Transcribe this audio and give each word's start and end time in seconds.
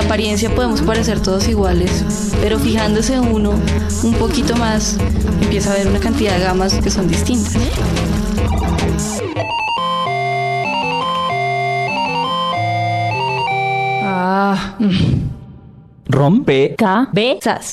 apariencia 0.00 0.54
podemos 0.54 0.82
parecer 0.82 1.20
todos 1.20 1.48
iguales, 1.48 2.04
pero 2.40 2.58
fijándose 2.58 3.18
uno 3.18 3.52
un 4.02 4.14
poquito 4.14 4.56
más, 4.56 4.98
empieza 5.42 5.72
a 5.72 5.76
ver 5.76 5.88
una 5.88 6.00
cantidad 6.00 6.36
de 6.36 6.44
gamas 6.44 6.74
que 6.74 6.90
son 6.90 7.08
distintas. 7.08 7.56
Ah. 14.02 14.76
Rompe. 16.06 16.74
Cabezas. 16.76 17.72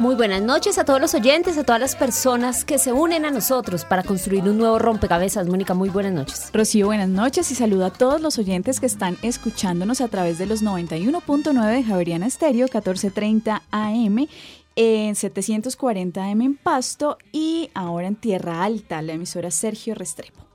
Muy 0.00 0.14
buenas 0.14 0.40
noches 0.40 0.78
a 0.78 0.86
todos 0.86 0.98
los 0.98 1.12
oyentes, 1.12 1.58
a 1.58 1.62
todas 1.62 1.78
las 1.78 1.94
personas 1.94 2.64
que 2.64 2.78
se 2.78 2.90
unen 2.90 3.26
a 3.26 3.30
nosotros 3.30 3.84
para 3.84 4.02
construir 4.02 4.44
un 4.44 4.56
nuevo 4.56 4.78
rompecabezas. 4.78 5.46
Mónica, 5.46 5.74
muy 5.74 5.90
buenas 5.90 6.14
noches. 6.14 6.50
Rocío, 6.54 6.86
buenas 6.86 7.10
noches 7.10 7.50
y 7.50 7.54
saludo 7.54 7.84
a 7.84 7.90
todos 7.90 8.22
los 8.22 8.38
oyentes 8.38 8.80
que 8.80 8.86
están 8.86 9.18
escuchándonos 9.20 10.00
a 10.00 10.08
través 10.08 10.38
de 10.38 10.46
los 10.46 10.62
91.9 10.62 11.70
de 11.70 11.84
Javeriana 11.84 12.26
Estéreo, 12.28 12.64
1430 12.64 13.62
AM, 13.70 14.26
en 14.74 15.16
740 15.16 16.24
AM 16.24 16.40
en 16.40 16.56
Pasto 16.56 17.18
y 17.30 17.68
ahora 17.74 18.06
en 18.06 18.16
Tierra 18.16 18.64
Alta, 18.64 19.02
la 19.02 19.12
emisora 19.12 19.50
Sergio 19.50 19.94
Restrepo. 19.94 20.49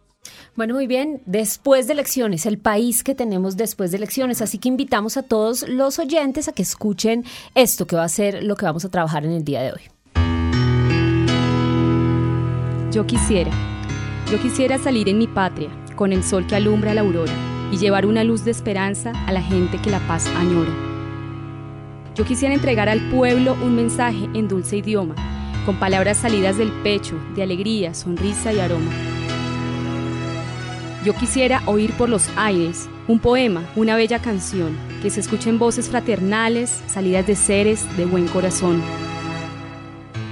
Bueno, 0.55 0.73
muy 0.73 0.87
bien. 0.87 1.21
Después 1.25 1.87
de 1.87 1.93
elecciones, 1.93 2.45
el 2.45 2.57
país 2.57 3.03
que 3.03 3.13
tenemos 3.13 3.57
después 3.57 3.91
de 3.91 3.97
elecciones. 3.97 4.41
Así 4.41 4.57
que 4.57 4.69
invitamos 4.69 5.17
a 5.17 5.23
todos 5.23 5.67
los 5.67 5.99
oyentes 5.99 6.47
a 6.47 6.53
que 6.53 6.61
escuchen 6.61 7.25
esto 7.55 7.85
que 7.87 7.97
va 7.97 8.05
a 8.05 8.09
ser 8.09 8.41
lo 8.41 8.55
que 8.55 8.65
vamos 8.65 8.85
a 8.85 8.89
trabajar 8.89 9.25
en 9.25 9.31
el 9.31 9.43
día 9.43 9.61
de 9.61 9.73
hoy. 9.73 9.81
Yo 12.91 13.05
quisiera, 13.05 13.51
yo 14.31 14.39
quisiera 14.41 14.77
salir 14.77 15.09
en 15.09 15.17
mi 15.17 15.27
patria, 15.27 15.69
con 15.97 16.13
el 16.13 16.23
sol 16.23 16.47
que 16.47 16.55
alumbra 16.55 16.93
la 16.93 17.01
aurora, 17.01 17.33
y 17.73 17.77
llevar 17.77 18.05
una 18.05 18.23
luz 18.23 18.45
de 18.45 18.51
esperanza 18.51 19.11
a 19.27 19.33
la 19.33 19.41
gente 19.41 19.81
que 19.81 19.89
la 19.89 19.99
paz 20.07 20.25
añora. 20.37 20.71
Yo 22.15 22.23
quisiera 22.23 22.53
entregar 22.53 22.87
al 22.87 23.09
pueblo 23.09 23.57
un 23.61 23.75
mensaje 23.75 24.29
en 24.33 24.47
dulce 24.47 24.77
idioma, 24.77 25.15
con 25.65 25.77
palabras 25.77 26.15
salidas 26.15 26.57
del 26.57 26.71
pecho, 26.83 27.19
de 27.35 27.43
alegría, 27.43 27.93
sonrisa 27.93 28.53
y 28.53 28.59
aroma. 28.61 29.14
Yo 31.05 31.13
quisiera 31.13 31.61
oír 31.67 31.91
por 31.91 32.09
los 32.09 32.31
aires 32.35 32.89
un 33.07 33.19
poema, 33.19 33.63
una 33.75 33.95
bella 33.95 34.23
canción, 34.23 34.75
que 35.03 35.11
se 35.11 35.19
escuchen 35.19 35.59
voces 35.59 35.87
fraternales, 35.87 36.81
salidas 36.87 37.27
de 37.27 37.35
seres 37.35 37.85
de 37.95 38.05
buen 38.05 38.27
corazón. 38.27 38.81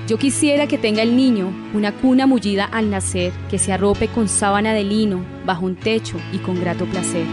Yo 0.07 0.17
quisiera 0.17 0.65
que 0.65 0.79
tenga 0.79 1.03
el 1.03 1.15
niño 1.15 1.53
una 1.75 1.91
cuna 1.91 2.25
mullida 2.25 2.65
al 2.65 2.89
nacer, 2.89 3.31
que 3.51 3.59
se 3.59 3.71
arrope 3.71 4.07
con 4.07 4.27
sábana 4.27 4.73
de 4.73 4.83
lino, 4.83 5.23
bajo 5.45 5.63
un 5.63 5.75
techo 5.75 6.17
y 6.31 6.39
con 6.39 6.59
grato 6.59 6.87
placer. 6.87 7.27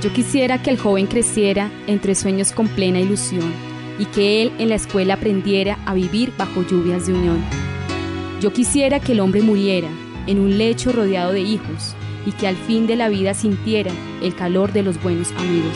Yo 0.00 0.12
quisiera 0.12 0.62
que 0.62 0.70
el 0.70 0.78
joven 0.78 1.08
creciera 1.08 1.72
entre 1.88 2.14
sueños 2.14 2.52
con 2.52 2.68
plena 2.68 3.00
ilusión 3.00 3.52
y 3.98 4.04
que 4.04 4.42
él 4.42 4.52
en 4.58 4.68
la 4.68 4.76
escuela 4.76 5.14
aprendiera 5.14 5.76
a 5.86 5.94
vivir 5.94 6.32
bajo 6.38 6.62
lluvias 6.62 7.08
de 7.08 7.14
unión. 7.14 7.44
Yo 8.40 8.52
quisiera 8.52 9.00
que 9.00 9.10
el 9.10 9.18
hombre 9.18 9.42
muriera 9.42 9.88
en 10.28 10.38
un 10.38 10.58
lecho 10.58 10.92
rodeado 10.92 11.32
de 11.32 11.40
hijos 11.40 11.96
y 12.24 12.32
que 12.32 12.46
al 12.46 12.54
fin 12.54 12.86
de 12.86 12.94
la 12.94 13.08
vida 13.08 13.34
sintiera 13.34 13.90
el 14.22 14.34
calor 14.34 14.72
de 14.72 14.84
los 14.84 15.02
buenos 15.02 15.32
amigos. 15.32 15.74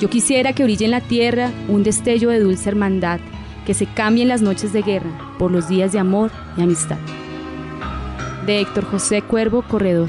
Yo 0.00 0.10
quisiera 0.10 0.52
que 0.52 0.64
brille 0.64 0.84
en 0.84 0.90
la 0.90 1.00
tierra 1.00 1.50
un 1.68 1.82
destello 1.82 2.28
de 2.28 2.40
dulce 2.40 2.68
hermandad, 2.68 3.20
que 3.64 3.74
se 3.74 3.86
cambien 3.86 4.28
las 4.28 4.42
noches 4.42 4.72
de 4.72 4.82
guerra 4.82 5.10
por 5.38 5.50
los 5.50 5.68
días 5.68 5.92
de 5.92 5.98
amor 5.98 6.30
y 6.56 6.62
amistad. 6.62 6.98
De 8.46 8.60
Héctor 8.60 8.84
José 8.84 9.22
Cuervo 9.22 9.62
Corredor. 9.62 10.08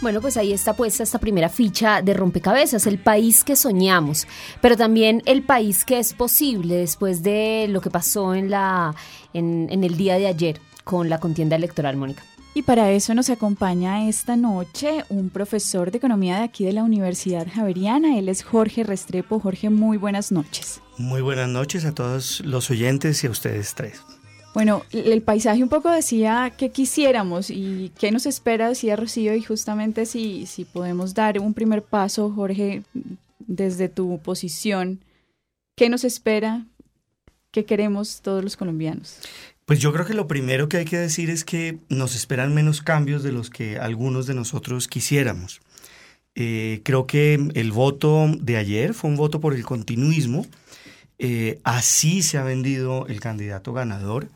Bueno, 0.00 0.20
pues 0.20 0.36
ahí 0.36 0.52
está 0.52 0.74
puesta 0.74 1.02
esta 1.02 1.18
primera 1.18 1.48
ficha 1.48 2.02
de 2.02 2.14
rompecabezas, 2.14 2.86
el 2.86 2.98
país 2.98 3.42
que 3.42 3.56
soñamos, 3.56 4.28
pero 4.60 4.76
también 4.76 5.22
el 5.26 5.42
país 5.42 5.84
que 5.84 5.98
es 5.98 6.12
posible 6.12 6.76
después 6.76 7.24
de 7.24 7.66
lo 7.68 7.80
que 7.80 7.90
pasó 7.90 8.32
en, 8.32 8.48
la, 8.48 8.94
en, 9.34 9.66
en 9.70 9.82
el 9.82 9.96
día 9.96 10.16
de 10.16 10.28
ayer 10.28 10.60
con 10.84 11.08
la 11.10 11.18
contienda 11.18 11.56
electoral, 11.56 11.96
Mónica. 11.96 12.22
Y 12.54 12.62
para 12.62 12.90
eso 12.92 13.12
nos 13.12 13.28
acompaña 13.28 14.08
esta 14.08 14.36
noche 14.36 15.04
un 15.08 15.30
profesor 15.30 15.90
de 15.90 15.98
economía 15.98 16.38
de 16.38 16.44
aquí 16.44 16.64
de 16.64 16.72
la 16.72 16.82
Universidad 16.82 17.46
Javeriana. 17.52 18.18
Él 18.18 18.28
es 18.28 18.42
Jorge 18.42 18.84
Restrepo. 18.84 19.38
Jorge, 19.38 19.68
muy 19.68 19.96
buenas 19.96 20.32
noches. 20.32 20.80
Muy 20.96 21.22
buenas 21.22 21.48
noches 21.48 21.84
a 21.84 21.94
todos 21.94 22.40
los 22.40 22.70
oyentes 22.70 23.22
y 23.22 23.26
a 23.26 23.30
ustedes 23.30 23.74
tres. 23.74 24.02
Bueno, 24.58 24.84
el 24.90 25.22
paisaje 25.22 25.62
un 25.62 25.68
poco 25.68 25.88
decía 25.88 26.52
qué 26.58 26.72
quisiéramos 26.72 27.48
y 27.48 27.92
qué 27.96 28.10
nos 28.10 28.26
espera, 28.26 28.68
decía 28.68 28.96
Rocío, 28.96 29.36
y 29.36 29.40
justamente 29.40 30.04
si, 30.04 30.46
si 30.46 30.64
podemos 30.64 31.14
dar 31.14 31.38
un 31.38 31.54
primer 31.54 31.84
paso, 31.84 32.28
Jorge, 32.32 32.82
desde 33.38 33.88
tu 33.88 34.20
posición, 34.20 34.98
¿qué 35.76 35.88
nos 35.88 36.02
espera? 36.02 36.66
¿Qué 37.52 37.66
queremos 37.66 38.20
todos 38.20 38.42
los 38.42 38.56
colombianos? 38.56 39.20
Pues 39.64 39.78
yo 39.78 39.92
creo 39.92 40.04
que 40.04 40.14
lo 40.14 40.26
primero 40.26 40.68
que 40.68 40.78
hay 40.78 40.86
que 40.86 40.98
decir 40.98 41.30
es 41.30 41.44
que 41.44 41.78
nos 41.88 42.16
esperan 42.16 42.52
menos 42.52 42.82
cambios 42.82 43.22
de 43.22 43.30
los 43.30 43.50
que 43.50 43.78
algunos 43.78 44.26
de 44.26 44.34
nosotros 44.34 44.88
quisiéramos. 44.88 45.60
Eh, 46.34 46.80
creo 46.82 47.06
que 47.06 47.34
el 47.54 47.70
voto 47.70 48.26
de 48.40 48.56
ayer 48.56 48.92
fue 48.92 49.08
un 49.08 49.16
voto 49.16 49.40
por 49.40 49.54
el 49.54 49.64
continuismo. 49.64 50.46
Eh, 51.20 51.60
así 51.62 52.22
se 52.22 52.38
ha 52.38 52.42
vendido 52.42 53.06
el 53.06 53.20
candidato 53.20 53.72
ganador. 53.72 54.26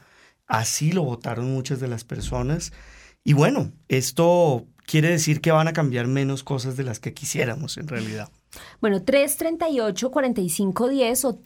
Así 0.52 0.92
lo 0.92 1.02
votaron 1.02 1.50
muchas 1.50 1.80
de 1.80 1.88
las 1.88 2.04
personas. 2.04 2.72
Y 3.24 3.32
bueno, 3.32 3.72
esto 3.88 4.66
quiere 4.84 5.08
decir 5.08 5.40
que 5.40 5.50
van 5.50 5.66
a 5.66 5.72
cambiar 5.72 6.08
menos 6.08 6.44
cosas 6.44 6.76
de 6.76 6.84
las 6.84 7.00
que 7.00 7.14
quisiéramos 7.14 7.78
en 7.78 7.88
realidad. 7.88 8.28
Bueno, 8.82 8.98
338-4510 8.98 11.24
o 11.24 11.38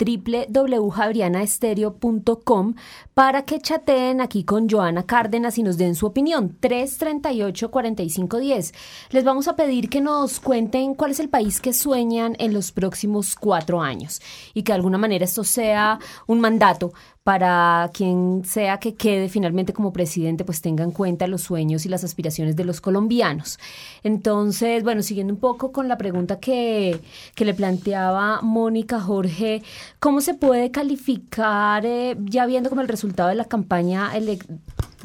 www.javrianaestereo.com 0.57 2.75
para 3.15 3.45
que 3.45 3.61
chateen 3.61 4.21
aquí 4.21 4.43
con 4.43 4.69
Joana 4.69 5.07
Cárdenas 5.07 5.57
y 5.59 5.63
nos 5.63 5.77
den 5.77 5.95
su 5.95 6.07
opinión. 6.07 6.59
338-4510. 6.61 8.75
Les 9.11 9.23
vamos 9.23 9.47
a 9.47 9.55
pedir 9.55 9.89
que 9.89 10.01
nos 10.01 10.41
cuenten 10.41 10.97
cuál 10.97 11.13
es 11.13 11.21
el 11.21 11.29
país 11.29 11.61
que 11.61 11.73
sueñan 11.73 12.35
en 12.41 12.53
los 12.53 12.73
próximos 12.73 13.37
cuatro 13.37 13.81
años 13.81 14.21
y 14.53 14.65
que 14.65 14.73
de 14.73 14.77
alguna 14.77 14.99
manera 14.99 15.25
esto 15.25 15.45
sea 15.45 16.01
un 16.27 16.41
mandato 16.41 16.93
para 17.27 17.91
quien 17.93 18.45
sea 18.45 18.79
que 18.79 18.95
quede 18.95 19.29
finalmente 19.29 19.73
como 19.73 19.93
presidente, 19.93 20.45
pues 20.45 20.61
tenga 20.61 20.85
en 20.85 20.93
cuenta 20.93 21.27
los 21.27 21.43
sueños 21.43 21.85
y 21.85 21.89
las 21.89 22.05
aspiraciones 22.05 22.55
de 22.55 22.65
los 22.65 22.81
colombianos. 22.81 23.59
Entonces, 24.05 24.85
bueno, 24.85 25.03
siguiendo 25.03 25.35
un 25.35 25.41
poco 25.41 25.73
con 25.73 25.89
la 25.89 25.99
pregunta 25.99 26.39
que, 26.39 27.01
que 27.35 27.45
le 27.45 27.53
planteaba 27.53 28.43
Mónica 28.43 29.01
Jorge, 29.01 29.65
¿cómo 29.99 30.21
se 30.21 30.35
puede 30.35 30.71
calificar, 30.71 31.85
eh, 31.85 32.17
ya 32.27 32.47
viendo 32.47 32.69
como 32.69 32.83
el 32.83 32.87
resultado 32.87 33.31
de 33.31 33.35
la 33.35 33.47
campaña 33.47 34.13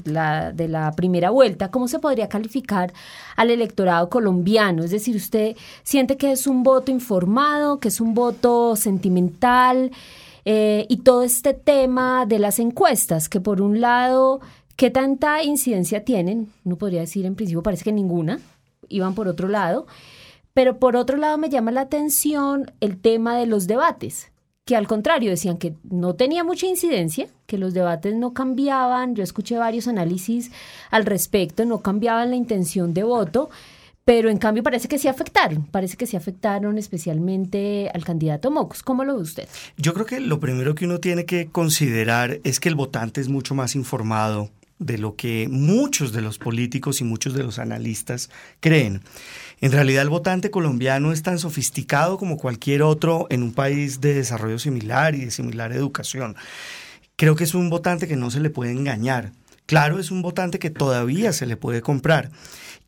la, 0.06 0.52
de 0.52 0.68
la 0.68 0.92
primera 0.92 1.32
vuelta, 1.32 1.72
¿cómo 1.72 1.88
se 1.88 1.98
podría 1.98 2.30
calificar 2.30 2.94
al 3.36 3.50
electorado 3.50 4.10
colombiano? 4.10 4.84
Es 4.84 4.92
decir, 4.92 5.16
¿usted 5.16 5.56
siente 5.82 6.18
que 6.18 6.32
es 6.32 6.46
un 6.46 6.62
voto 6.62 6.92
informado, 6.92 7.80
que 7.80 7.88
es 7.88 8.00
un 8.00 8.14
voto 8.14 8.76
sentimental? 8.76 9.92
Eh, 10.46 10.86
y 10.90 10.98
todo 10.98 11.24
este 11.24 11.54
tema 11.54 12.26
de 12.26 12.40
las 12.40 12.60
encuestas, 12.60 13.30
que 13.30 13.40
por 13.40 13.62
un 13.62 13.82
lado, 13.82 14.42
¿qué 14.76 14.90
tanta 14.90 15.44
incidencia 15.44 16.04
tienen? 16.04 16.52
No 16.64 16.78
podría 16.78 17.02
decir 17.02 17.26
en 17.26 17.36
principio, 17.36 17.64
parece 17.64 17.84
que 17.84 17.92
ninguna, 17.92 18.40
iban 18.90 19.16
por 19.16 19.28
otro 19.28 19.48
lado, 19.48 19.86
pero 20.54 20.80
por 20.80 20.96
otro 20.96 21.18
lado 21.18 21.38
me 21.38 21.50
llama 21.50 21.72
la 21.72 21.82
atención 21.82 22.72
el 22.82 23.00
tema 23.00 23.38
de 23.38 23.46
los 23.46 23.68
debates, 23.68 24.32
que 24.66 24.76
al 24.76 24.88
contrario 24.88 25.30
decían 25.30 25.58
que 25.58 25.76
no 25.84 26.16
tenía 26.16 26.44
mucha 26.44 26.68
incidencia, 26.68 27.28
que 27.46 27.58
los 27.58 27.74
debates 27.74 28.16
no 28.16 28.34
cambiaban, 28.34 29.16
yo 29.16 29.24
escuché 29.24 29.58
varios 29.58 29.88
análisis 29.88 30.52
al 30.90 31.06
respecto, 31.06 31.66
no 31.66 31.82
cambiaban 31.82 32.32
la 32.32 32.36
intención 32.36 32.94
de 32.94 33.04
voto, 33.04 33.50
pero 34.12 34.30
en 34.30 34.40
cambio 34.40 34.62
parece 34.62 34.90
que 34.90 34.98
sí 34.98 35.08
afectaron, 35.08 35.66
parece 35.68 35.96
que 35.96 36.06
sí 36.06 36.18
afectaron 36.18 36.78
especialmente 36.78 37.90
al 37.94 38.04
candidato 38.04 38.52
Mocus. 38.52 38.84
¿Cómo 38.84 39.06
lo 39.06 39.16
ve 39.16 39.22
usted? 39.22 39.48
Yo 39.78 39.94
creo 39.94 40.06
que 40.06 40.20
lo 40.20 40.42
primero 40.42 40.76
que 40.76 40.84
uno 40.84 41.00
tiene 41.00 41.24
que 41.24 41.48
considerar 41.48 42.42
es 42.44 42.60
que 42.60 42.68
el 42.68 42.76
votante 42.76 43.22
es 43.22 43.30
mucho 43.30 43.56
más 43.56 43.74
informado 43.74 44.50
de 44.80 44.98
lo 44.98 45.16
que 45.16 45.48
muchos 45.50 46.12
de 46.12 46.20
los 46.20 46.40
políticos 46.40 47.00
y 47.00 47.06
muchos 47.06 47.34
de 47.34 47.44
los 47.44 47.58
analistas 47.58 48.30
creen. 48.60 49.02
En 49.62 49.72
realidad 49.72 50.02
el 50.02 50.10
votante 50.10 50.52
colombiano 50.52 51.14
es 51.14 51.24
tan 51.24 51.40
sofisticado 51.40 52.18
como 52.18 52.36
cualquier 52.36 52.82
otro 52.82 53.28
en 53.30 53.44
un 53.44 53.54
país 53.54 54.02
de 54.02 54.14
desarrollo 54.14 54.60
similar 54.60 55.16
y 55.16 55.24
de 55.24 55.32
similar 55.32 55.72
educación. 55.72 56.36
Creo 57.16 57.38
que 57.38 57.46
es 57.46 57.56
un 57.56 57.70
votante 57.70 58.10
que 58.10 58.18
no 58.18 58.30
se 58.30 58.42
le 58.42 58.50
puede 58.50 58.74
engañar. 58.74 59.32
Claro, 59.68 60.00
es 60.00 60.12
un 60.12 60.22
votante 60.22 60.60
que 60.60 60.70
todavía 60.70 61.32
se 61.32 61.46
le 61.46 61.56
puede 61.56 61.80
comprar. 61.80 62.30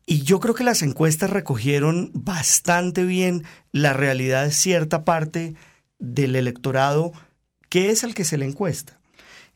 Y 0.06 0.22
yo 0.22 0.38
creo 0.40 0.54
que 0.54 0.64
las 0.64 0.82
encuestas 0.82 1.30
recogieron 1.30 2.10
bastante 2.14 3.04
bien 3.04 3.44
la 3.72 3.92
realidad 3.92 4.44
de 4.44 4.52
cierta 4.52 5.04
parte 5.04 5.54
del 5.98 6.36
electorado 6.36 7.12
que 7.68 7.90
es 7.90 8.04
al 8.04 8.14
que 8.14 8.24
se 8.24 8.38
le 8.38 8.44
encuesta. 8.44 8.98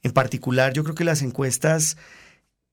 En 0.02 0.12
particular, 0.12 0.72
yo 0.72 0.84
creo 0.84 0.94
que 0.94 1.04
las 1.04 1.22
encuestas 1.22 1.96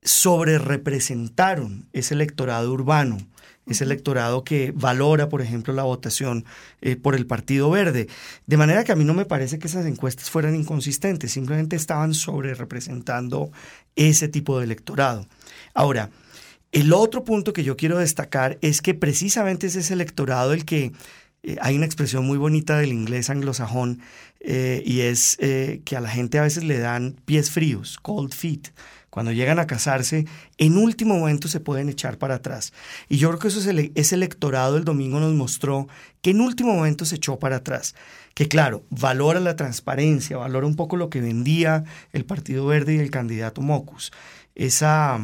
sobre 0.02 0.58
representaron 0.58 1.90
ese 1.92 2.14
electorado 2.14 2.72
urbano, 2.72 3.18
ese 3.66 3.84
electorado 3.84 4.44
que 4.44 4.72
valora, 4.76 5.28
por 5.28 5.42
ejemplo, 5.42 5.74
la 5.74 5.84
votación 5.84 6.46
eh, 6.82 6.96
por 6.96 7.16
el 7.16 7.26
Partido 7.26 7.70
Verde. 7.70 8.08
De 8.46 8.58
manera 8.58 8.84
que 8.84 8.92
a 8.92 8.96
mí 8.96 9.04
no 9.04 9.16
me 9.16 9.26
parece 9.26 9.60
que 9.60 9.68
esas 9.68 9.86
encuestas 9.86 10.30
fueran 10.30 10.56
inconsistentes, 10.56 11.32
simplemente 11.32 11.76
estaban 11.76 12.14
sobre 12.14 12.54
representando 12.54 13.52
ese 13.96 14.28
tipo 14.28 14.60
de 14.60 14.66
electorado. 14.66 15.28
Ahora, 15.74 16.12
el 16.72 16.94
otro 16.94 17.24
punto 17.24 17.54
que 17.54 17.64
yo 17.64 17.78
quiero 17.78 17.98
destacar 17.98 18.58
es 18.62 18.82
que 18.82 18.94
precisamente 18.94 19.68
es 19.68 19.76
ese 19.76 19.94
electorado 19.94 20.54
el 20.54 20.66
que 20.66 20.92
eh, 21.44 21.58
hay 21.62 21.76
una 21.76 21.86
expresión 21.86 22.26
muy 22.26 22.38
bonita 22.38 22.78
del 22.78 22.92
inglés 22.92 23.30
anglosajón 23.30 24.02
eh, 24.40 24.84
y 24.86 25.02
es 25.02 25.38
que 25.38 25.96
a 25.96 26.02
la 26.02 26.10
gente 26.10 26.38
a 26.38 26.44
veces 26.44 26.64
le 26.64 26.78
dan 26.80 27.16
pies 27.26 27.52
fríos, 27.52 27.98
cold 28.02 28.34
feet 28.34 28.70
cuando 29.16 29.32
llegan 29.32 29.60
a 29.60 29.66
casarse, 29.66 30.26
en 30.58 30.78
último 30.78 31.18
momento 31.18 31.48
se 31.48 31.62
pueden 31.62 31.88
echar 31.88 32.18
para 32.18 32.36
atrás. 32.36 32.74
Y 33.08 33.16
yo 33.16 33.30
creo 33.30 33.40
que 33.40 33.48
eso 33.48 33.62
es 33.62 33.66
el, 33.66 33.94
ese 33.96 34.16
electorado 34.16 34.76
el 34.76 34.84
domingo 34.84 35.22
nos 35.22 35.34
mostró 35.34 35.88
que 36.22 36.32
en 36.32 36.42
último 36.42 36.74
momento 36.74 37.06
se 37.06 37.16
echó 37.16 37.40
para 37.40 37.56
atrás. 37.56 37.96
Que 38.34 38.50
claro, 38.50 38.84
valora 38.90 39.40
la 39.40 39.56
transparencia, 39.56 40.36
valora 40.36 40.68
un 40.68 40.76
poco 40.76 40.98
lo 40.98 41.10
que 41.10 41.22
vendía 41.22 41.86
el 42.12 42.26
Partido 42.26 42.66
Verde 42.66 42.96
y 42.96 43.00
el 43.00 43.10
candidato 43.10 43.62
Mocus. 43.62 44.12
Esa, 44.54 45.18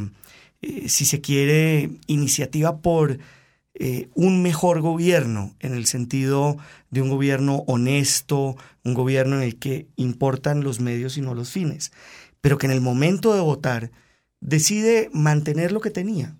eh, 0.61 0.89
si 0.89 1.05
se 1.05 1.21
quiere, 1.21 1.91
iniciativa 2.07 2.79
por 2.79 3.19
eh, 3.73 4.09
un 4.13 4.41
mejor 4.41 4.81
gobierno, 4.81 5.55
en 5.59 5.73
el 5.73 5.85
sentido 5.85 6.57
de 6.89 7.01
un 7.01 7.09
gobierno 7.09 7.63
honesto, 7.67 8.57
un 8.83 8.93
gobierno 8.93 9.37
en 9.37 9.43
el 9.43 9.57
que 9.57 9.87
importan 9.95 10.63
los 10.63 10.79
medios 10.79 11.17
y 11.17 11.21
no 11.21 11.33
los 11.33 11.51
fines 11.51 11.91
pero 12.41 12.57
que 12.57 12.65
en 12.65 12.73
el 12.73 12.81
momento 12.81 13.33
de 13.33 13.39
votar 13.39 13.91
decide 14.41 15.09
mantener 15.13 15.71
lo 15.71 15.79
que 15.79 15.91
tenía. 15.91 16.35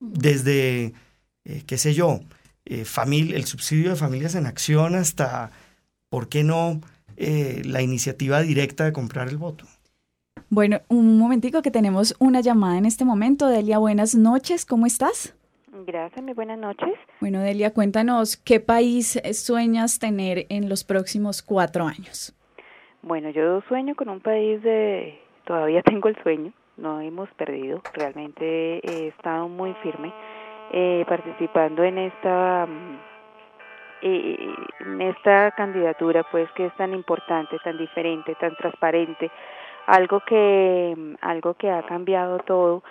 Desde, 0.00 0.94
eh, 1.44 1.62
qué 1.66 1.76
sé 1.76 1.92
yo, 1.94 2.20
el 2.64 3.44
subsidio 3.44 3.90
de 3.90 3.96
familias 3.96 4.36
en 4.36 4.46
acción 4.46 4.94
hasta, 4.94 5.50
¿por 6.08 6.28
qué 6.28 6.44
no?, 6.44 6.80
la 7.16 7.80
iniciativa 7.80 8.42
directa 8.42 8.84
de 8.84 8.92
comprar 8.92 9.28
el 9.28 9.36
voto. 9.36 9.66
Bueno, 10.50 10.78
un 10.88 11.18
momentico 11.18 11.62
que 11.62 11.70
tenemos 11.70 12.14
una 12.20 12.40
llamada 12.40 12.78
en 12.78 12.84
este 12.84 13.04
momento. 13.04 13.48
Delia, 13.48 13.78
buenas 13.78 14.14
noches, 14.14 14.66
¿cómo 14.66 14.86
estás? 14.86 15.36
Gracias, 15.86 16.22
muy 16.22 16.34
buenas 16.34 16.58
noches. 16.58 16.94
Bueno, 17.20 17.40
Delia, 17.40 17.72
cuéntanos, 17.72 18.36
¿qué 18.36 18.60
país 18.60 19.20
sueñas 19.32 19.98
tener 19.98 20.46
en 20.48 20.68
los 20.68 20.84
próximos 20.84 21.42
cuatro 21.42 21.84
años? 21.86 22.34
Bueno, 23.02 23.30
yo 23.30 23.60
sueño 23.68 23.94
con 23.94 24.08
un 24.08 24.20
país 24.20 24.62
de 24.62 25.18
todavía 25.44 25.82
tengo 25.84 26.08
el 26.08 26.16
sueño, 26.22 26.52
no 26.76 27.00
hemos 27.00 27.28
perdido, 27.30 27.82
realmente 27.92 28.80
he 28.86 29.08
estado 29.08 29.48
muy 29.48 29.74
firme 29.82 30.12
eh, 30.72 31.04
participando 31.08 31.84
en 31.84 31.98
esta 31.98 32.66
mm, 32.66 32.98
eh, 34.02 34.54
en 34.80 35.00
esta 35.00 35.50
candidatura 35.52 36.24
pues 36.30 36.50
que 36.52 36.66
es 36.66 36.76
tan 36.76 36.92
importante, 36.92 37.58
tan 37.64 37.78
diferente, 37.78 38.34
tan 38.36 38.54
transparente, 38.56 39.30
algo 39.86 40.20
que 40.20 41.16
algo 41.20 41.54
que 41.54 41.70
ha 41.70 41.82
cambiado 41.82 42.38
todo, 42.40 42.82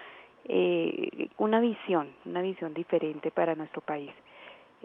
eh, 0.45 1.29
una 1.37 1.59
visión, 1.59 2.09
una 2.25 2.41
visión 2.41 2.73
diferente 2.73 3.31
para 3.31 3.55
nuestro 3.55 3.81
país. 3.81 4.11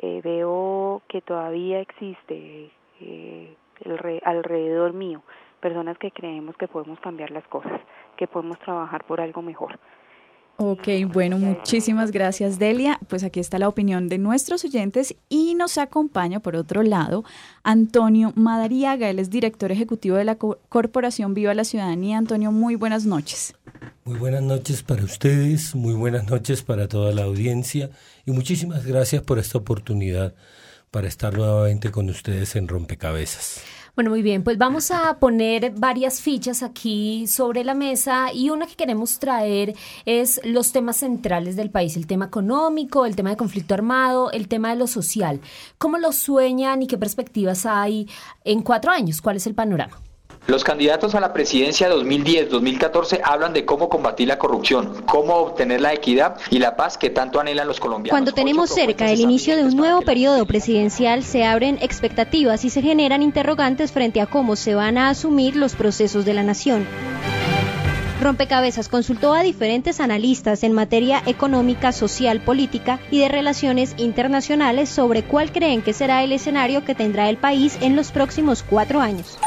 veo 0.00 1.02
que 1.08 1.20
todavía 1.22 1.80
existe 1.80 2.70
el 3.00 4.20
alrededor 4.24 4.92
mío 4.92 5.22
personas 5.58 5.98
que 5.98 6.10
creemos 6.10 6.56
que 6.56 6.68
podemos 6.68 6.98
cambiar 7.00 7.30
las 7.30 7.46
cosas, 7.48 7.80
que 8.16 8.26
podemos 8.26 8.58
trabajar 8.60 9.04
por 9.04 9.20
algo 9.20 9.42
mejor. 9.42 9.78
Ok, 10.60 10.88
bueno, 11.12 11.38
muchísimas 11.38 12.10
gracias 12.10 12.58
Delia. 12.58 12.98
Pues 13.06 13.22
aquí 13.22 13.38
está 13.38 13.60
la 13.60 13.68
opinión 13.68 14.08
de 14.08 14.18
nuestros 14.18 14.64
oyentes 14.64 15.14
y 15.28 15.54
nos 15.54 15.78
acompaña 15.78 16.40
por 16.40 16.56
otro 16.56 16.82
lado 16.82 17.22
Antonio 17.62 18.32
Madariaga, 18.34 19.08
él 19.08 19.20
es 19.20 19.30
director 19.30 19.70
ejecutivo 19.70 20.16
de 20.16 20.24
la 20.24 20.34
Corporación 20.34 21.32
Viva 21.32 21.54
la 21.54 21.62
Ciudadanía. 21.62 22.18
Antonio, 22.18 22.50
muy 22.50 22.74
buenas 22.74 23.06
noches. 23.06 23.54
Muy 24.04 24.18
buenas 24.18 24.42
noches 24.42 24.82
para 24.82 25.04
ustedes, 25.04 25.76
muy 25.76 25.94
buenas 25.94 26.28
noches 26.28 26.64
para 26.64 26.88
toda 26.88 27.12
la 27.12 27.22
audiencia 27.22 27.90
y 28.26 28.32
muchísimas 28.32 28.84
gracias 28.84 29.22
por 29.22 29.38
esta 29.38 29.58
oportunidad 29.58 30.34
para 30.90 31.06
estar 31.06 31.38
nuevamente 31.38 31.92
con 31.92 32.10
ustedes 32.10 32.56
en 32.56 32.66
Rompecabezas. 32.66 33.62
Bueno, 33.98 34.10
muy 34.10 34.22
bien, 34.22 34.44
pues 34.44 34.56
vamos 34.58 34.92
a 34.92 35.18
poner 35.18 35.72
varias 35.72 36.20
fichas 36.20 36.62
aquí 36.62 37.26
sobre 37.26 37.64
la 37.64 37.74
mesa 37.74 38.32
y 38.32 38.50
una 38.50 38.68
que 38.68 38.76
queremos 38.76 39.18
traer 39.18 39.74
es 40.04 40.40
los 40.44 40.70
temas 40.70 40.98
centrales 40.98 41.56
del 41.56 41.72
país, 41.72 41.96
el 41.96 42.06
tema 42.06 42.26
económico, 42.26 43.06
el 43.06 43.16
tema 43.16 43.30
de 43.30 43.36
conflicto 43.36 43.74
armado, 43.74 44.30
el 44.30 44.46
tema 44.46 44.70
de 44.70 44.76
lo 44.76 44.86
social. 44.86 45.40
¿Cómo 45.78 45.98
lo 45.98 46.12
sueñan 46.12 46.80
y 46.80 46.86
qué 46.86 46.96
perspectivas 46.96 47.66
hay 47.66 48.08
en 48.44 48.62
cuatro 48.62 48.92
años? 48.92 49.20
¿Cuál 49.20 49.38
es 49.38 49.48
el 49.48 49.56
panorama? 49.56 49.98
Los 50.46 50.64
candidatos 50.64 51.14
a 51.14 51.20
la 51.20 51.32
presidencia 51.32 51.90
2010-2014 51.90 53.20
hablan 53.22 53.52
de 53.52 53.64
cómo 53.64 53.88
combatir 53.88 54.28
la 54.28 54.38
corrupción, 54.38 55.02
cómo 55.06 55.34
obtener 55.34 55.80
la 55.80 55.92
equidad 55.92 56.36
y 56.50 56.58
la 56.58 56.76
paz 56.76 56.96
que 56.96 57.10
tanto 57.10 57.40
anhelan 57.40 57.68
los 57.68 57.80
colombianos. 57.80 58.12
Cuando 58.12 58.32
tenemos 58.32 58.70
cerca 58.70 59.10
el 59.10 59.20
inicio 59.20 59.56
de 59.56 59.64
un 59.64 59.76
nuevo 59.76 60.02
periodo 60.02 60.46
presidencial, 60.46 61.22
se 61.22 61.44
abren 61.44 61.78
expectativas 61.82 62.64
y 62.64 62.70
se 62.70 62.80
generan 62.80 63.22
interrogantes 63.22 63.92
frente 63.92 64.20
a 64.20 64.26
cómo 64.26 64.56
se 64.56 64.74
van 64.74 64.96
a 64.96 65.10
asumir 65.10 65.56
los 65.56 65.74
procesos 65.74 66.24
de 66.24 66.34
la 66.34 66.42
nación. 66.42 66.86
Rompecabezas 68.20 68.88
consultó 68.88 69.32
a 69.32 69.42
diferentes 69.42 70.00
analistas 70.00 70.64
en 70.64 70.72
materia 70.72 71.22
económica, 71.26 71.92
social, 71.92 72.40
política 72.40 72.98
y 73.12 73.20
de 73.20 73.28
relaciones 73.28 73.94
internacionales 73.96 74.88
sobre 74.88 75.22
cuál 75.22 75.52
creen 75.52 75.82
que 75.82 75.92
será 75.92 76.24
el 76.24 76.32
escenario 76.32 76.84
que 76.84 76.96
tendrá 76.96 77.28
el 77.28 77.36
país 77.36 77.78
en 77.80 77.94
los 77.94 78.10
próximos 78.10 78.64
cuatro 78.68 79.00
años. 79.00 79.38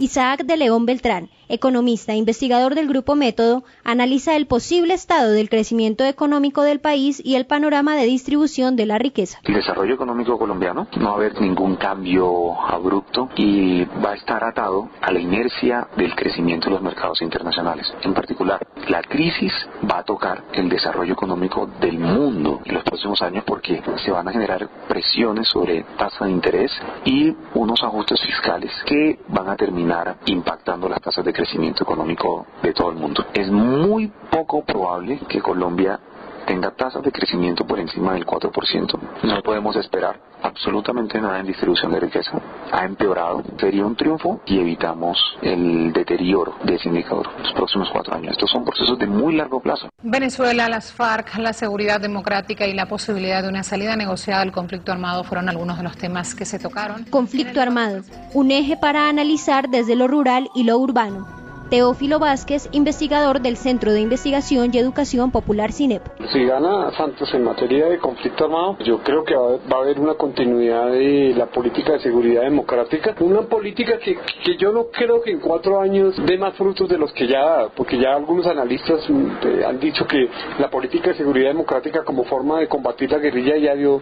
Isaac 0.00 0.44
de 0.44 0.56
León 0.56 0.86
Beltrán, 0.86 1.28
economista 1.50 2.12
e 2.12 2.16
investigador 2.16 2.74
del 2.74 2.88
Grupo 2.88 3.14
Método, 3.16 3.64
analiza 3.84 4.36
el 4.36 4.46
posible 4.46 4.94
estado 4.94 5.32
del 5.32 5.50
crecimiento 5.50 6.04
económico 6.04 6.62
del 6.62 6.80
país 6.80 7.20
y 7.24 7.34
el 7.34 7.46
panorama 7.46 7.96
de 7.96 8.04
distribución 8.04 8.76
de 8.76 8.86
la 8.86 8.98
riqueza. 8.98 9.38
El 9.44 9.54
desarrollo 9.54 9.94
económico 9.94 10.38
colombiano 10.38 10.86
no 10.96 11.06
va 11.06 11.10
a 11.12 11.14
haber 11.16 11.40
ningún 11.40 11.76
cambio 11.76 12.60
abrupto 12.62 13.28
y 13.36 13.84
va 13.84 14.12
a 14.12 14.14
estar 14.14 14.44
atado 14.44 14.88
a 15.00 15.12
la 15.12 15.20
inercia 15.20 15.88
del 15.96 16.14
crecimiento 16.14 16.68
de 16.68 16.74
los 16.74 16.82
mercados 16.82 17.20
internacionales. 17.22 17.92
En 18.02 18.14
particular, 18.14 18.64
la 18.88 19.02
crisis 19.02 19.52
va 19.90 19.98
a 19.98 20.04
tocar 20.04 20.44
el 20.52 20.68
desarrollo 20.68 21.12
económico 21.12 21.68
del 21.80 21.98
mundo 21.98 22.60
en 22.64 22.74
los 22.74 22.84
próximos 22.84 23.20
años 23.22 23.44
porque 23.44 23.82
se 24.04 24.10
van 24.10 24.28
a 24.28 24.32
generar 24.32 24.68
presiones 24.88 25.48
sobre 25.48 25.84
tasa 25.98 26.26
de 26.26 26.30
interés 26.30 26.70
y 27.04 27.34
unos 27.54 27.82
ajustes 27.82 28.20
fiscales 28.20 28.72
que 28.86 29.18
van 29.28 29.48
a 29.48 29.56
terminar 29.56 30.18
impactando 30.26 30.88
las 30.88 31.00
tasas 31.00 31.24
de 31.24 31.32
crecimiento 31.32 31.39
económico 31.84 32.46
de 32.62 32.72
todo 32.72 32.90
el 32.90 32.96
mundo. 32.96 33.24
Es 33.34 33.50
muy 33.50 34.12
poco 34.30 34.62
probable 34.64 35.20
que 35.28 35.40
Colombia 35.40 35.98
tenga 36.46 36.70
tasas 36.70 37.02
de 37.02 37.12
crecimiento 37.12 37.66
por 37.66 37.78
encima 37.78 38.14
del 38.14 38.26
4%. 38.26 38.98
No 39.22 39.42
podemos 39.42 39.76
esperar 39.76 40.20
absolutamente 40.42 41.20
nada 41.20 41.40
en 41.40 41.46
distribución 41.46 41.92
de 41.92 42.00
riqueza. 42.00 42.32
Ha 42.72 42.84
empeorado. 42.84 43.42
Sería 43.58 43.84
un 43.84 43.96
triunfo 43.96 44.40
y 44.46 44.58
evitamos 44.58 45.18
el 45.42 45.92
deterioro 45.92 46.54
de 46.64 46.76
ese 46.76 46.88
indicador 46.88 47.28
en 47.36 47.42
los 47.42 47.52
próximos 47.52 47.88
cuatro 47.92 48.14
años. 48.14 48.32
Estos 48.32 48.50
son 48.50 48.64
procesos 48.64 48.98
de 48.98 49.06
muy 49.06 49.34
largo 49.36 49.60
plazo. 49.60 49.88
Venezuela, 50.02 50.68
las 50.68 50.92
FARC, 50.92 51.36
la 51.38 51.52
seguridad 51.52 52.00
democrática 52.00 52.66
y 52.66 52.74
la 52.74 52.86
posibilidad 52.86 53.42
de 53.42 53.48
una 53.48 53.62
salida 53.62 53.96
negociada 53.96 54.42
al 54.42 54.52
conflicto 54.52 54.92
armado 54.92 55.24
fueron 55.24 55.48
algunos 55.48 55.76
de 55.76 55.84
los 55.84 55.96
temas 55.96 56.34
que 56.34 56.44
se 56.44 56.58
tocaron. 56.58 57.04
Conflicto 57.04 57.60
armado, 57.60 58.02
un 58.34 58.50
eje 58.50 58.76
para 58.76 59.08
analizar 59.08 59.68
desde 59.68 59.96
lo 59.96 60.08
rural 60.08 60.48
y 60.54 60.64
lo 60.64 60.78
urbano 60.78 61.40
Teófilo 61.70 62.18
Vázquez, 62.18 62.68
investigador 62.72 63.40
del 63.40 63.56
Centro 63.56 63.92
de 63.92 64.00
Investigación 64.00 64.70
y 64.72 64.78
Educación 64.78 65.30
Popular 65.30 65.70
CINEP. 65.70 66.02
Si 66.32 66.44
gana 66.44 66.90
Santos 66.96 67.32
en 67.32 67.44
materia 67.44 67.86
de 67.86 67.98
conflicto 67.98 68.46
armado, 68.46 68.76
yo 68.80 68.98
creo 69.04 69.22
que 69.22 69.36
va 69.36 69.76
a 69.76 69.80
haber 69.80 70.00
una 70.00 70.14
continuidad 70.14 70.90
de 70.90 71.32
la 71.36 71.46
política 71.46 71.92
de 71.92 72.00
seguridad 72.00 72.42
democrática, 72.42 73.14
una 73.20 73.42
política 73.42 73.98
que, 73.98 74.18
que 74.44 74.56
yo 74.56 74.72
no 74.72 74.86
creo 74.90 75.22
que 75.22 75.30
en 75.30 75.38
cuatro 75.38 75.80
años 75.80 76.16
dé 76.26 76.36
más 76.38 76.56
frutos 76.56 76.88
de 76.88 76.98
los 76.98 77.12
que 77.12 77.28
ya 77.28 77.38
da, 77.38 77.68
porque 77.68 78.00
ya 78.00 78.16
algunos 78.16 78.48
analistas 78.48 79.08
mm, 79.08 79.64
han 79.64 79.78
dicho 79.78 80.04
que 80.08 80.28
la 80.58 80.68
política 80.70 81.10
de 81.10 81.18
seguridad 81.18 81.50
democrática 81.50 82.02
como 82.02 82.24
forma 82.24 82.58
de 82.58 82.66
combatir 82.66 83.12
la 83.12 83.18
guerrilla 83.18 83.56
ya 83.58 83.76
dio 83.76 84.00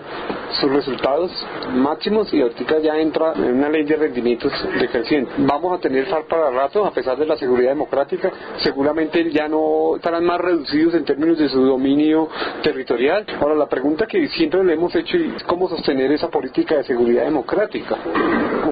sus 0.59 0.73
resultados 0.73 1.31
máximos 1.75 2.33
y 2.33 2.41
ahorita 2.41 2.79
ya 2.79 2.97
entra 2.97 3.35
en 3.35 3.59
una 3.59 3.69
ley 3.69 3.85
de 3.85 3.97
rendimientos 3.97 4.53
decreciente. 4.81 5.33
Vamos 5.37 5.79
a 5.79 5.81
tener 5.83 6.07
FARC 6.07 6.29
para 6.29 6.51
rato, 6.51 6.87
a 6.87 6.93
pesar 6.93 7.19
de 7.19 7.27
la 7.27 7.37
seguridad 7.37 7.58
democrática, 7.67 8.31
seguramente 8.59 9.31
ya 9.31 9.49
no 9.49 9.97
estarán 9.97 10.25
más 10.25 10.41
reducidos 10.41 10.95
en 10.95 11.05
términos 11.05 11.39
de 11.39 11.49
su 11.49 11.61
dominio 11.61 12.29
territorial. 12.63 13.27
Ahora, 13.41 13.55
la 13.55 13.67
pregunta 13.67 14.07
que 14.07 14.29
siempre 14.29 14.63
le 14.65 14.75
hemos 14.75 14.95
hecho 14.95 15.17
es 15.17 15.43
cómo 15.45 15.69
sostener 15.69 16.13
esa 16.13 16.29
política 16.29 16.77
de 16.77 16.85
seguridad 16.85 17.25
democrática 17.25 17.97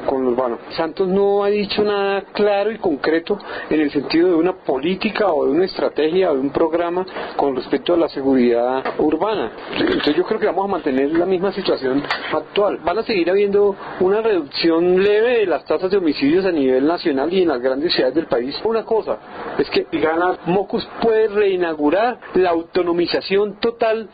con 0.07 0.25
los 0.25 0.37
Santos 0.77 1.09
no 1.09 1.45
ha 1.45 1.49
dicho 1.49 1.83
nada 1.83 2.23
claro 2.33 2.71
y 2.71 2.79
concreto 2.79 3.39
en 3.69 3.81
el 3.81 3.91
sentido 3.91 4.29
de 4.29 4.35
una 4.35 4.53
política 4.53 5.27
o 5.33 5.45
de 5.45 5.51
una 5.51 5.65
estrategia 5.65 6.31
o 6.31 6.35
de 6.35 6.41
un 6.41 6.51
programa 6.51 7.05
con 7.37 7.57
respecto 7.57 7.95
a 7.95 7.97
la 7.97 8.09
seguridad 8.09 8.83
urbana. 8.99 9.51
Entonces 9.77 10.15
yo 10.15 10.25
creo 10.25 10.39
que 10.39 10.47
vamos 10.47 10.67
a 10.67 10.69
mantener 10.69 11.11
la 11.13 11.27
misma 11.27 11.53
situación 11.53 12.03
actual. 12.33 12.79
Van 12.85 12.99
a 12.99 13.03
seguir 13.03 13.31
habiendo 13.31 13.75
una 14.01 14.21
reducción 14.21 15.03
leve 15.03 15.41
de 15.41 15.47
las 15.47 15.65
tasas 15.65 15.91
de 15.91 15.97
homicidios 15.97 16.45
a 16.45 16.53
nivel 16.53 16.87
nacional 16.87 17.33
y 17.33 17.43
en 17.43 17.49
las 17.49 17.61
grandes 17.61 17.93
ciudades 17.93 18.15
del 18.15 18.27
país. 18.27 18.57
Una 18.65 18.85
cosa 18.85 19.19
es 19.59 19.69
que 19.71 19.87
Gana 19.99 20.39
Mocus 20.47 20.87
puede 21.01 21.29
reinaugurar 21.29 22.19
la 22.35 22.51
autonomización 22.51 23.59
total 23.61 24.09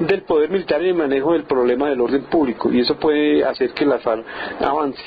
del 0.00 0.22
poder 0.22 0.50
militar 0.50 0.80
en 0.80 0.88
el 0.88 0.94
manejo 0.94 1.32
del 1.32 1.44
problema 1.44 1.88
del 1.88 2.00
orden 2.00 2.24
público 2.24 2.72
y 2.72 2.80
eso 2.80 2.96
puede 2.96 3.44
hacer 3.44 3.70
que 3.70 3.84
la 3.84 3.98
FARC 3.98 4.24
avance 4.60 5.02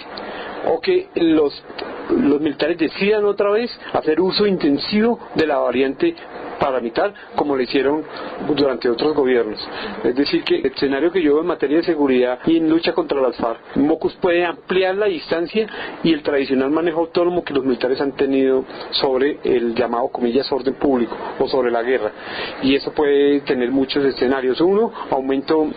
o 0.68 0.80
que 0.80 1.10
los, 1.16 1.64
los 2.10 2.42
militares 2.42 2.78
decidan 2.78 3.26
otra 3.26 3.52
vez 3.52 3.72
hacer 3.94 4.20
uso 4.22 4.46
intensivo 4.46 5.20
de 5.36 5.48
la 5.48 5.58
variante 5.58 6.16
paramilitar 6.64 7.14
como 7.36 7.56
lo 7.56 7.62
hicieron 7.62 8.04
durante 8.56 8.90
otros 8.90 9.14
gobiernos. 9.14 9.60
Es 10.04 10.16
decir, 10.16 10.44
que 10.44 10.60
el 10.60 10.68
escenario 10.68 11.12
que 11.12 11.22
yo 11.22 11.40
en 11.40 11.48
materia 11.48 11.78
de 11.78 11.84
seguridad 11.84 12.40
y 12.46 12.58
en 12.58 12.70
lucha 12.70 12.94
contra 12.94 13.22
las 13.22 13.36
FARC, 13.36 13.76
Mocus 13.76 14.14
puede 14.16 14.46
ampliar 14.46 14.96
la 14.96 15.08
distancia 15.08 15.68
y 16.04 16.14
el 16.14 16.24
tradicional 16.24 16.72
manejo 16.72 17.02
autónomo 17.02 17.44
que 17.44 17.54
los 17.54 17.66
militares 17.66 18.00
han 18.00 18.14
tenido 18.14 18.64
sobre 18.92 19.40
el 19.44 19.76
llamado, 19.76 20.08
comillas, 20.08 20.50
orden 20.52 20.76
público 20.76 21.18
o 21.40 21.48
sobre 21.48 21.70
la 21.72 21.84
guerra. 21.84 22.12
Y 22.62 22.76
eso 22.76 22.92
puede 22.92 23.42
tener 23.42 23.70
muchos 23.72 24.06
escenarios. 24.06 24.62
Uno, 24.62 24.92
aumento, 25.10 25.68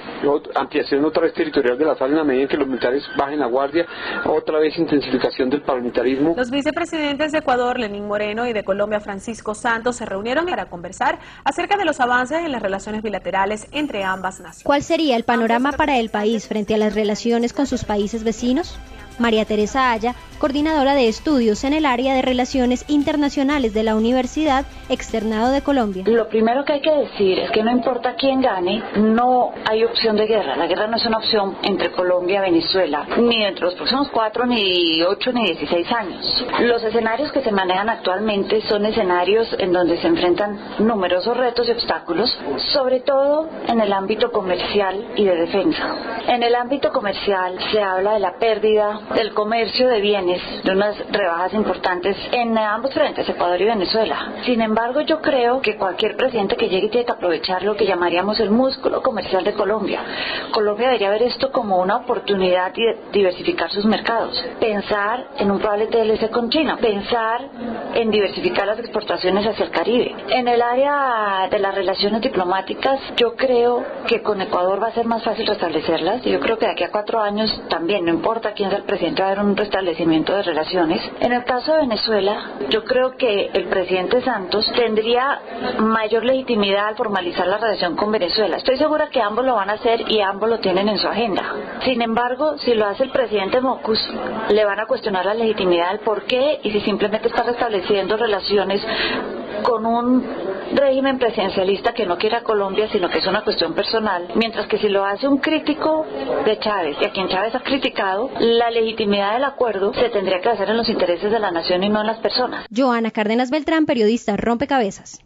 ampliación 0.55 1.05
otra 1.05 1.25
vez 1.25 1.33
territorial 1.33 1.76
de 1.78 1.85
la 1.85 1.97
FARC 1.97 2.12
en 2.12 2.19
la 2.19 2.25
medida 2.25 2.43
en 2.43 2.49
que 2.49 2.57
los 2.57 2.69
militares 2.69 3.05
bajen 3.16 3.40
la 3.40 3.47
guardia, 3.47 3.87
otra 4.25 4.59
vez 4.61 4.75
intensificación 4.78 5.50
del 5.50 5.62
paramilitarismo. 5.62 6.35
Los 6.37 6.50
vicepresidentes 6.50 7.33
de 7.33 7.38
Ecuador, 7.38 7.78
Lenín 7.78 8.06
Moreno, 8.06 8.47
y 8.47 8.52
de 8.52 8.64
Colombia, 8.64 9.00
Francisco 9.00 9.54
Santos, 9.54 9.97
se 9.97 10.06
reunieron 10.06 10.47
para 10.47 10.66
conversar 10.66 11.18
acerca 11.45 11.76
de 11.76 11.85
los 11.85 12.00
avances 12.00 12.38
en 12.38 12.52
las 12.52 12.62
relaciones 12.62 13.02
bilaterales 13.02 13.66
entre 13.73 14.04
ambas 14.04 14.40
naciones. 14.40 14.64
¿Cuál 14.64 14.83
sería 14.83 15.16
el 15.16 15.25
panorama 15.25 15.73
para 15.73 15.99
el 15.99 16.11
país 16.11 16.47
frente 16.49 16.75
a 16.75 16.78
las 16.78 16.95
relaciones 16.95 17.52
con 17.52 17.66
sus 17.66 17.85
países 17.85 18.25
vecinos? 18.25 18.78
María 19.19 19.45
Teresa 19.45 19.93
Aya, 19.93 20.15
coordinadora 20.39 20.95
de 20.95 21.09
estudios 21.09 21.65
en 21.65 21.73
el 21.73 21.87
área 21.87 22.15
de 22.15 22.23
Relaciones 22.23 22.85
Internacionales 22.89 23.73
de 23.73 23.83
la 23.83 23.97
Universidad 23.97 24.67
Externado 24.89 25.51
de 25.51 25.63
Colombia. 25.63 26.05
Lo 26.07 26.29
primero 26.29 26.65
que 26.65 26.75
hay 26.75 26.81
que 26.81 26.95
decir 26.95 27.39
es 27.39 27.51
que 27.51 27.63
no 27.63 27.71
importa 27.71 28.15
quién 28.17 28.41
gane, 28.41 28.83
no 28.97 29.53
hay 29.65 29.85
opción 29.85 30.17
de 30.17 30.27
guerra. 30.27 30.57
La 30.57 30.67
guerra 30.67 30.87
no 30.87 30.97
es 30.97 31.07
una 31.07 31.19
opción 31.19 31.57
entre 31.63 31.91
Colombia 31.91 32.39
y 32.39 32.51
Venezuela, 32.53 33.07
ni 33.19 33.45
entre 33.45 33.65
los 33.65 33.75
próximos 33.75 34.09
cuatro, 34.13 34.47
ni 34.47 35.03
ocho, 35.03 35.33
ni 35.33 35.47
dieciséis 35.47 35.91
años. 35.91 36.45
Los 36.61 36.83
escenarios 36.85 37.33
que 37.33 37.43
se 37.43 37.51
manejan 37.51 37.89
actualmente 37.89 38.61
son 38.69 38.85
escenarios 38.85 39.49
en 39.59 39.73
donde 39.73 39.99
se 40.01 40.07
enfrentan 40.07 40.59
numerosos 40.81 41.37
retos 41.37 41.69
y 41.69 41.73
obstáculos, 41.73 42.39
sobre 42.73 43.01
todo 43.01 43.49
en 43.69 43.81
el 43.81 43.93
ámbito 43.93 44.31
comercial 44.31 45.13
y 45.17 45.25
de 45.25 45.37
defensa. 45.37 46.23
En 46.29 46.43
el 46.43 46.55
ámbito 46.55 46.93
comercial 46.93 47.59
se 47.73 47.81
habla 47.81 48.15
de 48.15 48.21
la 48.21 48.39
pérdida 48.39 49.01
del 49.15 49.33
comercio 49.35 49.89
de 49.89 50.01
bienes, 50.01 50.43
de 50.65 50.73
unas 50.73 50.97
rebajas 51.11 51.55
importantes 51.55 52.17
en 52.33 52.57
ambos 52.59 52.93
frentes, 52.93 53.29
Ecuador 53.29 53.61
y 53.61 53.65
Venezuela. 53.65 54.33
Sin 54.45 54.61
embargo, 54.61 55.01
yo 55.03 55.21
creo 55.21 55.61
que 55.61 55.77
cualquier 55.77 56.17
presidente 56.17 56.57
que 56.57 56.69
llegue 56.69 56.89
tiene 56.89 57.07
que 57.07 57.13
aprovechar 57.13 57.63
lo 57.63 57.77
que 57.77 57.87
llamaríamos 57.87 58.41
el 58.41 58.51
músculo 58.51 59.03
comercial 59.03 59.45
de 59.45 59.55
Colombia. 59.55 60.01
Colombia 60.53 60.87
debería 60.87 61.11
ver 61.11 61.23
esto 61.23 61.53
como 61.53 61.79
una 61.79 61.97
oportunidad 61.97 62.73
de 62.73 62.99
diversificar 63.13 63.71
sus 63.71 63.85
mercados, 63.85 64.45
pensar 64.61 65.29
en 65.39 65.51
un 65.51 65.59
probable 65.59 65.87
TLC 65.87 66.31
con 66.31 66.51
China, 66.51 66.77
pensar 66.81 67.49
en 67.95 68.11
diversificar 68.11 68.67
las 68.67 68.79
exportaciones 68.79 69.47
hacia 69.47 69.65
el 69.65 69.71
Caribe. 69.71 70.15
En 70.31 70.49
el 70.49 70.61
área 70.61 71.49
de 71.51 71.59
las 71.59 71.75
relaciones 71.75 72.21
diplomáticas, 72.21 73.01
yo 73.17 73.37
creo 73.37 73.85
que 74.07 74.23
con 74.23 74.41
Ecuador 74.41 74.83
va 74.83 74.89
a 74.89 74.93
ser 74.93 75.07
más 75.07 75.23
fácil 75.23 75.47
restablecerlas. 75.47 76.23
Yo 76.23 76.41
creo 76.41 76.59
que 76.59 76.67
de 76.67 76.73
aquí 76.73 76.85
a 76.85 76.91
cuatro 76.91 77.21
años 77.21 77.63
también, 77.69 78.05
no 78.05 78.11
importa 78.11 78.53
quién 78.53 78.71
sea 78.71 78.79
el 78.79 78.85
presidente, 78.85 78.96
presidente 78.97 79.23
va 79.23 79.33
a 79.33 79.45
un 79.45 79.55
restablecimiento 79.55 80.35
de 80.35 80.43
relaciones. 80.43 81.03
En 81.21 81.31
el 81.31 81.45
caso 81.45 81.75
de 81.75 81.81
Venezuela, 81.81 82.53
yo 82.71 82.83
creo 82.83 83.15
que 83.15 83.50
el 83.53 83.67
presidente 83.67 84.23
Santos 84.23 84.65
tendría 84.75 85.38
mayor 85.81 86.25
legitimidad 86.25 86.88
al 86.88 86.97
formalizar 86.97 87.47
la 87.47 87.59
relación 87.59 87.95
con 87.95 88.11
Venezuela. 88.11 88.57
Estoy 88.57 88.79
segura 88.79 89.11
que 89.11 89.21
ambos 89.21 89.45
lo 89.45 89.55
van 89.55 89.69
a 89.69 89.75
hacer 89.75 90.11
y 90.11 90.21
ambos 90.21 90.49
lo 90.49 90.61
tienen 90.61 90.88
en 90.88 90.97
su 90.97 91.07
agenda. 91.07 91.43
Sin 91.85 92.00
embargo, 92.00 92.57
si 92.57 92.73
lo 92.73 92.87
hace 92.87 93.05
el 93.05 93.11
presidente 93.11 93.61
Mocus, 93.61 94.00
le 94.49 94.65
van 94.65 94.81
a 94.81 94.87
cuestionar 94.87 95.26
la 95.26 95.35
legitimidad 95.35 95.91
del 95.91 96.00
por 96.00 96.23
qué 96.23 96.61
y 96.62 96.71
si 96.71 96.81
simplemente 96.81 97.29
está 97.29 97.43
restableciendo 97.43 98.17
relaciones 98.17 98.83
con 99.62 99.85
un 99.85 100.25
régimen 100.75 101.19
presidencialista 101.19 101.93
que 101.93 102.07
no 102.07 102.19
quiere 102.19 102.37
a 102.37 102.43
Colombia, 102.43 102.89
sino 102.91 103.09
que 103.09 103.19
es 103.19 103.27
una 103.27 103.45
cuestión 103.45 103.75
personal, 103.75 104.29
mientras 104.35 104.67
que 104.67 104.79
si 104.79 104.89
lo 104.89 105.05
hace 105.05 105.29
un 105.29 105.39
crítico 105.39 106.07
de 106.45 106.59
Chávez, 106.59 106.97
y 107.01 107.05
a 107.05 107.13
quien 107.13 107.29
Chávez 107.29 107.55
ha 107.55 107.61
criticado, 107.61 108.31
la 108.39 108.71
legitimidad 108.71 109.35
del 109.35 109.45
acuerdo 109.45 109.93
se 109.95 110.09
tendría 110.11 110.41
que 110.41 110.49
hacer 110.49 110.71
en 110.71 110.77
los 110.77 110.89
intereses 110.89 111.31
de 111.31 111.39
la 111.39 111.51
nación 111.51 111.83
y 111.85 111.89
no 111.89 112.01
en 112.01 112.07
las 112.07 112.19
personas. 112.19 112.67
Joana 112.75 113.11
Cárdenas 113.11 113.51
Beltrán, 113.51 113.87
periodista 113.87 114.37
Rompecabezas. 114.37 115.21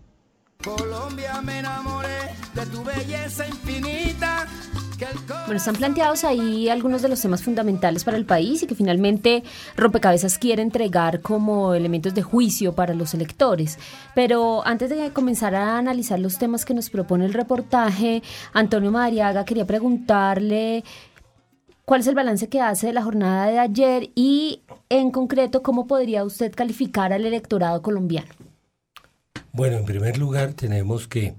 Colombia 0.62 1.40
me 1.42 1.58
enamoré 1.58 2.08
de 2.54 2.66
tu 2.66 2.84
belleza 2.84 3.46
infinita 3.46 4.39
bueno, 5.46 5.56
están 5.56 5.76
planteados 5.76 6.24
ahí 6.24 6.68
algunos 6.68 7.02
de 7.02 7.08
los 7.08 7.20
temas 7.20 7.42
fundamentales 7.42 8.04
para 8.04 8.16
el 8.16 8.24
país 8.24 8.62
y 8.62 8.66
que 8.66 8.74
finalmente 8.74 9.42
Rompecabezas 9.76 10.38
quiere 10.38 10.62
entregar 10.62 11.20
como 11.20 11.74
elementos 11.74 12.14
de 12.14 12.22
juicio 12.22 12.74
para 12.74 12.94
los 12.94 13.14
electores. 13.14 13.78
Pero 14.14 14.66
antes 14.66 14.90
de 14.90 15.10
comenzar 15.12 15.54
a 15.54 15.78
analizar 15.78 16.18
los 16.18 16.38
temas 16.38 16.64
que 16.64 16.74
nos 16.74 16.90
propone 16.90 17.24
el 17.24 17.34
reportaje, 17.34 18.22
Antonio 18.52 18.90
Madariaga 18.90 19.44
quería 19.44 19.66
preguntarle 19.66 20.84
cuál 21.84 22.00
es 22.00 22.06
el 22.06 22.14
balance 22.14 22.48
que 22.48 22.60
hace 22.60 22.88
de 22.88 22.92
la 22.92 23.02
jornada 23.02 23.46
de 23.46 23.58
ayer 23.58 24.10
y 24.14 24.62
en 24.88 25.10
concreto 25.10 25.62
cómo 25.62 25.86
podría 25.86 26.24
usted 26.24 26.54
calificar 26.54 27.12
al 27.12 27.26
electorado 27.26 27.82
colombiano. 27.82 28.28
Bueno, 29.52 29.78
en 29.78 29.84
primer 29.84 30.16
lugar 30.16 30.52
tenemos 30.52 31.08
que 31.08 31.34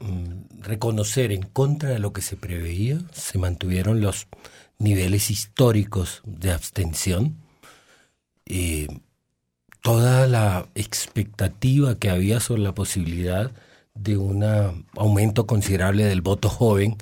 Mm, 0.00 0.29
reconocer 0.60 1.32
en 1.32 1.42
contra 1.42 1.90
de 1.90 1.98
lo 1.98 2.12
que 2.12 2.22
se 2.22 2.36
preveía, 2.36 2.98
se 3.12 3.38
mantuvieron 3.38 4.00
los 4.00 4.28
niveles 4.78 5.30
históricos 5.30 6.22
de 6.24 6.52
abstención. 6.52 7.36
Eh, 8.46 8.88
toda 9.82 10.26
la 10.26 10.68
expectativa 10.74 11.98
que 11.98 12.10
había 12.10 12.40
sobre 12.40 12.62
la 12.62 12.74
posibilidad 12.74 13.52
de 13.94 14.16
un 14.16 14.44
aumento 14.96 15.46
considerable 15.46 16.04
del 16.04 16.20
voto 16.20 16.48
joven, 16.48 16.96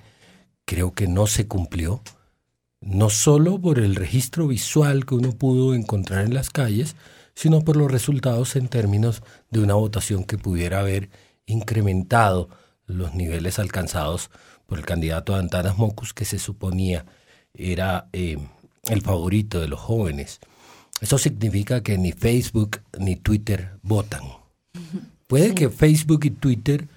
creo 0.64 0.94
que 0.94 1.08
no 1.08 1.26
se 1.26 1.46
cumplió, 1.46 2.02
no 2.80 3.10
solo 3.10 3.60
por 3.60 3.78
el 3.78 3.96
registro 3.96 4.46
visual 4.46 5.04
que 5.04 5.14
uno 5.14 5.32
pudo 5.32 5.74
encontrar 5.74 6.24
en 6.24 6.34
las 6.34 6.50
calles, 6.50 6.96
sino 7.34 7.62
por 7.62 7.76
los 7.76 7.90
resultados 7.90 8.56
en 8.56 8.68
términos 8.68 9.22
de 9.50 9.60
una 9.60 9.74
votación 9.74 10.24
que 10.24 10.38
pudiera 10.38 10.80
haber 10.80 11.08
incrementado 11.46 12.48
los 12.88 13.14
niveles 13.14 13.58
alcanzados 13.58 14.30
por 14.66 14.78
el 14.78 14.84
candidato 14.84 15.36
Antanas 15.36 15.78
Mocus, 15.78 16.12
que 16.12 16.24
se 16.24 16.38
suponía 16.38 17.06
era 17.54 18.08
eh, 18.12 18.38
el 18.88 19.02
favorito 19.02 19.60
de 19.60 19.68
los 19.68 19.80
jóvenes. 19.80 20.40
Eso 21.00 21.18
significa 21.18 21.82
que 21.82 21.96
ni 21.96 22.12
Facebook 22.12 22.80
ni 22.98 23.16
Twitter 23.16 23.78
votan. 23.82 24.22
Puede 25.26 25.54
que 25.54 25.70
Facebook 25.70 26.24
y 26.24 26.30
Twitter 26.30 26.88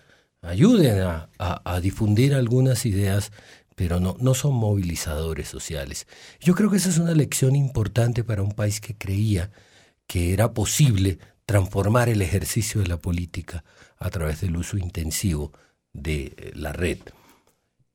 ayuden 0.42 1.04
a, 1.38 1.80
difundir 1.82 2.34
algunas 2.34 2.86
ideas, 2.86 3.32
pero 3.76 4.00
no, 4.00 4.16
no 4.20 4.34
son 4.34 4.56
movilizadores 4.56 5.48
sociales. 5.48 6.08
Yo 6.40 6.56
creo 6.56 6.72
que 6.72 6.78
esa 6.78 6.90
es 6.90 6.98
una 6.98 7.14
lección 7.14 7.56
importante 7.56 8.24
para 8.24 8.42
un 8.42 8.54
país 8.54 8.82
que 8.82 8.96
creía 8.96 9.52
que 10.08 10.34
era 10.34 10.54
posible 10.54 11.20
transformar 11.46 12.10
el 12.10 12.22
ejercicio 12.22 12.82
de 12.82 12.88
la 12.88 12.98
política 12.98 13.64
a 13.98 14.10
través 14.10 14.42
del 14.42 14.58
uso 14.58 14.78
intensivo 14.78 15.52
de 15.94 16.34
eh, 16.38 16.52
la 16.56 16.74
red. 16.74 17.00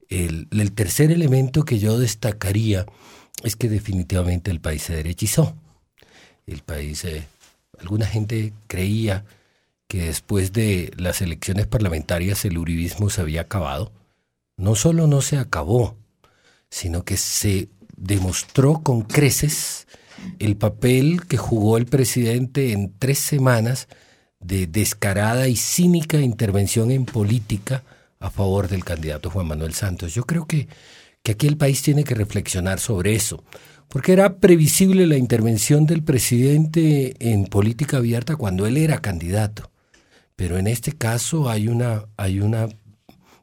El, 0.08 0.48
el 0.50 0.72
tercer 0.72 1.10
elemento 1.10 1.64
que 1.64 1.78
yo 1.78 1.98
destacaría 1.98 2.86
es 3.42 3.56
que 3.56 3.68
definitivamente 3.68 4.50
el 4.50 4.60
país 4.60 4.82
se 4.82 4.94
derechizó. 4.94 5.56
El 6.46 6.62
país, 6.62 7.04
eh, 7.04 7.26
alguna 7.78 8.06
gente 8.06 8.52
creía 8.66 9.24
que 9.88 10.06
después 10.06 10.52
de 10.52 10.92
las 10.96 11.20
elecciones 11.22 11.66
parlamentarias 11.66 12.44
el 12.44 12.58
uribismo 12.58 13.10
se 13.10 13.20
había 13.20 13.42
acabado. 13.42 13.92
No 14.56 14.74
solo 14.74 15.06
no 15.06 15.20
se 15.20 15.38
acabó, 15.38 15.96
sino 16.70 17.04
que 17.04 17.16
se 17.16 17.68
demostró 17.96 18.82
con 18.82 19.02
creces 19.02 19.86
el 20.38 20.56
papel 20.56 21.26
que 21.26 21.36
jugó 21.36 21.76
el 21.76 21.86
presidente 21.86 22.72
en 22.72 22.92
tres 22.98 23.18
semanas 23.18 23.88
de 24.40 24.66
descarada 24.66 25.48
y 25.48 25.56
cínica 25.56 26.20
intervención 26.20 26.90
en 26.90 27.04
política 27.04 27.82
a 28.20 28.30
favor 28.30 28.68
del 28.68 28.84
candidato 28.84 29.30
Juan 29.30 29.46
Manuel 29.46 29.74
Santos. 29.74 30.14
Yo 30.14 30.24
creo 30.24 30.46
que, 30.46 30.68
que 31.22 31.32
aquí 31.32 31.46
el 31.46 31.56
país 31.56 31.82
tiene 31.82 32.04
que 32.04 32.14
reflexionar 32.14 32.80
sobre 32.80 33.14
eso, 33.14 33.42
porque 33.88 34.12
era 34.12 34.36
previsible 34.38 35.06
la 35.06 35.16
intervención 35.16 35.86
del 35.86 36.02
presidente 36.02 37.14
en 37.18 37.44
política 37.46 37.98
abierta 37.98 38.36
cuando 38.36 38.66
él 38.66 38.76
era 38.76 39.00
candidato. 39.00 39.70
Pero 40.34 40.58
en 40.58 40.66
este 40.66 40.92
caso 40.92 41.48
hay 41.48 41.68
una, 41.68 42.04
hay 42.16 42.40
una 42.40 42.68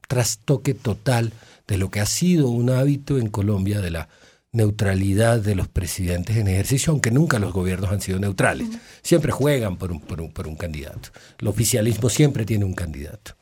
trastoque 0.08 0.74
total 0.74 1.34
de 1.68 1.78
lo 1.78 1.90
que 1.90 2.02
ha 2.02 2.06
sido 2.06 2.50
un 2.50 2.70
hábito 2.70 3.18
en 3.18 3.30
Colombia 3.30 3.82
de 3.82 3.92
la 3.92 4.10
neutralidad 4.54 5.40
de 5.40 5.56
los 5.56 5.68
presidentes 5.68 6.38
en 6.38 6.48
ejercicio, 6.48 6.92
aunque 6.92 7.12
nunca 7.12 7.40
los 7.40 7.52
gobiernos 7.54 7.92
han 7.92 8.02
sido 8.02 8.20
neutrales. 8.20 8.70
Siempre 9.02 9.32
juegan 9.32 9.78
por 9.78 9.92
un, 9.92 10.00
por 10.00 10.22
un, 10.22 10.32
por 10.32 10.48
un 10.48 10.56
candidato. 10.56 11.10
El 11.40 11.48
oficialismo 11.48 12.10
siempre 12.10 12.46
tiene 12.46 12.64
un 12.66 12.74
candidato. 12.74 13.36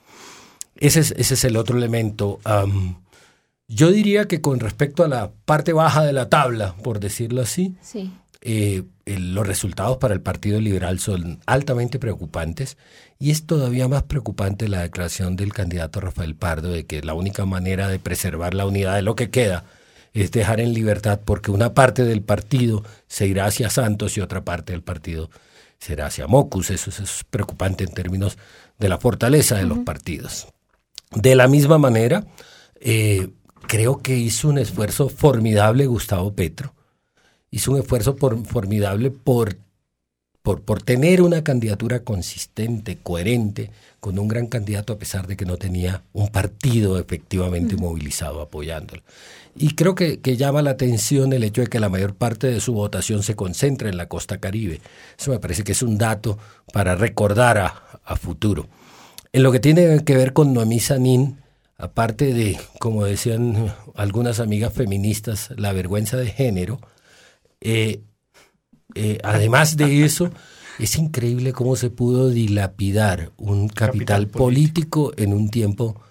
Ese 0.78 1.02
es, 1.02 1.12
ese 1.18 1.36
es 1.36 1.44
el 1.44 1.58
otro 1.58 1.78
elemento. 1.78 2.40
yo 3.68 3.92
diría 3.92 4.28
que 4.28 4.42
con 4.42 4.60
respecto 4.60 5.04
a 5.04 5.08
la 5.08 5.32
parte 5.46 5.72
baja 5.74 6.04
de 6.04 6.12
la 6.14 6.28
tabla, 6.30 6.76
por 6.84 7.00
decirlo 7.00 7.42
así, 7.42 7.76
Sí. 7.82 8.12
eh, 8.42 8.84
el- 9.06 9.34
los 9.36 9.46
resultados 9.48 9.98
para 9.98 10.14
el 10.14 10.22
Partido 10.22 10.60
Liberal 10.60 11.00
son 11.00 11.40
altamente 11.46 12.00
preocupantes 12.00 12.78
y 13.20 13.32
es 13.32 13.46
todavía 13.46 13.88
más 13.88 14.04
preocupante 14.04 14.68
la 14.68 14.82
declaración 14.82 15.36
del 15.36 15.54
candidato 15.54 16.00
Rafael 16.02 16.36
Pardo 16.36 16.70
de 16.72 16.86
que 16.86 17.02
la 17.02 17.14
única 17.14 17.46
manera 17.46 17.88
de 17.88 18.00
preservar 18.00 18.54
la 18.56 18.66
unidad 18.66 18.96
de 18.96 19.02
lo 19.04 19.16
que 19.16 19.30
queda 19.30 19.64
es 20.14 20.32
dejar 20.32 20.60
en 20.60 20.74
libertad 20.74 21.22
porque 21.24 21.52
una 21.52 21.74
parte 21.74 22.04
del 22.04 22.22
partido 22.22 22.84
se 23.08 23.28
irá 23.28 23.46
hacia 23.46 23.70
Santos 23.70 24.18
y 24.18 24.22
otra 24.22 24.44
parte 24.44 24.74
del 24.74 24.84
partido 24.84 25.30
será 25.80 26.08
hacia 26.08 26.28
Mocus. 26.28 26.70
Eso, 26.70 26.90
eso 26.90 27.04
es 27.04 27.24
preocupante 27.30 27.84
en 27.84 27.94
términos 27.94 28.38
de 28.78 28.90
la 28.90 28.98
fortaleza 28.98 29.56
de 29.56 29.66
los 29.66 29.80
partidos. 29.80 30.48
De 31.12 31.36
la 31.36 31.48
misma 31.48 31.78
manera, 31.78 32.26
eh, 32.80 33.30
creo 33.68 34.02
que 34.02 34.18
hizo 34.18 34.50
un 34.50 34.58
esfuerzo 34.58 35.10
formidable 35.10 35.86
Gustavo 35.86 36.34
Petro. 36.34 36.74
Hizo 37.50 37.72
un 37.72 37.80
esfuerzo 37.80 38.16
por- 38.16 38.46
formidable 38.46 39.12
por, 39.12 39.58
por, 40.42 40.62
por 40.62 40.82
tener 40.82 41.22
una 41.22 41.44
candidatura 41.44 42.00
consistente, 42.04 42.98
coherente, 43.02 43.70
con 44.00 44.18
un 44.18 44.28
gran 44.28 44.48
candidato 44.48 44.94
a 44.94 44.98
pesar 44.98 45.28
de 45.28 45.38
que 45.38 45.46
no 45.46 45.58
tenía 45.58 46.04
un 46.14 46.30
partido 46.30 46.98
efectivamente 47.00 47.76
movilizado 47.76 48.42
apoyándolo. 48.42 49.04
Y 49.56 49.76
creo 49.76 49.96
que, 49.96 50.20
que 50.22 50.38
llama 50.38 50.62
la 50.62 50.72
atención 50.72 51.34
el 51.34 51.44
hecho 51.44 51.62
de 51.62 51.68
que 51.68 51.80
la 51.80 51.90
mayor 51.90 52.16
parte 52.16 52.48
de 52.48 52.62
su 52.62 52.74
votación 52.74 53.22
se 53.22 53.36
concentra 53.36 53.90
en 53.90 53.98
la 53.98 54.08
costa 54.08 54.40
caribe. 54.40 54.82
Eso 55.20 55.32
me 55.32 55.40
parece 55.40 55.64
que 55.64 55.74
es 55.74 55.84
un 55.84 55.98
dato 55.98 56.40
para 56.74 56.96
recordar 56.96 57.58
a, 57.58 58.00
a 58.04 58.16
futuro. 58.16 58.68
En 59.34 59.44
lo 59.44 59.52
que 59.52 59.60
tiene 59.60 60.04
que 60.04 60.16
ver 60.16 60.34
con 60.34 60.54
Noemí 60.54 60.80
Sanín, 60.80 61.38
aparte 61.78 62.34
de, 62.34 62.60
como 62.80 63.06
decían 63.06 63.74
algunas 63.96 64.40
amigas 64.40 64.74
feministas, 64.74 65.50
la 65.58 65.74
vergüenza 65.74 66.18
de 66.18 66.28
género, 66.28 66.80
eh, 67.60 68.02
eh, 68.96 69.18
además 69.24 69.78
de 69.78 70.06
eso, 70.06 70.32
es 70.80 70.98
increíble 70.98 71.54
cómo 71.54 71.76
se 71.76 71.90
pudo 71.90 72.30
dilapidar 72.30 73.32
un 73.38 73.68
capital, 73.70 74.28
político. 74.28 75.14
en 75.18 75.34
un 75.34 75.50
tiempo 75.50 76.02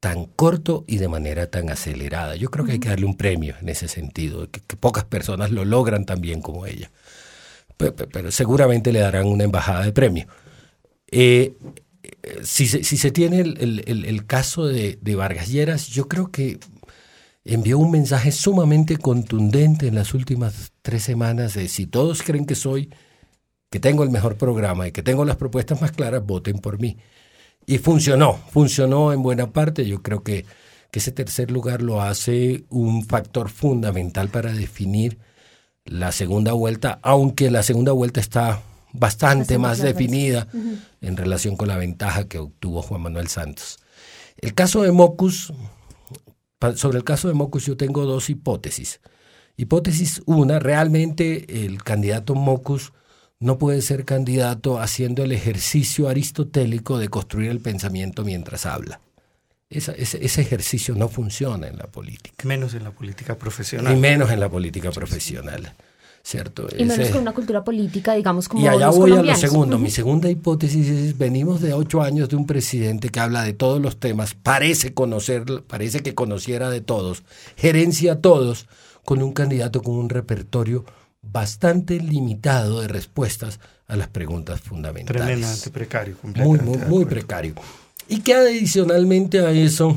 tan 0.00 0.26
corto 0.26 0.84
y 0.86 0.98
de 0.98 1.08
manera 1.08 1.50
tan 1.50 1.70
acelerada. 1.70 2.36
Yo 2.36 2.50
creo 2.50 2.64
que 2.66 2.72
hay 2.72 2.78
que 2.78 2.90
darle 2.90 3.06
un 3.06 3.16
premio 3.16 3.54
en 3.60 3.68
ese 3.70 3.88
sentido, 3.88 4.50
que, 4.50 4.60
que 4.60 4.76
pocas 4.76 5.04
personas 5.04 5.50
lo 5.50 5.64
logran 5.64 6.04
tan 6.04 6.20
bien 6.20 6.42
como 6.42 6.66
ella. 6.66 6.90
Pe- 7.76 7.92
pe- 7.92 8.06
Pero, 8.06 8.30
seguramente 8.30 8.92
le 8.92 9.00
darán 9.00 9.26
una 9.26 9.44
embajada 9.44 9.82
de 9.84 9.92
premio. 9.92 10.26
Eh, 11.10 11.54
eh, 12.22 12.40
si, 12.42 12.66
se, 12.66 12.84
si 12.84 12.96
se 12.96 13.10
tiene 13.10 13.40
el, 13.40 13.56
el- 13.60 13.82
el- 13.86 14.04
el 14.04 14.26
caso 14.26 14.66
de, 14.66 14.98
de 15.00 15.14
Vargas 15.16 15.48
Lleras, 15.48 15.88
yo 15.88 16.06
creo 16.08 16.30
que 16.30 16.58
envió 17.44 17.78
un 17.78 17.90
mensaje 17.90 18.32
sumamente 18.32 18.96
contundente 18.96 19.86
en 19.86 19.94
las 19.94 20.14
últimas 20.14 20.72
tres 20.82 21.02
semanas 21.02 21.54
de 21.54 21.68
si 21.68 21.86
todos 21.86 22.22
creen 22.22 22.46
que 22.46 22.54
soy, 22.54 22.90
que 23.70 23.80
tengo 23.80 24.02
el 24.02 24.10
mejor 24.10 24.36
programa 24.36 24.88
y 24.88 24.92
que 24.92 25.02
tengo 25.02 25.24
las 25.24 25.36
propuestas 25.36 25.80
más 25.80 25.92
claras, 25.92 26.24
voten 26.24 26.58
por 26.58 26.78
mí. 26.78 26.96
Y 27.66 27.78
funcionó, 27.78 28.34
funcionó 28.50 29.12
en 29.12 29.22
buena 29.22 29.52
parte. 29.52 29.86
Yo 29.86 30.02
creo 30.02 30.22
que, 30.22 30.44
que 30.90 30.98
ese 30.98 31.12
tercer 31.12 31.50
lugar 31.50 31.82
lo 31.82 32.00
hace 32.00 32.64
un 32.70 33.04
factor 33.04 33.48
fundamental 33.48 34.28
para 34.28 34.52
definir 34.52 35.18
la 35.84 36.12
segunda 36.12 36.52
vuelta, 36.52 36.98
aunque 37.02 37.50
la 37.50 37.62
segunda 37.62 37.92
vuelta 37.92 38.20
está 38.20 38.62
bastante 38.92 39.58
más 39.58 39.78
definida 39.82 40.46
en 41.00 41.16
relación 41.16 41.56
con 41.56 41.68
la 41.68 41.76
ventaja 41.76 42.28
que 42.28 42.38
obtuvo 42.38 42.80
Juan 42.80 43.02
Manuel 43.02 43.28
Santos. 43.28 43.80
El 44.36 44.54
caso 44.54 44.82
de 44.82 44.92
Mocus, 44.92 45.52
sobre 46.76 46.98
el 46.98 47.04
caso 47.04 47.28
de 47.28 47.34
Mocus 47.34 47.66
yo 47.66 47.76
tengo 47.76 48.04
dos 48.04 48.30
hipótesis. 48.30 49.00
Hipótesis 49.56 50.22
una, 50.26 50.58
realmente 50.58 51.64
el 51.64 51.82
candidato 51.82 52.34
Mocus 52.34 52.92
no 53.40 53.58
puede 53.58 53.82
ser 53.82 54.04
candidato 54.04 54.80
haciendo 54.80 55.22
el 55.22 55.32
ejercicio 55.32 56.08
aristotélico 56.08 56.98
de 56.98 57.08
construir 57.08 57.50
el 57.50 57.60
pensamiento 57.60 58.24
mientras 58.24 58.66
habla. 58.66 59.00
Esa- 59.70 59.92
ese, 59.92 60.24
ese 60.24 60.40
ejercicio 60.40 60.94
no 60.94 61.08
funciona 61.08 61.66
en 61.68 61.76
la 61.78 61.86
política. 61.86 62.46
Menos 62.46 62.74
en 62.74 62.84
la 62.84 62.90
política 62.92 63.36
profesional. 63.36 63.96
Y 63.96 64.00
menos 64.00 64.30
en 64.30 64.40
la 64.40 64.48
política 64.48 64.90
profesional. 64.90 65.74
¿Cierto? 66.26 66.66
Y 66.74 66.84
menos 66.86 67.00
Ese- 67.00 67.12
con 67.12 67.20
una 67.20 67.34
cultura 67.34 67.62
política, 67.62 68.14
digamos, 68.14 68.48
como 68.48 68.64
y 68.64 68.66
allá 68.66 68.86
los 68.86 68.96
voy 68.96 69.12
a 69.12 69.22
lo 69.22 69.34
segundo. 69.36 69.78
Mi 69.78 69.90
segunda 69.90 70.30
hipótesis 70.30 70.88
es, 70.88 71.18
venimos 71.18 71.60
de 71.60 71.74
ocho 71.74 72.00
años 72.00 72.30
de 72.30 72.36
un 72.36 72.46
presidente 72.46 73.10
que 73.10 73.20
habla 73.20 73.42
de 73.42 73.52
todos 73.52 73.78
los 73.82 73.98
temas, 74.00 74.32
parece 74.32 74.94
conocer, 74.94 75.44
parece 75.66 76.00
que 76.00 76.14
conociera 76.14 76.70
de 76.70 76.80
todos, 76.80 77.24
gerencia 77.56 78.14
a 78.14 78.20
todos, 78.20 78.66
con 79.04 79.22
un 79.22 79.34
candidato 79.34 79.82
con 79.82 79.96
un 79.96 80.08
repertorio 80.08 80.86
bastante 81.20 82.00
limitado 82.00 82.80
de 82.80 82.88
respuestas 82.88 83.60
a 83.86 83.96
las 83.96 84.08
preguntas 84.08 84.62
fundamentales. 84.62 85.20
Tremendamente 85.26 85.70
precario, 85.70 86.16
Muy, 86.22 86.32
completamente 86.32 86.78
muy, 86.86 86.96
muy 86.96 87.04
precario. 87.04 87.54
Y 88.08 88.20
que 88.20 88.32
adicionalmente 88.34 89.40
a 89.40 89.50
eso, 89.50 89.94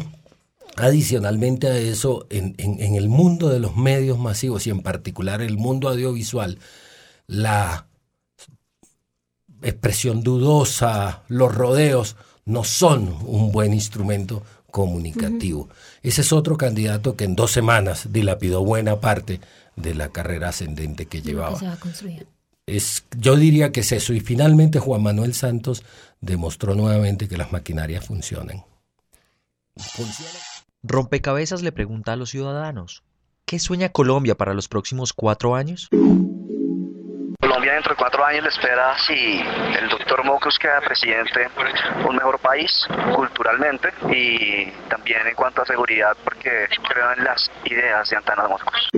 adicionalmente 0.78 1.68
a 1.68 1.78
eso, 1.78 2.26
en, 2.30 2.56
en- 2.58 2.82
en 2.82 2.96
el 2.96 3.10
mundo 3.10 3.50
de 3.50 3.60
los 3.60 3.76
medios 3.76 4.18
masivos 4.20 4.66
y 4.68 4.70
en 4.70 4.82
particular 4.82 5.42
el 5.42 5.58
mundo 5.58 5.90
audiovisual, 5.90 6.60
la 7.28 7.88
expresión 9.62 10.24
dudosa, 10.24 11.24
los 11.28 11.54
rodeos, 11.54 12.16
no 12.46 12.64
son 12.64 13.18
un 13.26 13.52
buen 13.52 13.74
instrumento 13.74 14.44
comunicativo. 14.72 15.70
Ese 16.04 16.22
es 16.22 16.32
otro 16.32 16.58
candidato 16.58 17.16
que 17.16 17.24
en 17.26 17.36
dos 17.36 17.52
semanas 17.52 18.08
dilapidó 18.12 18.64
buena 18.64 19.00
parte 19.00 19.42
de 19.76 19.96
la 19.96 20.10
carrera 20.10 20.50
ascendente 20.50 21.08
que 21.08 21.22
llevaba. 21.22 21.58
Es, 22.68 23.06
yo 23.18 23.36
diría 23.36 23.72
que 23.72 23.80
es 23.80 23.92
eso. 23.92 24.14
Y 24.14 24.20
finalmente 24.20 24.80
Juan 24.80 25.02
Manuel 25.02 25.34
Santos 25.34 25.84
demostró 26.22 26.76
nuevamente 26.76 27.28
que 27.28 27.38
las 27.38 27.52
maquinarias 27.52 28.06
funcionan. 28.06 28.64
Rompecabezas 30.88 31.64
le 31.64 31.74
pregunta 31.74 32.14
a 32.14 32.16
los 32.16 32.30
ciudadanos, 32.30 33.04
¿qué 33.46 33.60
sueña 33.60 33.90
Colombia 33.90 34.36
para 34.36 34.54
los 34.54 34.70
próximos 34.70 35.12
cuatro 35.12 35.54
años? 35.54 35.90
Colombia 37.42 37.74
dentro 37.74 37.92
de 37.92 37.98
cuatro 37.98 38.26
años 38.26 38.44
le 38.44 38.50
espera, 38.50 38.98
si 39.06 39.42
el 39.78 39.90
doctor 39.90 40.24
Mocus 40.24 40.58
queda 40.58 40.80
presidente, 40.80 41.50
un 42.08 42.16
mejor 42.16 42.40
país 42.40 42.88
culturalmente 43.14 43.90
y 44.10 44.72
también 44.90 45.28
en 45.28 45.36
cuanto 45.36 45.62
a 45.62 45.66
seguridad, 45.66 46.16
porque 46.24 46.70
creo 46.88 47.12
en 47.18 47.26
las 47.26 47.52
ideas 47.66 48.10
de 48.10 48.16
Antanas 48.16 48.50
Mocus. 48.50 48.90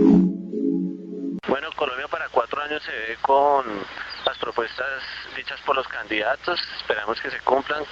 Bueno, 1.48 1.70
Colombia 1.76 2.08
para 2.08 2.30
cuatro 2.30 2.62
años 2.62 2.84
se 2.84 2.92
ve 2.92 3.18
con 3.24 3.66
las 4.26 4.38
propuestas 4.38 5.02
dichas 5.36 5.60
por 5.66 5.76
los 5.76 5.88
candidatos. 5.88 6.60
Esperamos 6.78 7.20
que 7.20 7.32
se 7.32 7.40
cumplan 7.40 7.84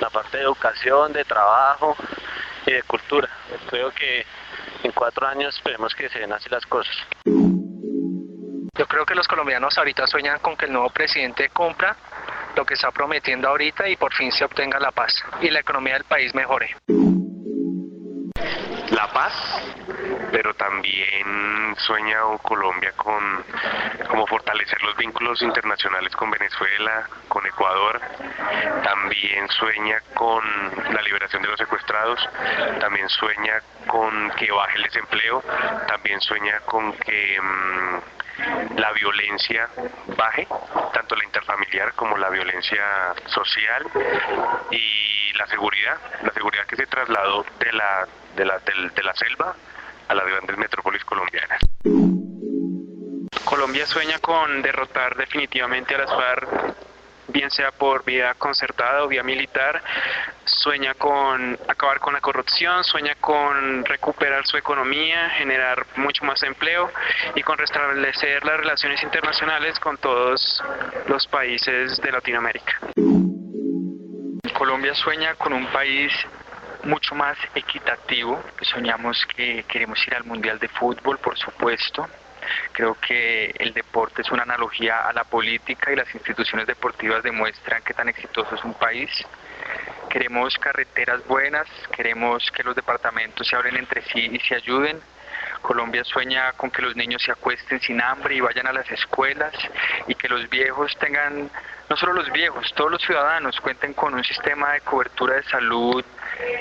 la 0.00 0.10
parte 0.10 0.38
de 0.38 0.42
educación, 0.42 1.12
de 1.12 1.24
trabajo 1.24 1.96
y 2.66 2.72
de 2.72 2.82
cultura. 2.82 3.28
Creo 3.68 3.90
que 3.90 4.24
en 4.82 4.92
cuatro 4.92 5.26
años 5.26 5.54
esperemos 5.56 5.94
que 5.94 6.08
se 6.08 6.18
den 6.18 6.32
así 6.32 6.48
las 6.48 6.64
cosas. 6.66 6.94
Yo 8.76 8.86
creo 8.86 9.06
que 9.06 9.14
los 9.14 9.28
colombianos 9.28 9.78
ahorita 9.78 10.06
sueñan 10.06 10.40
con 10.40 10.56
que 10.56 10.66
el 10.66 10.72
nuevo 10.72 10.90
presidente 10.90 11.48
cumpla 11.50 11.96
lo 12.56 12.64
que 12.64 12.74
está 12.74 12.90
prometiendo 12.90 13.48
ahorita 13.48 13.88
y 13.88 13.96
por 13.96 14.12
fin 14.14 14.32
se 14.32 14.44
obtenga 14.44 14.78
la 14.78 14.90
paz 14.90 15.14
y 15.40 15.50
la 15.50 15.60
economía 15.60 15.94
del 15.94 16.04
país 16.04 16.34
mejore. 16.34 16.74
La 18.90 19.08
paz, 19.12 19.32
pero 20.30 20.54
también 20.54 21.74
sueña 21.78 22.18
Colombia 22.42 22.92
con 22.96 23.44
cómo 24.08 24.26
fortalecer 24.26 24.82
los 24.82 24.96
vínculos 24.96 25.40
internacionales 25.42 26.14
con 26.14 26.30
Venezuela, 26.30 27.08
con 27.28 27.46
Ecuador, 27.46 28.00
también 28.82 29.48
sueña 29.48 30.00
con 30.14 30.44
la 30.92 31.02
liberación 31.02 31.42
de 31.42 31.48
los 31.48 31.58
secuestrados, 31.58 32.28
también 32.80 33.08
sueña 33.08 33.62
con 33.86 34.30
que 34.32 34.50
baje 34.50 34.76
el 34.76 34.82
desempleo, 34.84 35.42
también 35.88 36.20
sueña 36.20 36.60
con 36.66 36.92
que 36.92 37.40
mm, 37.40 38.23
la 38.76 38.92
violencia 38.92 39.68
baje, 40.16 40.46
tanto 40.92 41.16
la 41.16 41.24
interfamiliar 41.24 41.92
como 41.94 42.16
la 42.16 42.30
violencia 42.30 43.14
social 43.26 43.84
y 44.70 45.32
la 45.38 45.46
seguridad, 45.46 45.96
la 46.22 46.32
seguridad 46.32 46.66
que 46.66 46.76
se 46.76 46.86
trasladó 46.86 47.44
de 47.58 47.72
la, 47.72 48.08
de 48.36 48.44
la, 48.44 48.58
de 48.58 49.02
la 49.02 49.14
selva 49.14 49.54
a 50.08 50.14
las 50.14 50.26
grandes 50.26 50.56
metrópolis 50.58 51.04
colombianas. 51.04 51.60
Colombia 53.44 53.86
sueña 53.86 54.18
con 54.18 54.62
derrotar 54.62 55.16
definitivamente 55.16 55.94
a 55.94 55.98
las 55.98 56.10
FARC, 56.10 56.48
bien 57.34 57.50
sea 57.50 57.72
por 57.72 58.04
vía 58.04 58.32
concertada 58.34 59.02
o 59.02 59.08
vía 59.08 59.24
militar, 59.24 59.82
sueña 60.44 60.94
con 60.94 61.58
acabar 61.68 61.98
con 61.98 62.14
la 62.14 62.20
corrupción, 62.20 62.84
sueña 62.84 63.16
con 63.20 63.84
recuperar 63.84 64.46
su 64.46 64.56
economía, 64.56 65.30
generar 65.30 65.84
mucho 65.96 66.24
más 66.24 66.42
empleo 66.44 66.90
y 67.34 67.42
con 67.42 67.58
restablecer 67.58 68.44
las 68.44 68.56
relaciones 68.58 69.02
internacionales 69.02 69.78
con 69.80 69.98
todos 69.98 70.62
los 71.08 71.26
países 71.26 72.00
de 72.00 72.12
Latinoamérica. 72.12 72.78
Colombia 74.56 74.94
sueña 74.94 75.34
con 75.34 75.52
un 75.52 75.66
país 75.66 76.12
mucho 76.84 77.16
más 77.16 77.36
equitativo. 77.54 78.40
Soñamos 78.62 79.26
que 79.34 79.64
queremos 79.64 79.98
ir 80.06 80.14
al 80.14 80.24
Mundial 80.24 80.60
de 80.60 80.68
Fútbol, 80.68 81.18
por 81.18 81.36
supuesto. 81.36 82.06
Creo 82.72 82.96
que 83.00 83.54
el 83.58 83.72
deporte 83.72 84.22
es 84.22 84.30
una 84.30 84.42
analogía 84.42 85.00
a 85.08 85.12
la 85.12 85.24
política 85.24 85.92
y 85.92 85.96
las 85.96 86.12
instituciones 86.14 86.66
deportivas 86.66 87.22
demuestran 87.22 87.82
qué 87.82 87.94
tan 87.94 88.08
exitoso 88.08 88.54
es 88.54 88.64
un 88.64 88.74
país. 88.74 89.10
Queremos 90.08 90.56
carreteras 90.58 91.26
buenas, 91.26 91.66
queremos 91.94 92.50
que 92.50 92.62
los 92.62 92.76
departamentos 92.76 93.46
se 93.46 93.56
hablen 93.56 93.76
entre 93.76 94.02
sí 94.02 94.30
y 94.32 94.38
se 94.40 94.54
ayuden. 94.56 95.00
Colombia 95.62 96.04
sueña 96.04 96.52
con 96.52 96.70
que 96.70 96.82
los 96.82 96.94
niños 96.94 97.22
se 97.22 97.32
acuesten 97.32 97.80
sin 97.80 98.00
hambre 98.00 98.34
y 98.34 98.40
vayan 98.40 98.66
a 98.66 98.72
las 98.72 98.90
escuelas 98.90 99.54
y 100.06 100.14
que 100.14 100.28
los 100.28 100.48
viejos 100.50 100.94
tengan, 100.98 101.50
no 101.88 101.96
solo 101.96 102.12
los 102.12 102.30
viejos, 102.32 102.70
todos 102.74 102.90
los 102.90 103.02
ciudadanos 103.02 103.58
cuenten 103.60 103.94
con 103.94 104.14
un 104.14 104.22
sistema 104.22 104.72
de 104.72 104.82
cobertura 104.82 105.36
de 105.36 105.42
salud, 105.44 106.04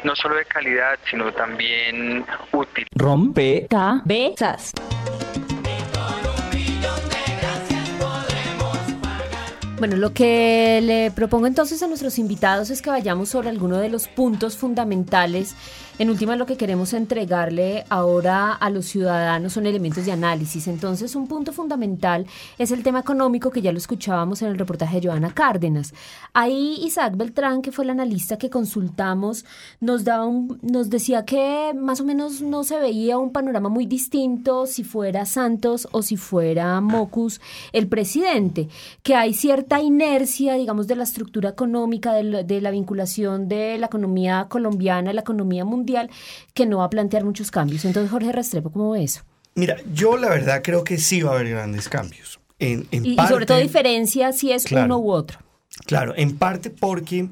no 0.04 0.16
solo 0.16 0.36
de 0.36 0.46
calidad, 0.46 0.98
sino 1.10 1.32
también 1.34 2.26
útil. 2.54 2.88
Rompe. 2.96 3.68
Cabezas. 3.70 4.72
Bueno, 9.84 9.98
lo 9.98 10.14
que 10.14 10.80
le 10.82 11.12
propongo 11.12 11.46
entonces 11.46 11.84
a 11.84 11.88
nuestros 11.88 12.18
invitados 12.18 12.70
es 12.70 12.82
que 12.82 12.90
vayamos 12.90 13.28
sobre 13.28 13.50
alguno 13.50 13.80
de 13.80 13.90
los 13.90 14.08
puntos 14.08 14.56
fundamentales. 14.56 15.56
En 16.00 16.10
última, 16.10 16.36
lo 16.36 16.48
que 16.48 16.58
queremos 16.58 16.94
entregarle 16.94 17.84
ahora 17.90 18.54
a 18.54 18.70
los 18.72 18.86
ciudadanos 18.86 19.54
son 19.54 19.68
elementos 19.68 20.06
de 20.06 20.12
análisis. 20.12 20.68
Entonces, 20.68 21.16
un 21.16 21.28
punto 21.28 21.54
fundamental 21.54 22.26
es 22.58 22.72
el 22.72 22.82
tema 22.82 23.02
económico 23.02 23.52
que 23.52 23.62
ya 23.62 23.72
lo 23.72 23.78
escuchábamos 23.78 24.42
en 24.42 24.48
el 24.48 24.58
reportaje 24.58 25.00
de 25.02 25.08
Joana 25.08 25.34
Cárdenas. 25.36 25.94
Ahí 26.34 26.80
Isaac 26.82 27.16
Beltrán, 27.16 27.62
que 27.62 27.72
fue 27.72 27.84
el 27.84 27.92
analista 27.92 28.38
que 28.38 28.50
consultamos, 28.50 29.46
nos, 29.82 30.04
daba 30.04 30.26
un- 30.26 30.58
nos 30.64 30.90
decía 30.90 31.26
que 31.26 31.74
más 31.76 32.00
o 32.02 32.06
menos 32.06 32.42
no 32.42 32.64
se 32.64 32.80
veía 32.80 33.20
un 33.20 33.32
panorama 33.32 33.70
muy 33.70 33.86
distinto 33.86 34.66
si 34.66 34.84
fuera 34.84 35.26
Santos 35.26 35.88
o 35.92 36.02
si 36.02 36.16
fuera 36.18 36.82
Mocus 36.82 37.40
el 37.72 37.88
presidente, 37.88 38.68
que 39.04 39.14
hay 39.14 39.34
cierta 39.36 39.73
inercia, 39.82 40.54
digamos, 40.56 40.88
de 40.88 40.96
la 40.96 41.04
estructura 41.04 41.50
económica, 41.50 42.14
de, 42.14 42.24
la- 42.24 42.44
de 42.44 42.62
la 42.62 42.72
vinculación 42.72 43.48
de 43.48 43.78
la 43.78 43.88
economía 43.88 44.48
colombiana 44.50 45.12
a 45.12 45.14
la 45.14 45.22
economía 45.22 45.66
mundial, 45.66 46.10
que 46.54 46.66
no 46.66 46.78
va 46.80 46.86
a 46.86 46.90
plantear 46.90 47.24
muchos 47.24 47.52
cambios. 47.52 47.86
Entonces, 47.86 48.12
Jorge 48.12 48.32
Restrepo, 48.32 48.72
¿cómo 48.72 48.92
ve 48.92 49.04
eso? 49.04 49.22
Mira, 49.56 49.78
yo 49.94 50.18
la 50.18 50.30
verdad 50.30 50.62
creo 50.64 50.84
que 50.84 50.98
sí 50.98 51.22
va 51.22 51.32
a 51.32 51.36
haber 51.36 51.50
grandes 51.50 51.88
cambios. 51.90 52.40
En, 52.60 52.88
en 52.92 53.06
Y, 53.06 53.18
sobre 53.28 53.46
todo 53.46 53.58
diferencia 53.60 54.32
si 54.32 54.52
es 54.52 54.64
Claro. 54.66 54.86
uno 54.86 54.98
u 55.00 55.12
otro. 55.12 55.40
Claro, 55.86 56.14
en 56.16 56.38
parte 56.38 56.70
porque, 56.70 57.28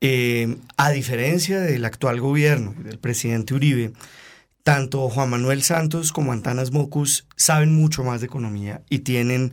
eh, 0.00 0.56
a 0.76 0.90
diferencia 0.90 1.60
del 1.60 1.84
actual 1.84 2.20
gobierno 2.20 2.74
y 2.80 2.84
del 2.84 2.98
presidente 2.98 3.54
Uribe, 3.54 3.92
tanto 4.62 5.08
Juan 5.08 5.30
Manuel 5.30 5.62
Santos 5.62 6.12
como 6.12 6.32
Antanas 6.32 6.72
Mocus 6.72 7.26
saben 7.36 7.74
mucho 7.74 8.02
más 8.02 8.20
de 8.20 8.26
economía 8.26 8.82
y 8.90 9.00
tienen 9.00 9.52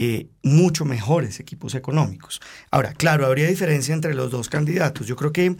eh, 0.00 0.28
mucho 0.44 0.84
mejores 0.84 1.40
equipos 1.40 1.74
económicos. 1.74 2.40
Ahora, 2.70 2.92
claro, 2.94 3.26
habría 3.26 3.48
diferencia 3.48 3.92
entre 3.92 4.14
los 4.14 4.30
dos 4.30 4.48
candidatos. 4.48 5.08
Yo 5.08 5.16
creo 5.16 5.32
que 5.32 5.56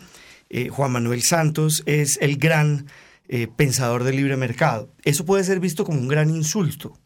eh, 0.48 0.68
Juan 0.68 0.92
Manuel 0.92 1.22
Santos 1.22 1.82
es 1.86 2.18
el 2.22 2.36
gran 2.36 2.86
eh, 3.26 3.48
pensador 3.48 4.04
del 4.04 4.14
libre 4.14 4.36
mercado. 4.36 4.94
Eso 5.02 5.24
puede 5.24 5.42
ser 5.42 5.58
visto 5.58 5.84
como 5.84 5.98
un 5.98 6.06
gran 6.06 6.30
insulto 6.30 6.96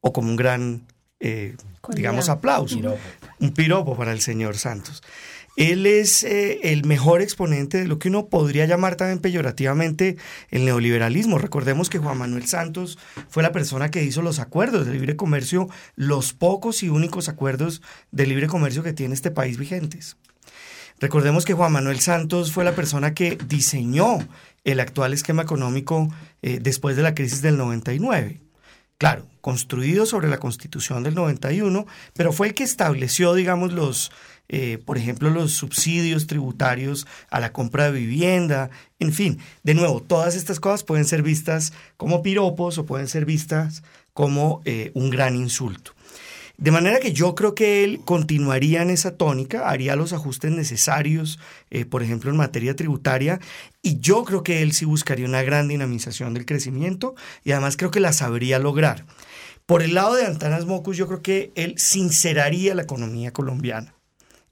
o 0.00 0.12
como 0.12 0.28
un 0.28 0.36
gran, 0.36 0.86
eh, 1.18 1.56
digamos, 1.94 2.28
aplauso. 2.28 2.76
Piropo. 2.76 2.98
Un 3.40 3.54
piropo 3.54 3.96
para 3.96 4.12
el 4.12 4.20
señor 4.20 4.58
Santos. 4.58 5.02
Él 5.56 5.84
es 5.86 6.24
eh, 6.24 6.72
el 6.72 6.84
mejor 6.84 7.20
exponente 7.20 7.78
de 7.78 7.86
lo 7.86 7.98
que 7.98 8.08
uno 8.08 8.26
podría 8.26 8.64
llamar 8.66 8.96
también 8.96 9.18
peyorativamente 9.18 10.16
el 10.50 10.64
neoliberalismo. 10.64 11.38
Recordemos 11.38 11.90
que 11.90 11.98
Juan 11.98 12.18
Manuel 12.18 12.46
Santos 12.46 12.98
fue 13.28 13.42
la 13.42 13.52
persona 13.52 13.90
que 13.90 14.02
hizo 14.02 14.22
los 14.22 14.38
acuerdos 14.38 14.86
de 14.86 14.92
libre 14.92 15.16
comercio, 15.16 15.68
los 15.94 16.32
pocos 16.32 16.82
y 16.82 16.88
únicos 16.88 17.28
acuerdos 17.28 17.82
de 18.10 18.26
libre 18.26 18.46
comercio 18.46 18.82
que 18.82 18.94
tiene 18.94 19.14
este 19.14 19.30
país 19.30 19.58
vigentes. 19.58 20.16
Recordemos 21.00 21.44
que 21.44 21.54
Juan 21.54 21.72
Manuel 21.72 22.00
Santos 22.00 22.52
fue 22.52 22.64
la 22.64 22.76
persona 22.76 23.12
que 23.12 23.36
diseñó 23.48 24.20
el 24.64 24.80
actual 24.80 25.12
esquema 25.12 25.42
económico 25.42 26.08
eh, 26.42 26.60
después 26.62 26.96
de 26.96 27.02
la 27.02 27.14
crisis 27.14 27.42
del 27.42 27.58
99. 27.58 28.40
Claro, 29.02 29.26
construido 29.40 30.06
sobre 30.06 30.28
la 30.28 30.38
constitución 30.38 31.02
del 31.02 31.16
91, 31.16 31.86
pero 32.12 32.32
fue 32.32 32.46
el 32.46 32.54
que 32.54 32.62
estableció, 32.62 33.34
digamos, 33.34 33.72
los, 33.72 34.12
eh, 34.48 34.78
por 34.78 34.96
ejemplo, 34.96 35.28
los 35.28 35.54
subsidios 35.54 36.28
tributarios 36.28 37.08
a 37.28 37.40
la 37.40 37.52
compra 37.52 37.86
de 37.86 37.98
vivienda, 37.98 38.70
en 39.00 39.12
fin, 39.12 39.40
de 39.64 39.74
nuevo, 39.74 40.00
todas 40.02 40.36
estas 40.36 40.60
cosas 40.60 40.84
pueden 40.84 41.04
ser 41.04 41.24
vistas 41.24 41.72
como 41.96 42.22
piropos 42.22 42.78
o 42.78 42.86
pueden 42.86 43.08
ser 43.08 43.24
vistas 43.24 43.82
como 44.14 44.62
eh, 44.66 44.92
un 44.94 45.10
gran 45.10 45.34
insulto. 45.34 45.94
De 46.62 46.70
manera 46.70 47.00
que 47.00 47.12
yo 47.12 47.34
creo 47.34 47.56
que 47.56 47.82
él 47.82 48.02
continuaría 48.04 48.82
en 48.82 48.90
esa 48.90 49.16
tónica, 49.16 49.68
haría 49.68 49.96
los 49.96 50.12
ajustes 50.12 50.52
necesarios, 50.52 51.40
eh, 51.70 51.84
por 51.84 52.04
ejemplo, 52.04 52.30
en 52.30 52.36
materia 52.36 52.76
tributaria, 52.76 53.40
y 53.82 53.98
yo 53.98 54.22
creo 54.22 54.44
que 54.44 54.62
él 54.62 54.72
sí 54.72 54.84
buscaría 54.84 55.26
una 55.26 55.42
gran 55.42 55.66
dinamización 55.66 56.34
del 56.34 56.46
crecimiento 56.46 57.16
y 57.42 57.50
además 57.50 57.76
creo 57.76 57.90
que 57.90 57.98
la 57.98 58.12
sabría 58.12 58.60
lograr. 58.60 59.06
Por 59.66 59.82
el 59.82 59.94
lado 59.94 60.14
de 60.14 60.24
Antanas 60.24 60.64
Mocus, 60.64 60.96
yo 60.96 61.08
creo 61.08 61.20
que 61.20 61.50
él 61.56 61.74
sinceraría 61.78 62.76
la 62.76 62.82
economía 62.82 63.32
colombiana 63.32 63.96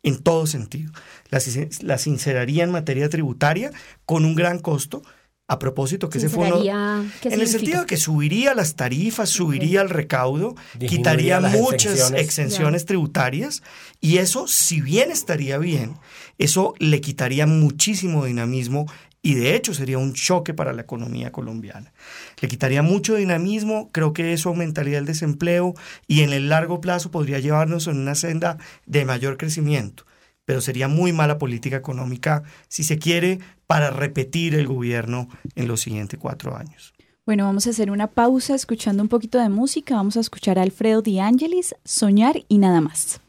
en 0.03 0.21
todo 0.21 0.49
sentido. 0.49 0.91
La, 1.29 1.41
la 1.83 1.99
sinceraría 1.99 2.65
en 2.65 2.73
materia 2.73 3.09
tributaria 3.09 3.71
con 4.05 4.25
un 4.25 4.35
gran 4.35 4.59
costo. 4.59 5.03
A 5.51 5.59
propósito, 5.59 6.09
que 6.09 6.19
ese 6.19 6.29
fue 6.29 6.47
uno, 6.47 6.59
Sinceraría, 6.59 7.05
¿qué 7.21 7.29
en 7.29 7.41
el 7.41 7.49
sentido 7.49 7.81
de 7.81 7.87
que 7.87 7.97
subiría 7.97 8.55
las 8.55 8.77
tarifas, 8.77 9.31
subiría 9.31 9.83
el 9.83 9.91
recaudo, 9.91 10.55
Disminuiría 10.79 10.89
quitaría 10.89 11.41
muchas 11.41 11.93
exenciones. 11.93 12.23
exenciones 12.23 12.85
tributarias 12.85 13.63
y 14.01 14.19
eso, 14.19 14.47
si 14.47 14.81
bien 14.81 15.11
estaría 15.11 15.59
bien, 15.59 15.97
eso 16.39 16.75
le 16.79 17.01
quitaría 17.01 17.49
muchísimo 17.49 18.27
dinamismo 18.27 18.87
y 19.23 19.35
de 19.35 19.57
hecho 19.57 19.75
sería 19.75 19.99
un 19.99 20.13
choque 20.13 20.55
para 20.55 20.73
la 20.73 20.83
economía 20.83 21.33
colombiana. 21.33 21.93
Le 22.41 22.47
quitaría 22.47 22.83
mucho 22.83 23.17
dinamismo, 23.17 23.91
creo 23.91 24.13
que 24.13 24.33
eso 24.33 24.51
aumentaría 24.51 24.99
el 24.99 25.05
desempleo 25.05 25.75
y 26.07 26.21
en 26.21 26.33
el 26.33 26.49
largo 26.49 26.81
plazo 26.81 27.11
podría 27.11 27.41
llevarnos 27.41 27.89
en 27.89 27.99
una 27.99 28.15
senda 28.15 28.59
de 28.87 29.05
mayor 29.05 29.37
crecimiento 29.37 30.05
pero 30.51 30.61
sería 30.61 30.89
muy 30.89 31.13
mala 31.13 31.39
política 31.39 31.77
económica, 31.77 32.43
si 32.67 32.83
se 32.83 32.99
quiere, 32.99 33.39
para 33.69 33.93
repetir 33.93 34.57
el 34.57 34.67
gobierno 34.67 35.29
en 35.55 35.69
los 35.69 35.81
siguientes 35.81 36.19
cuatro 36.19 36.57
años. 36.57 36.93
Bueno, 37.25 37.45
vamos 37.45 37.69
a 37.69 37.71
hacer 37.71 37.89
una 37.89 38.09
pausa 38.09 38.57
escuchando 38.57 39.01
un 39.01 39.09
poquito 39.09 39.39
de 39.39 39.49
música. 39.49 39.95
Vamos 39.95 40.17
a 40.17 40.21
escuchar 40.21 40.59
a 40.59 40.63
Alfredo 40.63 41.03
Di 41.03 41.21
Angelis, 41.21 41.77
Soñar 41.85 42.43
y 42.49 42.59
nada 42.59 42.81
más. 42.81 43.21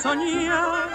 Soñar. 0.00 0.88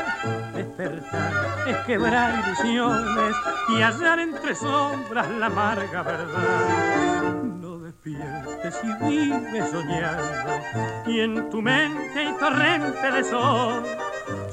Despertar 0.53 1.31
es 1.67 1.77
quebrar 1.85 2.43
ilusiones 2.45 3.35
y 3.69 3.81
hallar 3.81 4.19
entre 4.19 4.55
sombras 4.55 5.29
la 5.31 5.45
amarga 5.47 6.03
verdad. 6.03 7.33
No 7.61 7.79
despiertes 7.79 8.75
si 8.81 8.87
vives 9.05 9.71
soñando 9.71 10.61
y 11.07 11.19
en 11.19 11.49
tu 11.49 11.61
mente 11.61 12.19
hay 12.19 12.33
torrente 12.37 13.11
de 13.11 13.23
sol. 13.23 13.83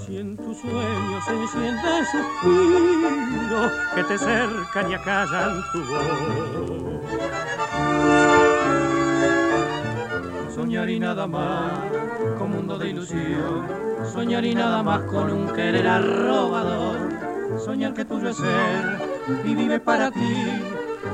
Si 0.05 0.19
en 0.19 0.37
tus 0.37 0.59
sueños 0.59 1.25
se 1.25 1.33
enciende 1.33 2.05
suspiro 2.11 3.71
que 3.95 4.05
te 4.05 4.19
cercan 4.19 4.91
y 4.91 4.95
acallan 4.95 5.63
tu 5.73 5.81
voz. 5.87 7.03
Soñar 10.55 10.91
y 10.91 11.01
nada 11.01 11.27
más 11.27 11.81
con 12.39 12.51
mundo 12.51 12.79
de 12.79 12.91
ilusión. 12.91 13.67
Soñar 14.13 14.45
y 14.45 14.55
nada 14.55 14.83
más 14.83 15.01
con 15.03 15.31
un 15.31 15.49
querer 15.49 15.87
arrobador. 15.87 16.99
Soñar 17.65 17.95
que 17.95 18.05
tuyo 18.05 18.29
es 18.29 18.37
ser 18.37 19.01
y 19.45 19.55
vive 19.55 19.81
para 19.81 20.11
ti. 20.11 20.37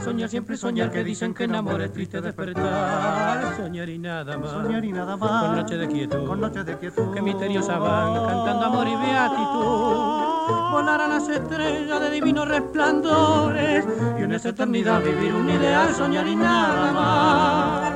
Soñar 0.02 0.28
siempre 0.28 0.57
soñar 0.57 0.90
que 0.90 1.02
dicen 1.02 1.35
que 1.35 1.44
en 1.44 1.54
amor 1.54 1.83
es 1.83 1.92
triste 1.92 2.20
despertar. 2.20 3.57
Soñar 3.57 3.88
y 3.88 3.98
nada 3.98 4.38
más. 4.38 4.50
Soñar 4.50 4.85
y 4.85 4.92
nada 4.92 5.16
más. 5.16 5.42
Con 5.42 5.57
noche 5.57 5.76
de 5.76 5.88
quietud. 5.88 6.26
Con 6.26 6.40
noche 6.40 6.64
de 6.64 6.78
quietud. 6.78 7.12
Que 7.12 7.22
misteriosa 7.22 7.78
van 7.78 8.14
cantando 8.14 8.66
amor 8.66 8.87
y 8.87 8.94
beatitud. 8.94 10.70
Volar 10.70 11.00
a 11.00 11.09
las 11.09 11.28
estrellas 11.28 12.00
de 12.00 12.11
divinos 12.11 12.46
resplandores. 12.46 13.87
Y 14.18 14.22
en 14.22 14.33
esa 14.33 14.50
eternidad 14.50 15.02
vivir 15.02 15.35
un 15.35 15.50
ideal. 15.50 15.92
Soñar 15.94 16.26
y 16.26 16.37
nada 16.37 16.92
más. 16.92 17.88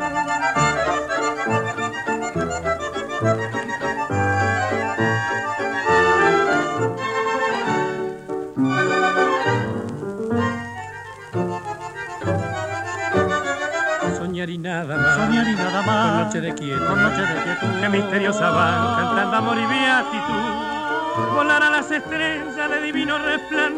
Soñar 14.43 14.51
y 14.51 14.59
nada 14.59 14.97
más. 14.97 15.15
Soñar 15.15 15.47
y 15.47 15.55
nada 15.55 15.83
más. 15.83 16.11
Con 16.11 16.25
noche 16.25 16.41
de 16.41 16.53
quietud. 16.55 16.85
Con 16.85 17.01
noche 17.01 17.21
de 17.21 17.43
quietud. 17.45 17.81
Que 17.81 17.89
misteriosa 17.89 18.51
van 18.51 18.97
cantando 18.97 19.37
amor 19.37 19.57
y 19.57 19.67
beatitud. 19.67 21.33
Volar 21.33 21.63
a 21.63 21.71
las 21.71 21.89
estrellas 21.89 22.71
de 22.71 22.81
divino 22.83 23.19
resplandores. 23.19 23.71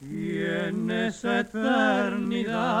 Y 0.00 0.42
en 0.42 0.90
esa 0.90 1.40
eternidad 1.40 2.80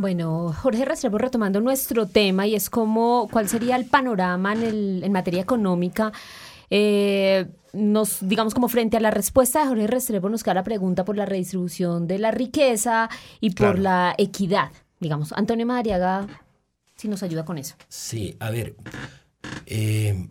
Bueno, 0.00 0.54
Jorge 0.54 0.86
Restrepo, 0.86 1.18
retomando 1.18 1.60
nuestro 1.60 2.06
tema 2.06 2.46
y 2.46 2.54
es 2.54 2.70
como, 2.70 3.28
¿cuál 3.30 3.50
sería 3.50 3.76
el 3.76 3.84
panorama 3.84 4.54
en, 4.54 4.62
el- 4.62 5.04
en 5.04 5.12
materia 5.12 5.42
económica? 5.42 6.10
Eh, 6.70 7.46
nos, 7.74 8.26
digamos, 8.26 8.54
como 8.54 8.68
frente 8.68 8.96
a 8.96 9.00
la 9.00 9.10
respuesta 9.10 9.60
de 9.60 9.66
Jorge 9.68 9.86
Restrepo, 9.86 10.30
nos 10.30 10.42
queda 10.42 10.54
la 10.54 10.64
pregunta 10.64 11.04
por 11.04 11.18
la 11.18 11.26
redistribución 11.26 12.06
de 12.06 12.18
la 12.18 12.30
riqueza 12.30 13.10
y 13.40 13.50
por 13.50 13.74
Claro. 13.76 13.82
la 13.82 14.14
equidad. 14.16 14.70
Digamos, 15.00 15.32
Antonio 15.34 15.66
Madariaga, 15.66 16.26
si 16.96 17.06
nos 17.08 17.22
ayuda 17.22 17.44
con 17.44 17.58
eso. 17.58 17.74
Sí, 17.88 18.36
a 18.40 18.50
ver, 18.50 18.74
eh, 19.66 20.28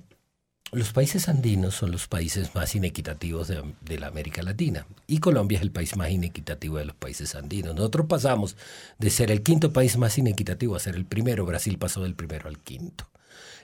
los 0.71 0.91
países 0.93 1.29
andinos 1.29 1.75
son 1.75 1.91
los 1.91 2.07
países 2.07 2.53
más 2.53 2.75
inequitativos 2.75 3.47
de, 3.47 3.63
de 3.81 3.99
la 3.99 4.07
América 4.07 4.43
Latina 4.43 4.85
y 5.07 5.19
Colombia 5.19 5.57
es 5.57 5.63
el 5.63 5.71
país 5.71 5.95
más 5.97 6.11
inequitativo 6.11 6.77
de 6.77 6.85
los 6.85 6.95
países 6.95 7.35
andinos. 7.35 7.75
Nosotros 7.75 8.05
pasamos 8.07 8.55
de 8.97 9.09
ser 9.09 9.31
el 9.31 9.41
quinto 9.41 9.73
país 9.73 9.97
más 9.97 10.17
inequitativo 10.17 10.75
a 10.75 10.79
ser 10.79 10.95
el 10.95 11.05
primero. 11.05 11.45
Brasil 11.45 11.77
pasó 11.77 12.03
del 12.03 12.15
primero 12.15 12.47
al 12.47 12.59
quinto. 12.59 13.09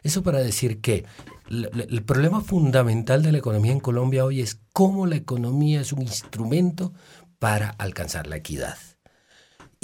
Eso 0.03 0.23
para 0.23 0.39
decir 0.39 0.81
que 0.81 1.05
el 1.49 2.03
problema 2.03 2.41
fundamental 2.41 3.23
de 3.23 3.31
la 3.31 3.39
economía 3.39 3.71
en 3.71 3.79
Colombia 3.79 4.25
hoy 4.25 4.41
es 4.41 4.59
cómo 4.73 5.07
la 5.07 5.15
economía 5.15 5.81
es 5.81 5.93
un 5.93 6.01
instrumento 6.01 6.93
para 7.39 7.69
alcanzar 7.69 8.27
la 8.27 8.37
equidad 8.37 8.77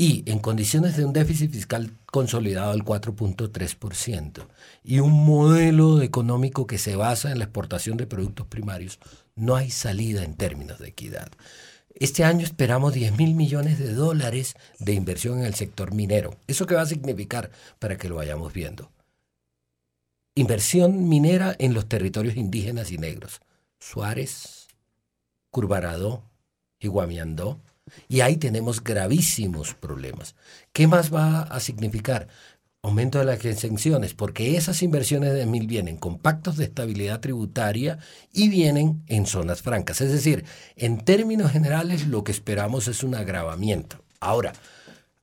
y 0.01 0.23
en 0.25 0.39
condiciones 0.39 0.97
de 0.97 1.05
un 1.05 1.13
déficit 1.13 1.51
fiscal 1.51 1.91
consolidado 2.07 2.71
del 2.71 2.83
4.3% 2.83 4.47
y 4.83 4.97
un 4.97 5.11
modelo 5.11 6.01
económico 6.01 6.65
que 6.65 6.79
se 6.79 6.95
basa 6.95 7.31
en 7.31 7.37
la 7.37 7.43
exportación 7.43 7.97
de 7.97 8.07
productos 8.07 8.47
primarios, 8.47 8.97
no 9.35 9.55
hay 9.55 9.69
salida 9.69 10.23
en 10.23 10.33
términos 10.33 10.79
de 10.79 10.87
equidad. 10.87 11.29
Este 11.93 12.23
año 12.23 12.43
esperamos 12.43 12.95
10 12.95 13.15
mil 13.15 13.35
millones 13.35 13.77
de 13.77 13.93
dólares 13.93 14.55
de 14.79 14.93
inversión 14.93 15.37
en 15.37 15.45
el 15.45 15.53
sector 15.53 15.93
minero. 15.93 16.35
¿Eso 16.47 16.65
qué 16.65 16.73
va 16.73 16.81
a 16.81 16.87
significar 16.87 17.51
para 17.77 17.95
que 17.99 18.09
lo 18.09 18.15
vayamos 18.15 18.51
viendo? 18.53 18.89
Inversión 20.33 21.09
minera 21.09 21.55
en 21.59 21.75
los 21.75 21.87
territorios 21.87 22.37
indígenas 22.37 22.91
y 22.91 22.97
negros. 22.97 23.39
Suárez, 23.79 24.67
Curvaradó 25.51 26.23
y 26.79 26.87
Guamiandó. 26.87 27.59
Y 28.08 28.21
ahí 28.21 28.38
tenemos 28.38 28.84
gravísimos 28.84 29.73
problemas. 29.73 30.36
¿Qué 30.73 30.88
más 30.88 31.13
va 31.13 31.41
a 31.41 31.60
significar? 31.60 32.27
Aumento 32.84 33.19
de 33.19 33.25
las 33.25 33.45
exenciones, 33.45 34.15
porque 34.15 34.58
esas 34.58 34.82
inversiones 34.82 35.34
de 35.34 35.45
mil 35.45 35.67
vienen 35.67 35.97
con 35.97 36.17
pactos 36.17 36.58
de 36.58 36.63
estabilidad 36.63 37.19
tributaria 37.19 37.99
y 38.34 38.49
vienen 38.49 39.04
en 39.06 39.27
zonas 39.27 39.62
francas. 39.62 40.01
Es 40.01 40.12
decir, 40.12 40.45
en 40.75 40.97
términos 41.04 41.51
generales 41.51 42.08
lo 42.08 42.23
que 42.23 42.32
esperamos 42.32 42.88
es 42.88 43.04
un 43.04 43.13
agravamiento. 43.13 44.04
Ahora, 44.19 44.54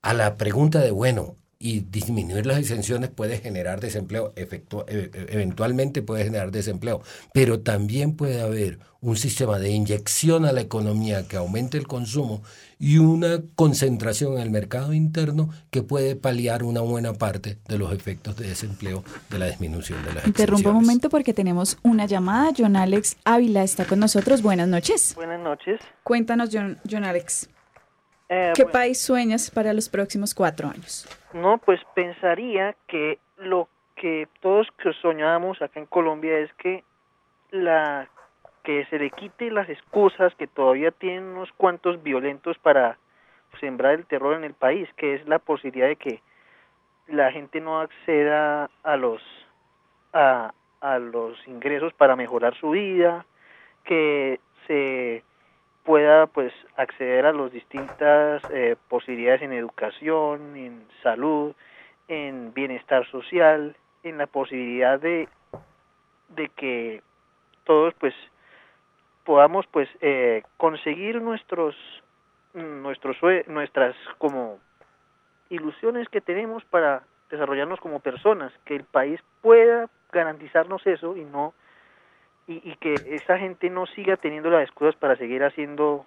a 0.02 0.14
la 0.14 0.36
pregunta 0.36 0.80
de, 0.80 0.92
bueno, 0.92 1.37
y 1.60 1.80
disminuir 1.80 2.46
las 2.46 2.58
exenciones 2.58 3.10
puede 3.10 3.38
generar 3.38 3.80
desempleo, 3.80 4.32
efectu- 4.36 4.84
e- 4.86 5.10
e- 5.12 5.26
eventualmente 5.34 6.02
puede 6.02 6.22
generar 6.24 6.52
desempleo, 6.52 7.02
pero 7.34 7.58
también 7.60 8.14
puede 8.14 8.40
haber 8.40 8.78
un 9.00 9.16
sistema 9.16 9.58
de 9.58 9.70
inyección 9.70 10.44
a 10.44 10.52
la 10.52 10.60
economía 10.60 11.26
que 11.26 11.36
aumente 11.36 11.76
el 11.76 11.86
consumo 11.88 12.42
y 12.78 12.98
una 12.98 13.40
concentración 13.56 14.34
en 14.34 14.38
el 14.40 14.50
mercado 14.50 14.92
interno 14.92 15.50
que 15.70 15.82
puede 15.82 16.14
paliar 16.14 16.62
una 16.62 16.80
buena 16.80 17.12
parte 17.12 17.58
de 17.66 17.78
los 17.78 17.92
efectos 17.92 18.36
de 18.36 18.48
desempleo 18.48 19.02
de 19.30 19.38
la 19.40 19.46
disminución 19.46 20.04
de 20.04 20.14
las 20.14 20.26
Interrumpo 20.26 20.68
un 20.70 20.76
momento 20.76 21.08
porque 21.10 21.34
tenemos 21.34 21.76
una 21.82 22.06
llamada. 22.06 22.52
John 22.56 22.76
Alex 22.76 23.16
Ávila 23.24 23.64
está 23.64 23.84
con 23.84 23.98
nosotros. 23.98 24.42
Buenas 24.42 24.68
noches. 24.68 25.14
Buenas 25.16 25.40
noches. 25.42 25.80
Cuéntanos, 26.04 26.50
John, 26.52 26.78
John 26.88 27.04
Alex. 27.04 27.48
Eh, 28.28 28.52
¿Qué 28.54 28.66
país 28.66 29.00
sueñas 29.00 29.50
para 29.50 29.72
los 29.72 29.88
próximos 29.88 30.34
cuatro 30.34 30.68
años? 30.68 31.08
No, 31.32 31.58
pues 31.58 31.80
pensaría 31.94 32.76
que 32.86 33.18
lo 33.38 33.68
que 33.96 34.28
todos 34.40 34.68
que 34.82 34.92
soñamos 34.94 35.60
acá 35.62 35.80
en 35.80 35.86
Colombia 35.86 36.38
es 36.38 36.52
que 36.54 36.84
la 37.50 38.08
que 38.64 38.84
se 38.86 38.98
le 38.98 39.10
quite 39.10 39.50
las 39.50 39.68
excusas 39.68 40.34
que 40.34 40.46
todavía 40.46 40.90
tienen 40.90 41.24
unos 41.24 41.50
cuantos 41.52 42.02
violentos 42.02 42.58
para 42.58 42.98
sembrar 43.60 43.94
el 43.94 44.04
terror 44.04 44.36
en 44.36 44.44
el 44.44 44.52
país, 44.52 44.88
que 44.96 45.14
es 45.14 45.26
la 45.26 45.38
posibilidad 45.38 45.88
de 45.88 45.96
que 45.96 46.20
la 47.06 47.32
gente 47.32 47.60
no 47.60 47.80
acceda 47.80 48.68
a 48.82 48.96
los 48.96 49.22
a, 50.12 50.52
a 50.80 50.98
los 50.98 51.36
ingresos 51.48 51.94
para 51.94 52.14
mejorar 52.14 52.54
su 52.56 52.70
vida, 52.70 53.24
que 53.84 54.38
se 54.66 55.22
pueda 55.88 56.26
pues 56.26 56.52
acceder 56.76 57.24
a 57.24 57.32
las 57.32 57.50
distintas 57.50 58.42
eh, 58.50 58.76
posibilidades 58.90 59.40
en 59.40 59.54
educación, 59.54 60.54
en 60.54 60.86
salud, 61.02 61.54
en 62.08 62.52
bienestar 62.52 63.10
social, 63.10 63.74
en 64.02 64.18
la 64.18 64.26
posibilidad 64.26 65.00
de 65.00 65.30
de 66.28 66.50
que 66.50 67.02
todos 67.64 67.94
pues 67.94 68.12
podamos 69.24 69.66
pues 69.68 69.88
eh, 70.02 70.42
conseguir 70.58 71.22
nuestros 71.22 71.74
nuestros 72.52 73.16
nuestras 73.46 73.96
como 74.18 74.58
ilusiones 75.48 76.06
que 76.10 76.20
tenemos 76.20 76.66
para 76.66 77.04
desarrollarnos 77.30 77.80
como 77.80 78.00
personas, 78.00 78.52
que 78.66 78.76
el 78.76 78.84
país 78.84 79.22
pueda 79.40 79.88
garantizarnos 80.12 80.86
eso 80.86 81.16
y 81.16 81.24
no 81.24 81.54
y, 82.48 82.68
y 82.68 82.74
que 82.76 83.16
esa 83.16 83.38
gente 83.38 83.70
no 83.70 83.86
siga 83.86 84.16
teniendo 84.16 84.50
las 84.50 84.64
excusas 84.64 84.96
para 84.96 85.16
seguir 85.16 85.44
haciendo 85.44 86.04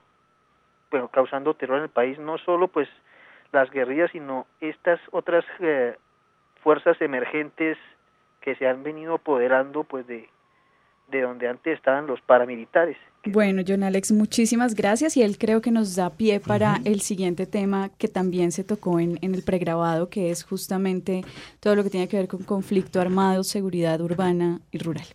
bueno 0.90 1.08
causando 1.08 1.54
terror 1.54 1.78
en 1.78 1.84
el 1.84 1.90
país 1.90 2.20
no 2.20 2.38
solo 2.40 2.68
pues 2.68 2.90
las 3.54 3.72
guerrillas 3.72 4.12
sino 4.12 4.46
estas 4.60 5.00
otras 5.12 5.46
eh, 5.60 5.96
fuerzas 6.62 7.00
emergentes 7.02 7.78
que 8.42 8.56
se 8.56 8.68
han 8.68 8.84
venido 8.84 9.16
apoderando 9.16 9.84
pues 9.86 10.06
de 10.08 10.28
de 11.12 11.22
donde 11.22 11.48
antes 11.48 11.78
estaban 11.78 12.08
los 12.08 12.22
paramilitares. 12.22 12.98
Bueno, 13.24 13.62
John 13.68 13.84
Alex, 13.84 14.12
muchísimas 14.14 14.74
gracias 14.74 15.16
y 15.16 15.22
él 15.22 15.38
creo 15.38 15.62
que 15.62 15.70
nos 15.70 15.96
da 15.96 16.10
pie 16.10 16.40
para 16.40 16.82
el 16.86 17.02
siguiente 17.02 17.46
tema 17.46 17.90
que 18.00 18.08
también 18.08 18.52
se 18.52 18.64
tocó 18.64 19.00
en, 19.00 19.20
en, 19.22 19.36
el 19.36 19.44
pregrabado, 19.44 20.10
que 20.10 20.32
es 20.32 20.44
justamente 20.44 21.24
todo 21.60 21.76
lo 21.76 21.84
que 21.84 21.92
tiene 21.92 22.08
que 22.08 22.18
ver 22.18 22.28
con 22.28 22.42
conflicto 22.44 23.00
armado, 23.00 23.44
seguridad 23.44 24.02
urbana 24.02 24.62
y 24.72 24.80
rural. 24.80 25.06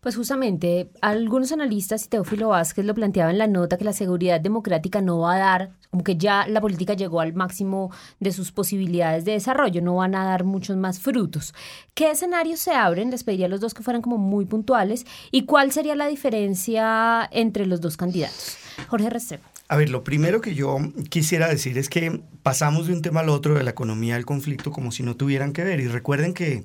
Pues 0.00 0.16
justamente, 0.16 0.90
algunos 1.00 1.52
analistas 1.52 2.04
y 2.04 2.08
Teófilo 2.08 2.48
Vázquez 2.48 2.84
lo 2.84 2.94
planteaban 2.94 3.32
en 3.32 3.38
la 3.38 3.46
nota 3.46 3.76
que 3.76 3.84
la 3.84 3.92
seguridad 3.92 4.40
democrática 4.40 5.00
no 5.00 5.20
va 5.20 5.34
a 5.34 5.38
dar, 5.38 5.70
como 5.90 6.02
que 6.02 6.16
ya 6.16 6.46
la 6.48 6.60
política 6.60 6.94
llegó 6.94 7.20
al 7.20 7.34
máximo 7.34 7.90
de 8.18 8.32
sus 8.32 8.50
posibilidades 8.50 9.24
de 9.24 9.32
desarrollo, 9.32 9.82
no 9.82 9.96
van 9.96 10.14
a 10.14 10.24
dar 10.24 10.44
muchos 10.44 10.76
más 10.76 10.98
frutos. 10.98 11.54
¿Qué 11.94 12.10
escenarios 12.10 12.60
se 12.60 12.72
abren? 12.72 13.10
Les 13.10 13.24
pediría 13.24 13.46
a 13.46 13.48
los 13.48 13.60
dos 13.60 13.74
que 13.74 13.82
fueran 13.82 14.02
como 14.02 14.16
muy 14.16 14.46
puntuales. 14.46 15.04
¿Y 15.30 15.42
cuál 15.44 15.70
sería 15.70 15.94
la 15.94 16.06
diferencia 16.06 17.28
entre 17.30 17.49
los 17.66 17.80
dos 17.80 17.96
candidatos? 17.96 18.56
Jorge 18.88 19.10
Restrepo. 19.10 19.48
A 19.68 19.76
ver, 19.76 19.90
lo 19.90 20.02
primero 20.02 20.40
que 20.40 20.54
yo 20.54 20.78
quisiera 21.08 21.48
decir 21.48 21.78
es 21.78 21.88
que 21.88 22.20
pasamos 22.42 22.86
de 22.86 22.92
un 22.92 23.02
tema 23.02 23.20
al 23.20 23.28
otro 23.28 23.54
de 23.54 23.62
la 23.62 23.70
economía 23.70 24.14
del 24.14 24.26
conflicto 24.26 24.72
como 24.72 24.90
si 24.90 25.02
no 25.02 25.16
tuvieran 25.16 25.52
que 25.52 25.64
ver. 25.64 25.80
Y 25.80 25.88
recuerden 25.88 26.34
que 26.34 26.64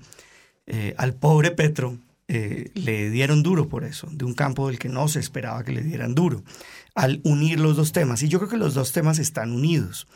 eh, 0.67 0.95
al 0.97 1.13
pobre 1.13 1.51
Petro, 1.51 1.97
eh, 2.27 2.71
le 2.73 3.11
dieron 3.11 3.43
duro 3.43 3.69
por 3.69 3.83
eso, 3.83 4.07
de 4.11 4.25
un 4.25 4.33
campo 4.33 4.67
del 4.67 4.79
que 4.79 4.89
no 4.89 5.07
se 5.07 5.19
esperaba 5.19 5.63
que 5.63 5.71
le 5.71 5.83
dieran 5.83 6.15
duro, 6.15 6.43
al 6.95 7.21
unir 7.23 7.59
los 7.59 7.77
dos 7.77 7.91
temas. 7.91 8.23
Y 8.23 8.29
yo 8.29 8.39
creo 8.39 8.49
que 8.49 8.57
los 8.57 8.73
dos 8.73 8.91
temas 8.91 9.19
están 9.19 9.51
unidos. 9.51 10.07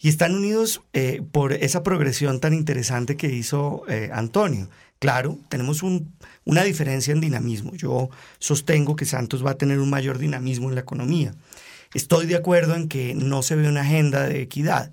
Y 0.00 0.08
están 0.08 0.34
unidos 0.34 0.80
eh, 0.94 1.22
por 1.30 1.52
esa 1.52 1.82
progresión 1.82 2.40
tan 2.40 2.54
interesante 2.54 3.16
que 3.16 3.28
hizo 3.28 3.82
eh, 3.88 4.10
Antonio. 4.12 4.68
Claro, 4.98 5.38
tenemos 5.48 5.82
un, 5.82 6.12
una 6.44 6.64
diferencia 6.64 7.12
en 7.12 7.20
dinamismo. 7.20 7.74
Yo 7.74 8.08
sostengo 8.38 8.96
que 8.96 9.04
Santos 9.04 9.44
va 9.44 9.52
a 9.52 9.58
tener 9.58 9.78
un 9.78 9.90
mayor 9.90 10.18
dinamismo 10.18 10.68
en 10.70 10.74
la 10.74 10.80
economía. 10.80 11.34
Estoy 11.92 12.26
de 12.26 12.36
acuerdo 12.36 12.74
en 12.76 12.88
que 12.88 13.14
no 13.14 13.42
se 13.42 13.56
ve 13.56 13.68
una 13.68 13.82
agenda 13.82 14.26
de 14.26 14.40
equidad. 14.40 14.90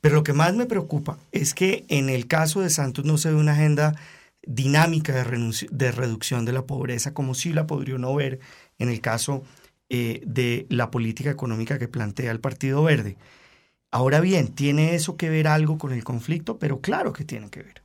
Pero 0.00 0.16
lo 0.16 0.24
que 0.24 0.34
más 0.34 0.54
me 0.54 0.66
preocupa 0.66 1.18
es 1.32 1.54
que 1.54 1.84
en 1.88 2.10
el 2.10 2.26
caso 2.26 2.60
de 2.60 2.68
Santos 2.68 3.06
no 3.06 3.16
se 3.16 3.30
ve 3.30 3.36
una 3.36 3.52
agenda 3.52 3.94
dinámica 4.46 5.14
de, 5.14 5.24
reducción 5.92 6.44
de 6.44 6.52
la 6.52 6.66
pobreza, 6.66 7.14
como 7.14 7.34
si 7.34 7.54
la 7.54 7.66
podría 7.66 7.94
uno 7.94 8.14
ver 8.14 8.40
en 8.78 8.90
el 8.90 9.00
caso 9.00 9.42
eh, 9.88 10.20
de 10.26 10.66
la 10.68 10.90
política 10.90 11.30
económica 11.30 11.78
que 11.78 11.88
plantea 11.88 12.30
el 12.32 12.40
Partido 12.40 12.82
Verde. 12.82 13.16
Ahora 13.94 14.18
bien, 14.18 14.48
¿tiene 14.48 14.96
eso 14.96 15.16
que 15.16 15.30
ver 15.30 15.46
algo 15.46 15.78
con 15.78 15.92
el 15.92 16.02
conflicto? 16.02 16.58
Pero 16.58 16.80
claro 16.80 17.12
que 17.12 17.24
tiene 17.24 17.48
que 17.48 17.62
ver. 17.62 17.84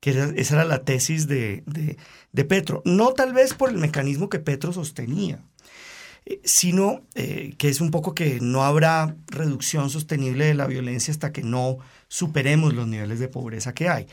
Que 0.00 0.32
esa 0.36 0.54
era 0.54 0.64
la 0.64 0.84
tesis 0.84 1.28
de, 1.28 1.62
de, 1.66 1.98
de 2.32 2.44
Petro. 2.46 2.80
No 2.86 3.12
tal 3.12 3.34
vez 3.34 3.52
por 3.52 3.68
el 3.68 3.76
mecanismo 3.76 4.30
que 4.30 4.38
Petro 4.38 4.72
sostenía, 4.72 5.44
eh, 6.24 6.40
sino 6.44 7.02
eh, 7.14 7.54
que 7.58 7.68
es 7.68 7.82
un 7.82 7.90
poco 7.90 8.14
que 8.14 8.38
no 8.40 8.64
habrá 8.64 9.14
reducción 9.26 9.90
sostenible 9.90 10.46
de 10.46 10.54
la 10.54 10.66
violencia 10.66 11.12
hasta 11.12 11.30
que 11.30 11.42
no 11.42 11.76
superemos 12.08 12.72
los 12.72 12.88
niveles 12.88 13.18
de 13.18 13.28
pobreza 13.28 13.74
que 13.74 13.90
hay. 13.90 14.06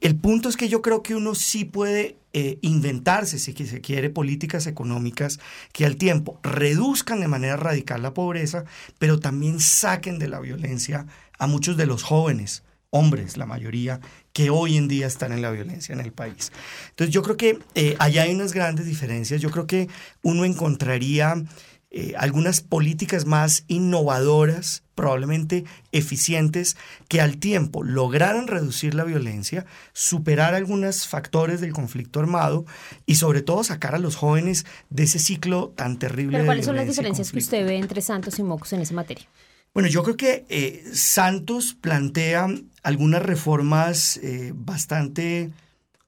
El 0.00 0.16
punto 0.16 0.48
es 0.48 0.56
que 0.56 0.68
yo 0.68 0.80
creo 0.80 1.02
que 1.02 1.14
uno 1.14 1.34
sí 1.34 1.64
puede 1.64 2.16
eh, 2.32 2.58
inventarse, 2.62 3.38
si 3.38 3.52
se 3.52 3.80
quiere, 3.80 4.10
políticas 4.10 4.66
económicas 4.66 5.40
que 5.72 5.84
al 5.84 5.96
tiempo 5.96 6.40
reduzcan 6.42 7.20
de 7.20 7.28
manera 7.28 7.56
radical 7.56 8.02
la 8.02 8.14
pobreza, 8.14 8.64
pero 8.98 9.20
también 9.20 9.60
saquen 9.60 10.18
de 10.18 10.28
la 10.28 10.40
violencia 10.40 11.06
a 11.38 11.46
muchos 11.46 11.76
de 11.76 11.86
los 11.86 12.02
jóvenes, 12.02 12.62
hombres, 12.90 13.36
la 13.36 13.44
mayoría, 13.44 14.00
que 14.32 14.50
hoy 14.50 14.76
en 14.76 14.88
día 14.88 15.06
están 15.06 15.32
en 15.32 15.42
la 15.42 15.50
violencia 15.50 15.92
en 15.92 16.00
el 16.00 16.12
país. 16.12 16.52
Entonces 16.90 17.12
yo 17.12 17.22
creo 17.22 17.36
que 17.36 17.58
eh, 17.74 17.96
allá 17.98 18.22
hay 18.22 18.34
unas 18.34 18.52
grandes 18.52 18.86
diferencias. 18.86 19.40
Yo 19.42 19.50
creo 19.50 19.66
que 19.66 19.88
uno 20.22 20.44
encontraría 20.44 21.44
eh, 21.90 22.14
algunas 22.16 22.60
políticas 22.60 23.26
más 23.26 23.64
innovadoras, 23.68 24.83
probablemente 24.94 25.64
eficientes, 25.92 26.76
que 27.08 27.20
al 27.20 27.38
tiempo 27.38 27.82
lograran 27.82 28.46
reducir 28.46 28.94
la 28.94 29.04
violencia, 29.04 29.66
superar 29.92 30.54
algunos 30.54 31.06
factores 31.06 31.60
del 31.60 31.72
conflicto 31.72 32.20
armado 32.20 32.64
y 33.06 33.16
sobre 33.16 33.42
todo 33.42 33.64
sacar 33.64 33.94
a 33.94 33.98
los 33.98 34.16
jóvenes 34.16 34.66
de 34.90 35.04
ese 35.04 35.18
ciclo 35.18 35.72
tan 35.76 35.98
terrible. 35.98 36.38
¿Pero 36.38 36.46
cuáles 36.46 36.66
son 36.66 36.76
las 36.76 36.86
diferencias 36.86 37.32
que 37.32 37.38
usted 37.38 37.66
ve 37.66 37.76
entre 37.76 38.00
Santos 38.00 38.38
y 38.38 38.42
Mocos 38.42 38.72
en 38.72 38.80
esa 38.80 38.94
materia? 38.94 39.26
Bueno, 39.74 39.88
yo 39.88 40.04
creo 40.04 40.16
que 40.16 40.46
eh, 40.48 40.84
Santos 40.92 41.76
plantea 41.80 42.46
algunas 42.84 43.22
reformas 43.22 44.18
eh, 44.18 44.52
bastante 44.54 45.50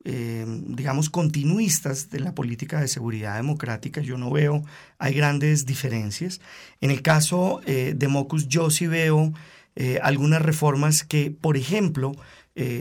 eh, 0.08 0.46
digamos, 0.46 1.10
continuistas 1.10 2.10
de 2.10 2.20
la 2.20 2.32
política 2.32 2.80
de 2.80 2.86
seguridad 2.86 3.34
democrática. 3.34 4.00
Yo 4.00 4.16
no 4.16 4.30
veo, 4.30 4.62
hay 4.98 5.14
grandes 5.14 5.66
diferencias. 5.66 6.40
En 6.80 6.92
el 6.92 7.02
caso 7.02 7.60
eh, 7.66 7.92
de 7.96 8.06
Mocus, 8.06 8.46
yo 8.46 8.70
sí 8.70 8.86
veo 8.86 9.32
eh, 9.74 9.98
algunas 10.00 10.42
reformas 10.42 11.02
que, 11.02 11.32
por 11.32 11.56
ejemplo, 11.56 12.12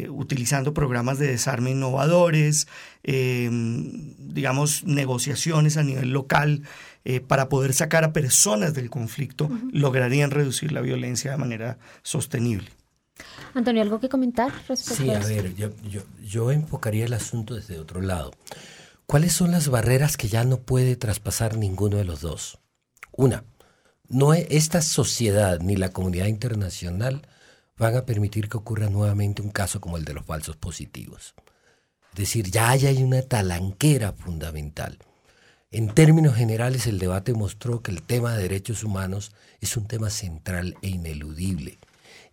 utilizando 0.10 0.74
programas 0.74 1.20
de 1.20 1.28
desarme 1.28 1.72
innovadores, 1.72 2.66
digamos, 3.04 4.86
negociaciones 4.86 5.76
a 5.76 5.84
nivel 5.84 6.12
local, 6.12 6.62
para 7.28 7.50
poder 7.50 7.74
sacar 7.74 8.06
a 8.06 8.14
personas 8.14 8.74
del 8.74 8.90
conflicto, 8.90 9.50
lograrían 9.74 10.32
reducir 10.32 10.72
la 10.72 10.80
violencia 10.80 11.32
de 11.32 11.38
manera 11.38 11.78
sostenible. 12.04 12.70
Antonio, 13.54 13.82
¿algo 13.82 14.00
que 14.00 14.10
comentar 14.10 14.52
respecto 14.68 14.96
sí, 14.96 15.10
a, 15.10 15.20
ver, 15.20 15.56
yo, 15.56 15.70
yo, 16.22 16.52
enfocaría 16.52 17.06
el 17.06 17.14
asunto 17.14 17.56
desde 17.56 17.80
otro 17.80 18.02
lado. 18.02 18.32
¿Cuáles 19.06 19.34
son 19.34 19.52
las 19.52 19.70
barreras 19.70 20.18
que 20.18 20.28
ya 20.28 20.44
no 20.44 20.58
puede 20.58 20.98
traspasar 20.98 21.56
ninguno 21.58 21.98
de 21.98 22.04
los 22.04 22.22
dos? 22.22 22.60
Una, 23.12 23.46
no 24.10 24.34
esta 24.34 24.82
sociedad 24.82 25.60
ni 25.62 25.78
la 25.78 25.90
comunidad 25.90 26.26
internacional 26.26 27.28
van 27.78 27.96
a 27.96 28.06
permitir 28.06 28.50
que 28.50 28.58
ocurra 28.58 28.90
nuevamente 28.90 29.42
un 29.42 29.52
caso 29.52 29.80
como 29.80 29.96
el 29.96 30.04
de 30.06 30.14
los 30.14 30.26
falsos 30.26 30.58
positivos. 30.58 31.34
Es 32.12 32.20
decir, 32.20 32.52
ya 32.52 32.70
hay 32.70 33.04
una 33.04 33.22
talanquera 33.22 34.12
fundamental. 34.12 35.00
En 35.72 35.94
términos 35.94 36.36
generales, 36.36 36.88
el 36.88 37.00
debate 37.00 37.34
mostró 37.34 37.82
que 37.82 37.92
el 37.92 38.02
tema 38.02 38.36
de 38.36 38.44
derechos 38.44 38.84
humanos 38.84 39.32
es 39.62 39.78
un 39.78 39.88
tema 39.88 40.10
central 40.10 40.76
e 40.82 40.90
ineludible 40.90 41.80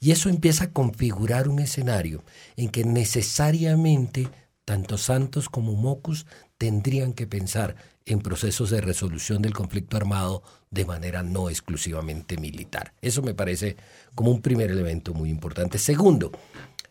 y 0.03 0.11
eso 0.11 0.28
empieza 0.28 0.64
a 0.64 0.70
configurar 0.72 1.48
un 1.48 1.61
escenario 1.61 2.24
en 2.57 2.70
que 2.70 2.84
necesariamente 2.84 4.28
tanto 4.64 4.98
Santos 4.98 5.48
como 5.48 5.74
Mocus 5.74 6.26
tendrían 6.59 7.12
que 7.12 7.28
pensar 7.28 7.76
en 8.05 8.18
procesos 8.18 8.70
de 8.70 8.80
resolución 8.80 9.42
del 9.42 9.55
conflicto 9.55 9.96
armado 9.96 10.42
de 10.72 10.84
manera 10.84 11.22
no 11.22 11.48
exclusivamente 11.48 12.36
militar. 12.36 12.94
Eso 13.00 13.22
me 13.22 13.32
parece 13.32 13.76
como 14.16 14.32
un 14.32 14.42
primer 14.42 14.72
elemento 14.72 15.14
muy 15.14 15.30
importante. 15.30 15.78
Segundo, 15.78 16.32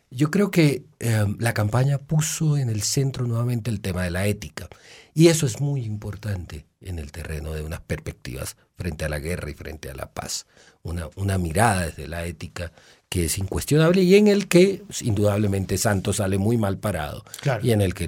yo 0.09 0.31
creo 0.31 0.49
que 0.49 0.85
eh, 0.99 1.25
la 1.39 1.53
campaña 1.53 1.97
puso 1.97 2.57
en 2.57 2.69
el 2.69 2.81
centro 2.81 3.27
nuevamente 3.27 3.69
el 3.71 3.81
tema 3.81 4.03
de 4.03 4.11
la 4.11 4.25
ética 4.25 4.69
y 5.13 5.27
eso 5.27 5.45
es 5.45 5.59
muy 5.59 5.83
importante 5.83 6.65
en 6.81 6.99
el 6.99 7.11
terreno 7.11 7.53
de 7.53 7.61
unas 7.61 7.81
perspectivas 7.81 8.57
frente 8.75 9.05
a 9.05 9.09
la 9.09 9.19
guerra 9.19 9.49
y 9.49 9.53
frente 9.53 9.89
a 9.89 9.95
la 9.95 10.11
paz. 10.11 10.47
Una, 10.83 11.09
una 11.15 11.37
mirada 11.37 11.87
desde 11.87 12.07
la 12.07 12.25
ética 12.25 12.71
que 13.11 13.25
es 13.25 13.37
incuestionable 13.37 14.03
y 14.03 14.15
en 14.15 14.29
el 14.29 14.47
que 14.47 14.85
indudablemente 15.01 15.77
Santos 15.77 16.15
sale 16.15 16.37
muy 16.37 16.55
mal 16.55 16.77
parado 16.77 17.25
y 17.61 17.71
en 17.71 17.81
el 17.81 17.93
que 17.93 18.07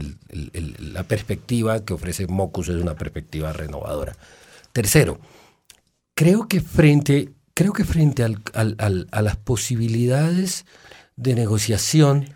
la 0.79 1.03
perspectiva 1.03 1.83
que 1.83 1.93
ofrece 1.93 2.25
Mocus 2.27 2.69
es 2.69 2.81
una 2.81 2.95
perspectiva 2.95 3.51
renovadora. 3.51 4.15
Tercero, 4.71 5.19
creo 6.15 6.47
que 6.47 6.61
frente, 6.61 7.33
creo 7.53 7.73
que 7.73 7.83
frente 7.83 8.23
a 8.23 9.21
las 9.21 9.35
posibilidades 9.35 10.65
de 11.17 11.35
negociación, 11.35 12.33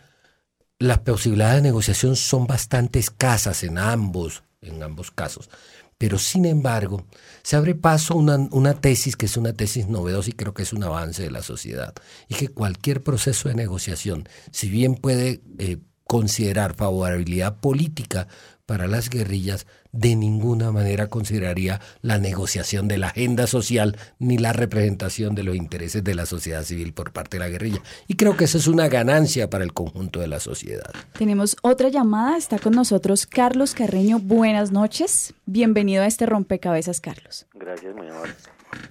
las 0.78 0.99
posibilidades 0.99 1.63
de 1.63 1.70
negociación 1.70 2.18
son 2.18 2.47
bastante 2.47 2.99
escasas 2.99 3.63
en 3.63 3.78
ambos, 3.78 4.43
en 4.59 4.84
ambos 4.84 5.11
casos. 5.11 5.49
Pero 5.97 6.19
sin 6.19 6.45
embargo, 6.45 7.05
se 7.41 7.55
abre 7.55 7.73
paso 7.73 8.13
a 8.13 8.17
una, 8.17 8.73
tesis 8.75 9.15
que 9.15 9.25
es 9.25 9.35
una 9.35 9.53
tesis 9.53 9.87
novedosa 9.87 10.29
y 10.29 10.33
creo 10.33 10.53
que 10.53 10.63
es 10.63 10.73
un 10.73 10.83
avance 10.83 11.23
de 11.23 11.31
la 11.31 11.41
sociedad. 11.41 11.93
Y 12.27 12.35
que 12.35 12.49
cualquier 12.49 13.03
proceso 13.03 13.49
de 13.49 13.55
negociación, 13.55 14.29
si 14.51 14.69
bien 14.69 14.95
puede 14.95 15.41
eh, 15.57 15.77
considerar 16.03 16.75
favorabilidad 16.75 17.59
política 17.59 18.27
para 18.68 18.86
las 18.86 19.09
guerrillas, 19.09 19.65
de 19.93 20.15
ninguna 20.15 20.72
manera 20.72 21.07
consideraría 21.07 21.80
la 22.01 22.20
negociación 22.20 22.88
de 22.88 22.97
la 22.97 23.07
agenda 23.07 23.47
social 23.47 23.95
ni 24.20 24.38
la 24.38 24.51
representación 24.51 25.34
de 25.36 25.43
los 25.43 25.55
intereses 25.55 26.03
de 26.03 26.13
la 26.13 26.26
sociedad 26.26 26.61
civil 26.63 26.93
por 26.93 27.13
parte 27.13 27.38
de 27.38 27.45
la 27.45 27.49
guerrilla. 27.49 27.80
Y 28.07 28.18
creo 28.18 28.36
que 28.36 28.43
eso 28.43 28.57
es 28.57 28.68
una 28.68 28.89
ganancia 28.89 29.49
para 29.49 29.63
el 29.63 29.74
conjunto 29.74 30.20
de 30.20 30.28
la 30.28 30.39
sociedad. 30.41 30.91
Tenemos 31.18 31.55
otra 31.63 31.88
llamada, 31.88 32.38
está 32.38 32.59
con 32.59 32.74
nosotros 32.74 33.26
Carlos 33.26 33.74
Carreño. 33.74 34.20
Buenas 34.20 34.72
noches, 34.72 35.34
bienvenido 35.45 36.03
a 36.03 36.07
este 36.07 36.26
rompecabezas, 36.26 36.99
Carlos. 36.99 37.47
Gracias, 37.53 37.95
muy 37.95 38.09
amable. 38.09 38.34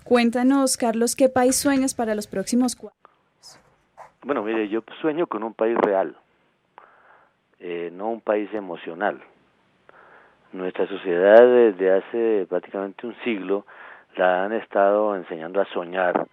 Cuéntanos, 0.05 0.79
Carlos, 0.79 1.15
¿qué 1.15 1.29
país 1.29 1.55
sueñas 1.55 1.95
para 1.95 2.15
los 2.15 2.27
próximos 2.27 2.75
cuatro 2.77 2.99
años? 3.05 3.61
Bueno, 4.23 4.43
mire, 4.43 4.71
yo 4.71 4.83
sueño 5.03 5.27
con 5.27 5.43
un 5.43 5.53
país 5.53 5.77
real, 5.77 6.17
eh, 7.61 7.91
no 7.93 8.09
un 8.09 8.23
país 8.23 8.49
emocional. 8.55 9.23
Nuestra 10.57 10.87
sociedad 10.87 11.47
desde 11.47 11.93
hace 11.93 12.47
prácticamente 12.49 13.07
un 13.07 13.15
siglo 13.25 13.67
la 14.17 14.45
han 14.45 14.55
estado 14.55 15.15
enseñando 15.15 15.61
a 15.61 15.67
soñar, 15.67 16.29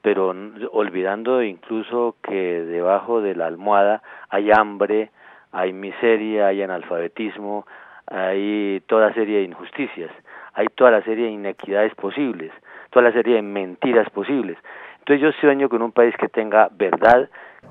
pero 0.00 0.34
olvidando 0.72 1.42
incluso 1.42 2.16
que 2.22 2.62
debajo 2.62 3.20
de 3.20 3.34
la 3.34 3.46
almohada 3.46 4.02
hay 4.30 4.50
hambre, 4.50 5.10
hay 5.52 5.74
miseria, 5.74 6.46
hay 6.46 6.62
analfabetismo, 6.62 7.66
hay 8.06 8.82
toda 8.86 9.12
serie 9.12 9.40
de 9.40 9.44
injusticias, 9.44 10.10
hay 10.54 10.68
toda 10.68 10.90
la 10.92 11.02
serie 11.02 11.26
de 11.26 11.32
inequidades 11.32 11.94
posibles, 11.96 12.52
toda 12.88 13.10
la 13.10 13.12
serie 13.12 13.34
de 13.34 13.42
mentiras 13.42 14.08
posibles. 14.08 14.56
Entonces 15.00 15.20
yo 15.20 15.32
sueño 15.32 15.68
con 15.68 15.82
un 15.82 15.92
país 15.92 16.16
que 16.16 16.28
tenga 16.28 16.70
verdad, 16.72 17.28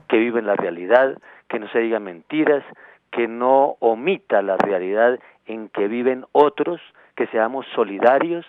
que 0.08 0.20
vive 0.20 0.40
en 0.40 0.46
la 0.46 0.56
realidad, 0.56 1.18
que 1.50 1.58
no 1.58 1.68
se 1.70 1.80
diga 1.80 2.00
mentiras, 2.00 2.64
que 3.10 3.28
no 3.28 3.78
omita 3.80 4.44
la 4.44 4.58
realidad 4.58 5.18
en 5.46 5.70
que 5.70 5.88
viven 5.88 6.26
otros, 6.32 6.82
que 7.16 7.28
seamos 7.28 7.66
solidarios, 7.76 8.46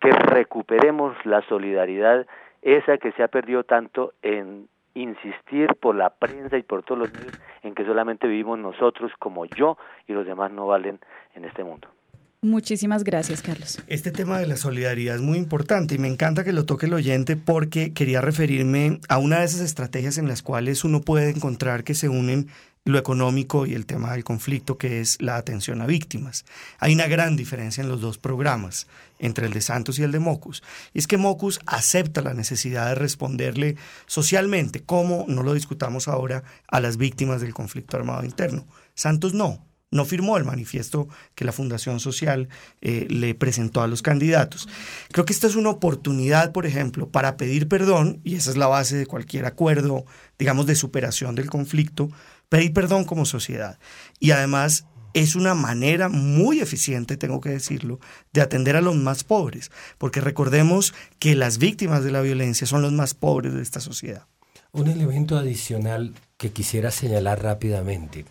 que 0.00 0.10
recuperemos 0.10 1.14
la 1.24 1.42
solidaridad, 1.42 2.26
esa 2.62 2.98
que 2.98 3.12
se 3.12 3.22
ha 3.22 3.28
perdido 3.28 3.64
tanto 3.64 4.12
en 4.22 4.68
insistir 4.94 5.74
por 5.76 5.94
la 5.94 6.10
prensa 6.10 6.56
y 6.56 6.62
por 6.62 6.82
todos 6.82 7.00
los 7.00 7.12
medios 7.12 7.38
en 7.62 7.74
que 7.74 7.84
solamente 7.84 8.26
vivimos 8.26 8.58
nosotros 8.58 9.12
como 9.18 9.44
yo 9.44 9.76
y 10.06 10.12
los 10.12 10.26
demás 10.26 10.50
no 10.50 10.66
valen 10.66 10.98
en 11.34 11.44
este 11.44 11.64
mundo. 11.64 11.88
Muchísimas 12.46 13.02
gracias, 13.02 13.42
Carlos. 13.42 13.80
Este 13.88 14.12
tema 14.12 14.38
de 14.38 14.46
la 14.46 14.56
solidaridad 14.56 15.16
es 15.16 15.20
muy 15.20 15.36
importante 15.36 15.96
y 15.96 15.98
me 15.98 16.06
encanta 16.06 16.44
que 16.44 16.52
lo 16.52 16.64
toque 16.64 16.86
el 16.86 16.94
oyente 16.94 17.36
porque 17.36 17.92
quería 17.92 18.20
referirme 18.20 19.00
a 19.08 19.18
una 19.18 19.40
de 19.40 19.46
esas 19.46 19.62
estrategias 19.62 20.16
en 20.16 20.28
las 20.28 20.42
cuales 20.42 20.84
uno 20.84 21.00
puede 21.00 21.30
encontrar 21.30 21.82
que 21.82 21.94
se 21.94 22.08
unen 22.08 22.46
lo 22.84 22.98
económico 22.98 23.66
y 23.66 23.74
el 23.74 23.84
tema 23.84 24.12
del 24.12 24.22
conflicto, 24.22 24.78
que 24.78 25.00
es 25.00 25.20
la 25.20 25.36
atención 25.36 25.82
a 25.82 25.86
víctimas. 25.86 26.44
Hay 26.78 26.94
una 26.94 27.08
gran 27.08 27.34
diferencia 27.34 27.82
en 27.82 27.88
los 27.88 28.00
dos 28.00 28.16
programas, 28.16 28.86
entre 29.18 29.46
el 29.46 29.52
de 29.52 29.60
Santos 29.60 29.98
y 29.98 30.04
el 30.04 30.12
de 30.12 30.20
Mocus. 30.20 30.62
Y 30.94 31.00
es 31.00 31.08
que 31.08 31.16
Mocus 31.16 31.58
acepta 31.66 32.22
la 32.22 32.32
necesidad 32.32 32.86
de 32.86 32.94
responderle 32.94 33.76
socialmente, 34.06 34.84
como 34.84 35.24
no 35.26 35.42
lo 35.42 35.52
discutamos 35.52 36.06
ahora, 36.06 36.44
a 36.68 36.78
las 36.78 36.96
víctimas 36.96 37.40
del 37.40 37.54
conflicto 37.54 37.96
armado 37.96 38.24
interno. 38.24 38.64
Santos 38.94 39.34
no 39.34 39.66
no 39.96 40.04
firmó 40.04 40.36
el 40.36 40.44
manifiesto 40.44 41.08
que 41.34 41.44
la 41.44 41.52
Fundación 41.52 41.98
Social 42.00 42.48
eh, 42.80 43.06
le 43.10 43.34
presentó 43.34 43.82
a 43.82 43.88
los 43.88 44.02
candidatos. 44.02 44.68
Creo 45.10 45.24
que 45.24 45.32
esta 45.32 45.46
es 45.46 45.56
una 45.56 45.70
oportunidad, 45.70 46.52
por 46.52 46.66
ejemplo, 46.66 47.08
para 47.08 47.36
pedir 47.36 47.68
perdón, 47.68 48.20
y 48.22 48.36
esa 48.36 48.50
es 48.50 48.56
la 48.56 48.68
base 48.68 48.96
de 48.96 49.06
cualquier 49.06 49.46
acuerdo, 49.46 50.04
digamos, 50.38 50.66
de 50.66 50.76
superación 50.76 51.34
del 51.34 51.50
conflicto, 51.50 52.10
pedir 52.48 52.72
perdón 52.72 53.04
como 53.04 53.24
sociedad. 53.24 53.78
Y 54.20 54.30
además 54.30 54.84
es 55.14 55.34
una 55.34 55.54
manera 55.54 56.10
muy 56.10 56.60
eficiente, 56.60 57.16
tengo 57.16 57.40
que 57.40 57.48
decirlo, 57.48 58.00
de 58.34 58.42
atender 58.42 58.76
a 58.76 58.82
los 58.82 58.96
más 58.96 59.24
pobres, 59.24 59.70
porque 59.96 60.20
recordemos 60.20 60.92
que 61.18 61.34
las 61.34 61.56
víctimas 61.56 62.04
de 62.04 62.12
la 62.12 62.20
violencia 62.20 62.66
son 62.66 62.82
los 62.82 62.92
más 62.92 63.14
pobres 63.14 63.54
de 63.54 63.62
esta 63.62 63.80
sociedad. 63.80 64.26
Un 64.72 64.88
elemento 64.88 65.36
adicional 65.36 66.14
que 66.36 66.52
quisiera 66.52 66.90
señalar 66.90 67.42
rápidamente, 67.42 68.24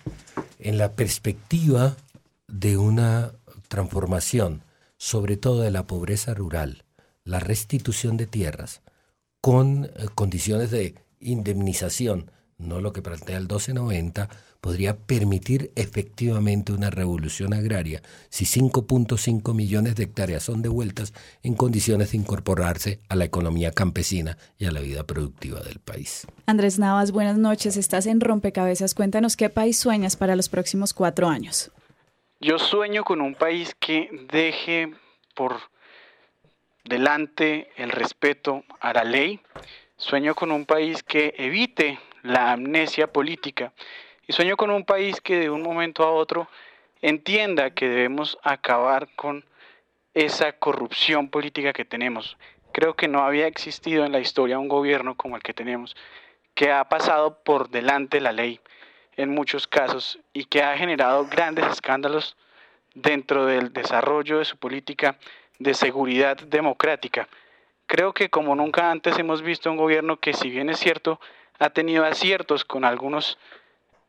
en 0.60 0.78
la 0.78 0.94
perspectiva 0.94 1.96
de 2.48 2.78
una 2.78 3.32
transformación, 3.68 4.62
sobre 4.98 5.38
todo 5.38 5.62
de 5.62 5.72
la 5.72 5.88
pobreza 5.88 6.34
rural, 6.34 6.84
la 7.24 7.40
restitución 7.40 8.18
de 8.18 8.28
tierras, 8.28 8.82
con 9.42 9.86
eh, 9.86 10.08
condiciones 10.14 10.72
de 10.72 10.96
indemnización 11.20 12.32
no 12.58 12.80
lo 12.80 12.94
que 12.94 13.02
plantea 13.02 13.38
el 13.38 13.44
1290, 13.44 14.30
podría 14.66 14.98
permitir 14.98 15.70
efectivamente 15.76 16.74
una 16.74 16.90
revolución 16.90 17.54
agraria 17.54 18.02
si 18.30 18.46
5.5 18.46 19.54
millones 19.54 19.96
de 19.96 20.06
hectáreas 20.06 20.42
son 20.42 20.64
devueltas 20.64 21.14
en 21.44 21.54
condiciones 21.54 22.14
de 22.14 22.18
incorporarse 22.18 23.00
a 23.08 23.16
la 23.16 23.26
economía 23.26 23.70
campesina 23.70 24.40
y 24.58 24.66
a 24.66 24.72
la 24.72 24.80
vida 24.80 25.04
productiva 25.04 25.60
del 25.60 25.78
país. 25.78 26.26
Andrés 26.48 26.80
Navas, 26.80 27.12
buenas 27.12 27.38
noches. 27.38 27.78
Estás 27.78 28.08
en 28.08 28.20
Rompecabezas. 28.20 28.96
Cuéntanos 28.96 29.38
qué 29.38 29.52
país 29.52 29.78
sueñas 29.78 30.16
para 30.16 30.36
los 30.36 30.50
próximos 30.50 30.96
cuatro 30.96 31.28
años. 31.28 31.70
Yo 32.42 32.58
sueño 32.58 33.04
con 33.04 33.22
un 33.22 33.36
país 33.36 33.76
que 33.80 34.10
deje 34.32 34.92
por 35.36 35.58
delante 36.86 37.70
el 37.78 37.92
respeto 37.92 38.64
a 38.80 38.94
la 38.94 39.04
ley. 39.04 39.40
Sueño 39.98 40.34
con 40.34 40.52
un 40.52 40.66
país 40.66 41.04
que 41.04 41.36
evite 41.38 42.00
la 42.24 42.54
amnesia 42.54 43.06
política. 43.14 43.72
Y 44.28 44.34
sueño 44.34 44.58
con 44.58 44.72
un 44.72 44.86
país 44.86 45.22
que 45.22 45.40
de 45.40 45.50
un 45.50 45.62
momento 45.62 46.04
a 46.04 46.12
otro 46.12 46.48
entienda 47.02 47.72
que 47.72 47.88
debemos 47.88 48.38
acabar 48.42 49.08
con 49.16 49.46
esa 50.16 50.54
corrupción 50.54 51.30
política 51.30 51.74
que 51.74 51.86
tenemos. 51.86 52.38
Creo 52.72 52.96
que 52.96 53.08
no 53.08 53.24
había 53.24 53.48
existido 53.48 54.04
en 54.04 54.12
la 54.12 54.20
historia 54.20 54.58
un 54.58 54.68
gobierno 54.68 55.16
como 55.16 55.36
el 55.36 55.44
que 55.44 55.54
tenemos, 55.54 55.96
que 56.56 56.72
ha 56.72 56.84
pasado 56.90 57.44
por 57.44 57.70
delante 57.70 58.20
la 58.20 58.32
ley 58.32 58.60
en 59.16 59.30
muchos 59.30 59.68
casos 59.68 60.20
y 60.34 60.46
que 60.46 60.64
ha 60.64 60.76
generado 60.78 61.28
grandes 61.28 61.68
escándalos 61.68 62.36
dentro 62.96 63.46
del 63.46 63.74
desarrollo 63.74 64.40
de 64.40 64.46
su 64.46 64.58
política 64.58 65.18
de 65.60 65.74
seguridad 65.74 66.38
democrática. 66.38 67.28
Creo 67.86 68.14
que 68.14 68.30
como 68.30 68.56
nunca 68.56 68.90
antes 68.90 69.20
hemos 69.20 69.42
visto 69.42 69.70
un 69.70 69.78
gobierno 69.78 70.18
que 70.18 70.34
si 70.34 70.50
bien 70.50 70.70
es 70.70 70.80
cierto 70.80 71.20
ha 71.60 71.70
tenido 71.70 72.04
aciertos 72.04 72.66
con 72.66 72.84
algunos 72.84 73.38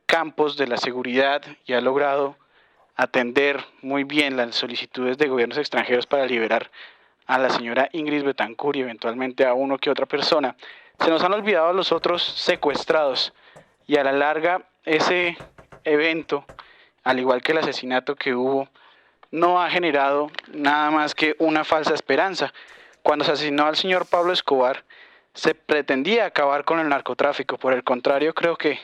campos 0.07 0.57
de 0.57 0.66
la 0.66 0.76
seguridad 0.76 1.42
y 1.66 1.74
ha 1.74 1.80
logrado 1.80 2.36
atender 2.94 3.64
muy 3.82 4.04
bien 4.04 4.36
las 4.36 4.54
solicitudes 4.54 5.18
de 5.18 5.28
gobiernos 5.28 5.59
extranjeros 5.59 6.07
para 6.07 6.26
liberar 6.26 6.70
a 7.26 7.38
la 7.38 7.50
señora 7.50 7.88
Ingrid 7.92 8.24
Betancourt 8.24 8.76
y 8.76 8.80
eventualmente 8.80 9.44
a 9.44 9.52
uno 9.52 9.78
que 9.78 9.90
otra 9.90 10.07
persona. 10.07 10.57
Se 11.00 11.11
nos 11.11 11.22
han 11.22 11.34
olvidado 11.34 11.72
los 11.72 11.92
otros 11.92 12.22
secuestrados 12.22 13.34
y 13.86 13.96
a 13.96 14.04
la 14.04 14.12
larga 14.12 14.62
ese 14.84 15.36
evento, 15.84 16.44
al 17.04 17.18
igual 17.18 17.42
que 17.42 17.52
el 17.52 17.59
asesinato 17.59 18.14
que 18.16 18.34
hubo, 18.34 18.68
no 19.30 19.61
ha 19.61 19.68
generado 19.68 20.30
nada 20.52 20.90
más 20.90 21.14
que 21.14 21.36
una 21.38 21.64
falsa 21.64 21.94
esperanza. 21.94 22.54
Cuando 23.02 23.24
se 23.24 23.32
asesinó 23.32 23.66
al 23.66 23.76
señor 23.76 24.07
Pablo 24.07 24.32
Escobar, 24.32 24.84
se 25.34 25.54
pretendía 25.54 26.24
acabar 26.24 26.64
con 26.64 26.80
el 26.80 26.88
narcotráfico. 26.88 27.59
Por 27.59 27.74
el 27.74 27.84
contrario, 27.84 28.34
creo 28.34 28.57
que 28.57 28.78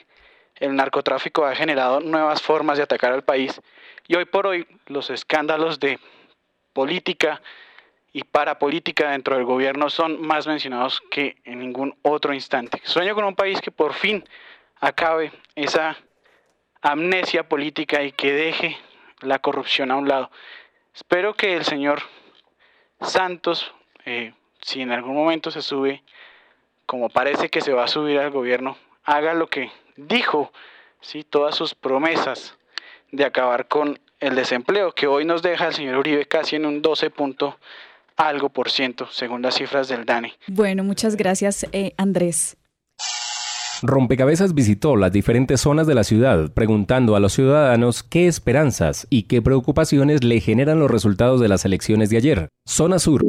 el 0.63 0.77
narcotráfico 0.77 1.45
ha 1.45 1.57
generado 1.57 1.99
nuevas 1.99 2.41
formas 2.41 2.77
de 2.77 2.85
atacar 2.85 3.13
al 3.13 3.25
país 3.25 3.61
y 4.07 4.15
hoy 4.15 4.27
por 4.27 4.47
hoy 4.47 4.65
los 4.87 5.11
escándalos 5.11 5.81
de 5.81 5.99
política 6.73 7.43
y 8.13 8.23
parapolítica 8.23 9.11
dentro 9.11 9.35
del 9.35 9.45
gobierno 9.45 9.91
son 9.91 10.25
más 10.25 10.47
mencionados 10.47 11.03
que 11.11 11.37
en 11.45 11.59
ningún 11.59 11.97
otro 12.03 12.33
instante. 12.33 12.81
Sueño 12.85 13.17
con 13.17 13.25
un 13.25 13.35
país 13.35 13.61
que 13.61 13.73
por 13.73 13.93
fin 13.93 14.23
acabe 14.81 15.33
esa 15.57 15.97
amnesia 16.81 17.49
política 17.49 18.05
y 18.05 18.13
que 18.13 18.33
deje 18.33 18.79
la 19.21 19.41
corrupción 19.41 19.91
a 19.91 19.97
un 19.97 20.07
lado. 20.07 20.31
Espero 20.95 21.35
que 21.35 21.57
el 21.57 21.65
señor 21.65 22.03
Santos, 23.01 23.75
eh, 24.05 24.33
si 24.61 24.81
en 24.81 24.93
algún 24.93 25.17
momento 25.17 25.51
se 25.51 25.61
sube 25.61 26.05
como 26.87 27.09
parece 27.09 27.49
que 27.49 27.63
se 27.63 27.73
va 27.73 27.83
a 27.83 27.89
subir 27.89 28.21
al 28.21 28.31
gobierno, 28.31 28.77
haga 29.03 29.35
lo 29.35 29.49
que 29.49 29.73
dijo, 29.97 30.53
¿sí? 31.01 31.25
todas 31.25 31.55
sus 31.55 31.75
promesas 31.75 32.57
de 33.11 33.25
acabar 33.25 33.69
con 33.69 33.99
el 34.21 34.35
desempleo, 34.35 34.93
que 34.93 35.07
hoy 35.07 35.25
nos 35.25 35.43
deja 35.43 35.67
el 35.67 35.75
señor 35.75 35.97
Uribe 35.97 36.27
casi 36.27 36.57
en 36.57 36.67
un 36.67 36.81
12 36.81 37.11
punto 37.11 37.59
algo 38.17 38.51
por 38.51 38.71
ciento, 38.71 39.09
según 39.11 39.43
las 39.43 39.57
cifras 39.57 39.89
del 39.89 40.05
DANE. 40.05 40.35
Bueno, 40.47 40.85
muchas 40.85 41.17
gracias, 41.17 41.67
eh, 41.73 41.93
Andrés. 41.97 42.57
Rompecabezas 43.83 44.55
visitó 44.55 44.95
las 44.95 45.11
diferentes 45.11 45.61
zonas 45.61 45.89
de 45.89 45.95
la 45.95 46.05
ciudad, 46.05 46.53
preguntando 46.53 47.17
a 47.17 47.21
los 47.21 47.33
ciudadanos 47.33 48.05
qué 48.05 48.29
esperanzas 48.29 49.09
y 49.11 49.25
qué 49.25 49.43
preocupaciones 49.43 50.23
le 50.23 50.39
generan 50.41 50.79
los 50.79 50.91
resultados 50.91 51.41
de 51.41 51.49
las 51.49 51.65
elecciones 51.65 52.09
de 52.09 52.17
ayer. 52.17 52.49
Zona 52.65 53.01
Sur. 53.01 53.23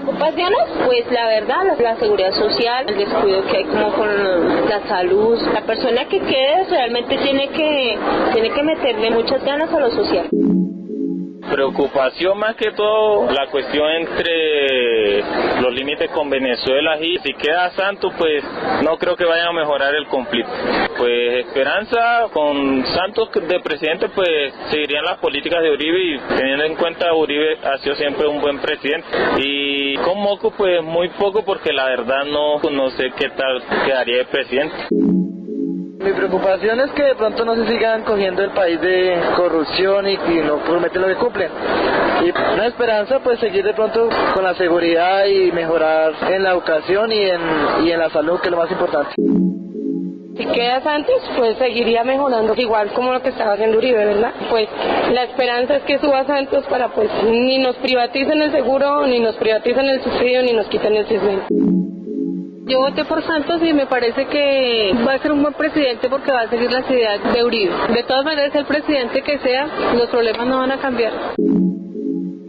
Preocupaciones, 0.00 0.58
pues 0.84 1.10
la 1.10 1.26
verdad, 1.26 1.56
la, 1.78 1.96
seguridad 1.96 2.32
social, 2.32 2.84
el 2.88 2.98
descuido 2.98 3.44
que 3.46 3.56
hay 3.58 3.64
como 3.64 3.92
con 3.92 4.68
la 4.68 4.86
salud. 4.88 5.38
La 5.52 5.62
persona 5.62 6.04
que 6.06 6.20
quede 6.20 6.64
realmente 6.70 7.16
tiene 7.18 7.48
que, 7.48 7.98
tiene 8.32 8.50
que 8.50 8.62
meterle 8.62 9.10
muchas 9.10 9.44
ganas 9.44 9.72
a 9.72 9.80
lo 9.80 9.90
social. 9.90 10.28
Preocupación 11.50 12.38
más 12.38 12.56
que 12.56 12.72
todo 12.72 13.30
la 13.30 13.46
cuestión 13.46 13.88
entre 13.92 15.22
los 15.60 15.72
límites 15.72 16.10
con 16.10 16.28
Venezuela 16.28 16.98
y 17.00 17.18
si 17.18 17.32
queda 17.34 17.70
Santos 17.70 18.12
pues 18.18 18.42
no 18.82 18.96
creo 18.98 19.16
que 19.16 19.24
vayan 19.24 19.48
a 19.48 19.52
mejorar 19.52 19.94
el 19.94 20.06
conflicto. 20.06 20.50
Pues 20.96 21.46
esperanza 21.46 22.26
con 22.32 22.84
Santos 22.86 23.30
de 23.32 23.60
presidente 23.60 24.08
pues 24.08 24.52
seguirían 24.70 25.04
las 25.04 25.18
políticas 25.18 25.62
de 25.62 25.70
Uribe 25.70 25.98
y 25.98 26.18
teniendo 26.36 26.64
en 26.64 26.74
cuenta 26.76 27.14
Uribe 27.14 27.58
ha 27.62 27.78
sido 27.78 27.94
siempre 27.94 28.26
un 28.26 28.40
buen 28.40 28.58
presidente 28.58 29.06
y 29.38 29.94
con 29.96 30.18
Moco 30.20 30.50
pues 30.50 30.82
muy 30.82 31.08
poco 31.10 31.44
porque 31.44 31.72
la 31.72 31.86
verdad 31.86 32.24
no, 32.24 32.58
no 32.70 32.90
sé 32.90 33.10
qué 33.16 33.30
tal 33.30 33.62
quedaría 33.86 34.18
de 34.18 34.24
presidente. 34.24 35.45
Mi 35.98 36.12
preocupación 36.12 36.78
es 36.80 36.90
que 36.92 37.02
de 37.02 37.14
pronto 37.14 37.44
no 37.44 37.54
se 37.54 37.66
sigan 37.66 38.02
cogiendo 38.02 38.42
el 38.42 38.50
país 38.50 38.80
de 38.80 39.18
corrupción 39.34 40.06
y, 40.08 40.16
no 40.44 40.58
prometen 40.58 41.02
lo 41.02 41.08
que 41.08 41.14
cumplen. 41.14 41.50
Y 42.24 42.30
una 42.30 42.66
esperanza 42.66 43.18
pues 43.20 43.40
seguir 43.40 43.64
de 43.64 43.72
pronto 43.72 44.08
con 44.34 44.44
la 44.44 44.54
seguridad 44.54 45.24
y 45.24 45.50
mejorar 45.52 46.12
en 46.30 46.42
la 46.42 46.50
educación 46.50 47.10
y 47.12 47.22
en, 47.22 47.40
y 47.84 47.90
en 47.90 47.98
la 47.98 48.10
salud 48.10 48.38
que 48.40 48.48
es 48.48 48.50
lo 48.50 48.58
más 48.58 48.70
importante. 48.70 49.14
Si 50.36 50.44
queda 50.44 50.82
Santos, 50.82 51.16
pues 51.34 51.56
seguiría 51.56 52.04
mejorando, 52.04 52.52
igual 52.56 52.92
como 52.92 53.14
lo 53.14 53.22
que 53.22 53.30
estaba 53.30 53.54
haciendo 53.54 53.78
Uribe, 53.78 54.04
¿verdad? 54.04 54.34
Pues 54.50 54.68
la 55.10 55.24
esperanza 55.24 55.76
es 55.76 55.82
que 55.84 55.98
suba 55.98 56.26
Santos 56.26 56.66
para 56.66 56.88
pues 56.88 57.08
ni 57.24 57.58
nos 57.58 57.74
privaticen 57.76 58.42
el 58.42 58.52
seguro, 58.52 59.06
ni 59.06 59.18
nos 59.18 59.34
privaticen 59.36 59.86
el 59.86 60.02
subsidio, 60.02 60.42
ni 60.42 60.52
nos 60.52 60.66
quiten 60.66 60.94
el 60.94 61.06
CISBEN. 61.06 62.05
Yo 62.68 62.80
voté 62.80 63.04
por 63.04 63.24
Santos 63.24 63.62
y 63.62 63.72
me 63.72 63.86
parece 63.86 64.26
que 64.26 64.92
va 65.06 65.14
a 65.14 65.18
ser 65.18 65.30
un 65.30 65.40
buen 65.40 65.54
presidente 65.54 66.08
porque 66.08 66.32
va 66.32 66.42
a 66.42 66.50
seguir 66.50 66.70
las 66.70 66.90
ideas 66.90 67.20
de 67.32 67.44
Uribe. 67.44 67.72
De 67.94 68.02
todas 68.02 68.24
maneras, 68.24 68.52
el 68.56 68.66
presidente 68.66 69.22
que 69.22 69.38
sea, 69.38 69.68
los 69.94 70.08
problemas 70.10 70.46
no 70.48 70.58
van 70.58 70.72
a 70.72 70.78
cambiar 70.78 71.12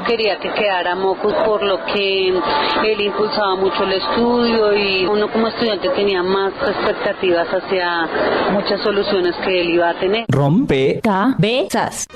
quería 0.08 0.40
que 0.40 0.54
quedara 0.54 0.96
Mocus 0.96 1.34
por 1.46 1.62
lo 1.62 1.84
que 1.86 2.30
él 2.30 3.02
impulsaba 3.02 3.56
mucho 3.58 3.84
el 3.84 3.94
estudio 3.94 4.74
y 4.74 5.06
uno 5.06 5.30
como 5.32 5.48
estudiante 5.48 5.90
tenía 5.90 6.24
más 6.24 6.54
expectativas 6.66 7.48
hacia 7.50 8.08
muchas 8.54 8.80
soluciones 8.82 9.36
que 9.44 9.62
él 9.62 9.70
iba 9.72 9.90
a 9.90 10.00
tener. 10.00 10.26
Rompe 10.30 11.02
cabezas. 11.04 12.08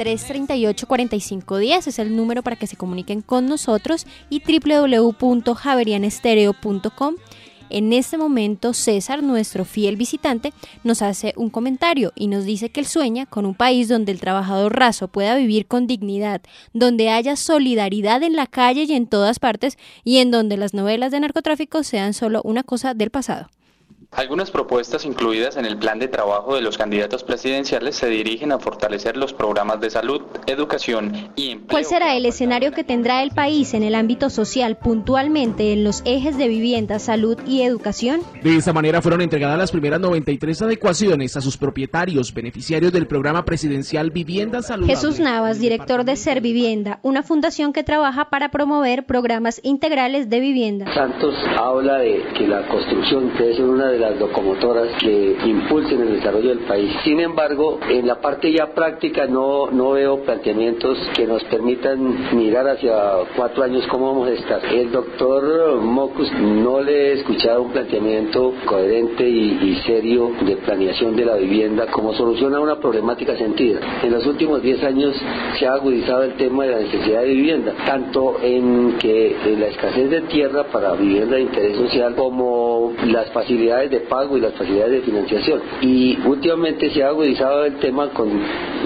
338-4510 0.00 1.86
es 1.86 1.98
el 1.98 2.16
número 2.16 2.42
para 2.42 2.56
que 2.56 2.66
se 2.66 2.76
comuniquen 2.76 3.20
con 3.20 3.44
nosotros 3.46 4.06
y 4.30 4.40
www.javerianestereo.com. 4.40 7.16
En 7.68 7.92
este 7.92 8.16
momento 8.16 8.72
César, 8.72 9.22
nuestro 9.22 9.66
fiel 9.66 9.96
visitante, 9.96 10.54
nos 10.84 11.02
hace 11.02 11.34
un 11.36 11.50
comentario 11.50 12.12
y 12.16 12.28
nos 12.28 12.44
dice 12.44 12.70
que 12.70 12.80
él 12.80 12.86
sueña 12.86 13.26
con 13.26 13.46
un 13.46 13.54
país 13.54 13.88
donde 13.88 14.10
el 14.10 14.20
trabajador 14.20 14.74
raso 14.74 15.06
pueda 15.06 15.36
vivir 15.36 15.66
con 15.66 15.86
dignidad, 15.86 16.40
donde 16.72 17.10
haya 17.10 17.36
solidaridad 17.36 18.22
en 18.22 18.34
la 18.34 18.46
calle 18.46 18.84
y 18.84 18.94
en 18.94 19.06
todas 19.06 19.38
partes 19.38 19.76
y 20.02 20.16
en 20.16 20.30
donde 20.30 20.56
las 20.56 20.72
novelas 20.74 21.12
de 21.12 21.20
narcotráfico 21.20 21.84
sean 21.84 22.14
solo 22.14 22.40
una 22.42 22.62
cosa 22.64 22.94
del 22.94 23.10
pasado. 23.10 23.50
Algunas 24.12 24.50
propuestas 24.50 25.04
incluidas 25.04 25.56
en 25.56 25.64
el 25.64 25.78
plan 25.78 26.00
de 26.00 26.08
trabajo 26.08 26.56
de 26.56 26.62
los 26.62 26.76
candidatos 26.76 27.22
presidenciales 27.22 27.94
se 27.94 28.08
dirigen 28.08 28.50
a 28.50 28.58
fortalecer 28.58 29.16
los 29.16 29.32
programas 29.32 29.80
de 29.80 29.88
salud, 29.88 30.22
educación 30.48 31.30
y 31.36 31.52
empleo. 31.52 31.68
¿Cuál 31.70 31.84
será 31.84 32.16
el 32.16 32.26
escenario 32.26 32.72
que 32.72 32.82
tendrá 32.82 33.22
el 33.22 33.30
país 33.30 33.72
en 33.72 33.84
el 33.84 33.94
ámbito 33.94 34.28
social 34.28 34.76
puntualmente 34.78 35.72
en 35.72 35.84
los 35.84 36.02
ejes 36.04 36.36
de 36.36 36.48
vivienda, 36.48 36.98
salud 36.98 37.38
y 37.46 37.62
educación? 37.62 38.20
De 38.42 38.56
esta 38.56 38.72
manera 38.72 39.00
fueron 39.00 39.20
entregadas 39.20 39.56
las 39.56 39.70
primeras 39.70 40.00
93 40.00 40.62
adecuaciones 40.62 41.36
a 41.36 41.40
sus 41.40 41.56
propietarios, 41.56 42.34
beneficiarios 42.34 42.92
del 42.92 43.06
programa 43.06 43.44
presidencial 43.44 44.10
Vivienda 44.10 44.60
Saludable. 44.60 44.96
Jesús 44.96 45.20
Navas, 45.20 45.60
director 45.60 46.04
de 46.04 46.16
Ser 46.16 46.40
Vivienda, 46.40 46.98
una 47.02 47.22
fundación 47.22 47.72
que 47.72 47.84
trabaja 47.84 48.28
para 48.28 48.50
promover 48.50 49.06
programas 49.06 49.60
integrales 49.62 50.28
de 50.28 50.40
vivienda. 50.40 50.92
Santos 50.94 51.34
habla 51.56 51.98
de 51.98 52.24
que 52.36 52.48
la 52.48 52.66
construcción 52.66 53.32
debe 53.38 53.54
ser 53.54 53.64
una 53.64 53.88
de 53.88 53.99
las 54.00 54.18
locomotoras 54.18 54.88
que 54.98 55.36
impulsen 55.44 56.00
el 56.00 56.14
desarrollo 56.14 56.48
del 56.48 56.60
país. 56.60 56.92
Sin 57.04 57.20
embargo, 57.20 57.78
en 57.88 58.06
la 58.06 58.20
parte 58.20 58.52
ya 58.52 58.74
práctica 58.74 59.26
no, 59.26 59.70
no 59.70 59.92
veo 59.92 60.22
planteamientos 60.22 60.98
que 61.14 61.26
nos 61.26 61.44
permitan 61.44 62.36
mirar 62.36 62.66
hacia 62.68 62.92
cuatro 63.36 63.62
años 63.62 63.86
cómo 63.88 64.12
vamos 64.12 64.28
a 64.28 64.32
estar. 64.32 64.64
El 64.64 64.90
doctor 64.90 65.80
Mocus 65.80 66.32
no 66.32 66.80
le 66.80 67.10
he 67.10 67.12
escuchado 67.14 67.62
un 67.62 67.72
planteamiento 67.72 68.54
coherente 68.64 69.28
y, 69.28 69.80
serio 69.86 70.32
de 70.42 70.56
planeación 70.56 71.16
de 71.16 71.24
la 71.24 71.36
vivienda 71.36 71.86
como 71.86 72.12
solución 72.14 72.54
a 72.54 72.60
una 72.60 72.76
problemática 72.76 73.36
sentida. 73.36 73.80
En 74.02 74.12
los 74.12 74.26
últimos 74.26 74.62
diez 74.62 74.82
años 74.82 75.14
se 75.58 75.66
ha 75.66 75.74
agudizado 75.74 76.24
el 76.24 76.34
tema 76.34 76.64
de 76.64 76.70
la 76.72 76.78
necesidad 76.80 77.22
de 77.22 77.28
vivienda, 77.28 77.72
tanto 77.86 78.36
en 78.42 78.98
que 78.98 79.36
en 79.44 79.60
la 79.60 79.66
escasez 79.68 80.10
de 80.10 80.20
tierra 80.22 80.64
para 80.64 80.94
vivienda 80.94 81.36
de 81.36 81.42
interés 81.42 81.76
social 81.76 82.14
como 82.14 82.92
las 83.06 83.30
facilidades 83.32 83.89
de 83.90 84.00
pago 84.00 84.36
y 84.36 84.40
las 84.40 84.54
facilidades 84.54 84.92
de 84.92 85.00
financiación. 85.00 85.60
Y 85.80 86.18
últimamente 86.24 86.90
se 86.90 87.02
ha 87.02 87.08
agudizado 87.08 87.64
el 87.64 87.74
tema 87.76 88.08
con 88.10 88.28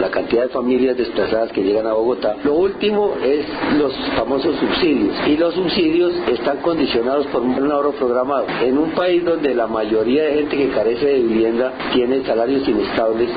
la 0.01 0.11
cantidad 0.11 0.45
de 0.45 0.49
familias 0.49 0.97
desplazadas 0.97 1.53
que 1.53 1.63
llegan 1.63 1.87
a 1.87 1.93
Bogotá. 1.93 2.37
Lo 2.45 2.55
último 2.55 3.15
es 3.23 3.47
los 3.79 3.93
famosos 4.17 4.57
subsidios. 4.57 5.15
Y 5.29 5.37
los 5.37 5.55
subsidios 5.55 6.13
están 6.29 6.59
condicionados 6.59 7.27
por 7.29 7.43
un 7.43 7.71
ahorro 7.71 7.93
programado. 7.93 8.47
En 8.63 8.79
un 8.79 8.91
país 8.93 9.25
donde 9.25 9.55
la 9.55 9.67
mayoría 9.67 10.25
de 10.25 10.35
gente 10.35 10.57
que 10.57 10.69
carece 10.71 11.07
de 11.07 11.21
vivienda 11.21 11.73
tiene 11.93 12.25
salarios 12.25 12.67
inestables, 12.67 13.29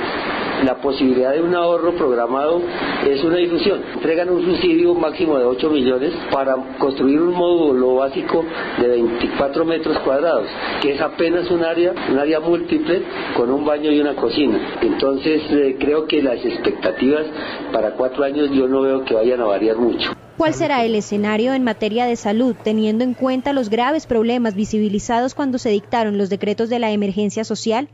la 0.66 0.76
posibilidad 0.76 1.34
de 1.34 1.42
un 1.42 1.54
ahorro 1.54 1.94
programado 1.94 2.62
es 3.08 3.24
una 3.24 3.40
ilusión. 3.40 3.80
Entregan 3.94 4.30
un 4.30 4.44
subsidio 4.44 4.94
máximo 4.96 5.38
de 5.38 5.46
8 5.46 5.70
millones 5.70 6.14
para 6.32 6.56
construir 6.80 7.22
un 7.22 7.34
módulo 7.34 7.96
básico 7.96 8.44
de 8.80 8.88
24 8.88 9.66
metros 9.66 9.98
cuadrados, 10.00 10.48
que 10.82 10.94
es 10.94 11.02
apenas 11.02 11.50
un 11.52 11.57
área, 11.64 11.94
un 12.10 12.18
área 12.18 12.40
múltiple 12.40 13.04
con 13.36 13.52
un 13.52 13.66
baño 13.66 13.92
y 13.92 14.00
una 14.00 14.16
cocina. 14.16 14.80
Entonces 14.82 15.42
eh, 15.52 15.78
creo 15.80 16.08
que 16.08 16.22
las 16.22 16.44
expectativas 16.44 17.26
para 17.72 17.92
cuatro 17.92 18.24
años 18.24 18.50
yo 18.52 18.68
no 18.68 18.82
veo 18.82 19.04
que 19.06 19.14
vayan 19.14 19.42
a 19.42 19.46
variar 19.46 19.78
mucho. 19.78 20.12
¿Cuál 20.38 20.54
será 20.54 20.86
el 20.86 20.94
escenario 20.94 21.56
en 21.56 21.64
materia 21.64 22.06
de 22.06 22.16
salud, 22.16 22.56
teniendo 22.64 23.04
en 23.04 23.16
cuenta 23.16 23.54
los 23.54 23.70
graves 23.70 24.06
problemas 24.06 24.54
visibilizados 24.54 25.34
cuando 25.34 25.58
se 25.58 25.70
dictaron 25.70 26.20
los 26.20 26.30
decretos 26.30 26.70
de 26.70 26.78
la 26.78 26.92
emergencia 26.92 27.44
social? 27.44 27.90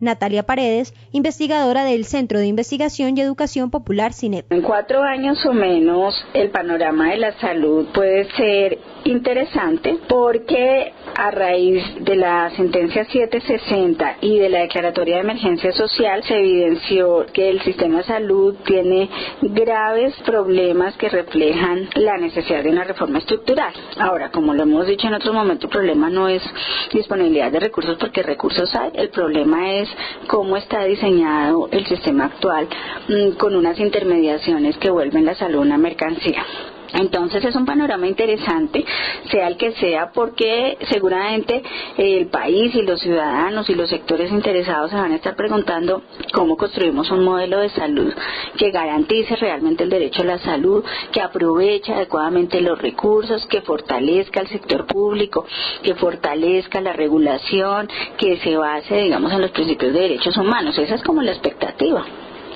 Natalia 0.00 0.44
Paredes, 0.44 0.94
investigadora 1.12 1.84
del 1.84 2.04
Centro 2.04 2.38
de 2.38 2.46
Investigación 2.46 3.16
y 3.16 3.20
Educación 3.20 3.70
Popular 3.70 4.12
CINEP. 4.12 4.52
En 4.52 4.62
cuatro 4.62 5.02
años 5.02 5.44
o 5.46 5.52
menos, 5.52 6.14
el 6.34 6.50
panorama 6.50 7.10
de 7.10 7.18
la 7.18 7.32
salud 7.38 7.86
puede 7.92 8.30
ser 8.32 8.78
interesante 9.04 9.98
porque 10.08 10.92
a 11.16 11.30
raíz 11.30 11.82
de 12.00 12.16
la 12.16 12.50
sentencia 12.50 13.04
760 13.04 14.18
y 14.20 14.38
de 14.38 14.48
la 14.48 14.60
declaratoria 14.60 15.16
de 15.16 15.22
emergencia 15.22 15.72
social 15.72 16.22
se 16.24 16.38
evidenció 16.38 17.26
que 17.32 17.48
el 17.48 17.60
sistema 17.62 17.98
de 17.98 18.04
salud 18.04 18.54
tiene 18.66 19.08
graves 19.40 20.14
problemas 20.24 20.96
que 20.96 21.08
reflejan 21.08 21.88
la 21.94 22.18
necesidad 22.18 22.62
de 22.62 22.70
una 22.70 22.84
reforma 22.84 23.18
estructural. 23.18 23.72
Ahora, 23.98 24.30
como 24.30 24.54
lo 24.54 24.62
hemos 24.62 24.86
dicho 24.86 25.06
en 25.06 25.14
otro 25.14 25.32
momento, 25.32 25.66
el 25.66 25.72
problema 25.72 26.10
no 26.10 26.28
es 26.28 26.42
disponibilidad 26.92 27.50
de 27.50 27.60
recursos 27.60 27.96
porque 27.98 28.22
recursos 28.22 28.72
hay, 28.74 28.90
el 28.94 29.10
problema 29.10 29.72
es 29.72 29.87
cómo 30.26 30.56
está 30.56 30.84
diseñado 30.84 31.68
el 31.70 31.86
sistema 31.86 32.26
actual 32.26 32.68
mm, 33.08 33.36
con 33.36 33.54
unas 33.56 33.78
intermediaciones 33.78 34.76
que 34.78 34.90
vuelven 34.90 35.24
la 35.24 35.34
salud 35.34 35.60
una 35.60 35.78
mercancía. 35.78 36.44
Entonces 36.94 37.44
es 37.44 37.54
un 37.54 37.66
panorama 37.66 38.06
interesante, 38.06 38.84
sea 39.30 39.48
el 39.48 39.56
que 39.56 39.72
sea, 39.72 40.10
porque 40.12 40.78
seguramente 40.90 41.62
el 41.96 42.28
país 42.28 42.74
y 42.74 42.82
los 42.82 43.00
ciudadanos 43.00 43.68
y 43.68 43.74
los 43.74 43.90
sectores 43.90 44.32
interesados 44.32 44.90
se 44.90 44.96
van 44.96 45.12
a 45.12 45.16
estar 45.16 45.36
preguntando 45.36 46.02
cómo 46.32 46.56
construimos 46.56 47.10
un 47.10 47.24
modelo 47.24 47.58
de 47.58 47.68
salud 47.70 48.12
que 48.56 48.70
garantice 48.70 49.36
realmente 49.36 49.84
el 49.84 49.90
derecho 49.90 50.22
a 50.22 50.26
la 50.26 50.38
salud, 50.38 50.82
que 51.12 51.20
aproveche 51.20 51.92
adecuadamente 51.92 52.60
los 52.60 52.80
recursos, 52.80 53.46
que 53.46 53.60
fortalezca 53.60 54.40
el 54.40 54.48
sector 54.48 54.86
público, 54.86 55.46
que 55.82 55.94
fortalezca 55.94 56.80
la 56.80 56.92
regulación, 56.94 57.88
que 58.16 58.38
se 58.38 58.56
base, 58.56 58.96
digamos, 58.96 59.32
en 59.32 59.42
los 59.42 59.50
principios 59.50 59.92
de 59.92 60.00
derechos 60.00 60.36
humanos. 60.36 60.78
Esa 60.78 60.94
es 60.94 61.02
como 61.02 61.22
la 61.22 61.32
expectativa 61.32 62.04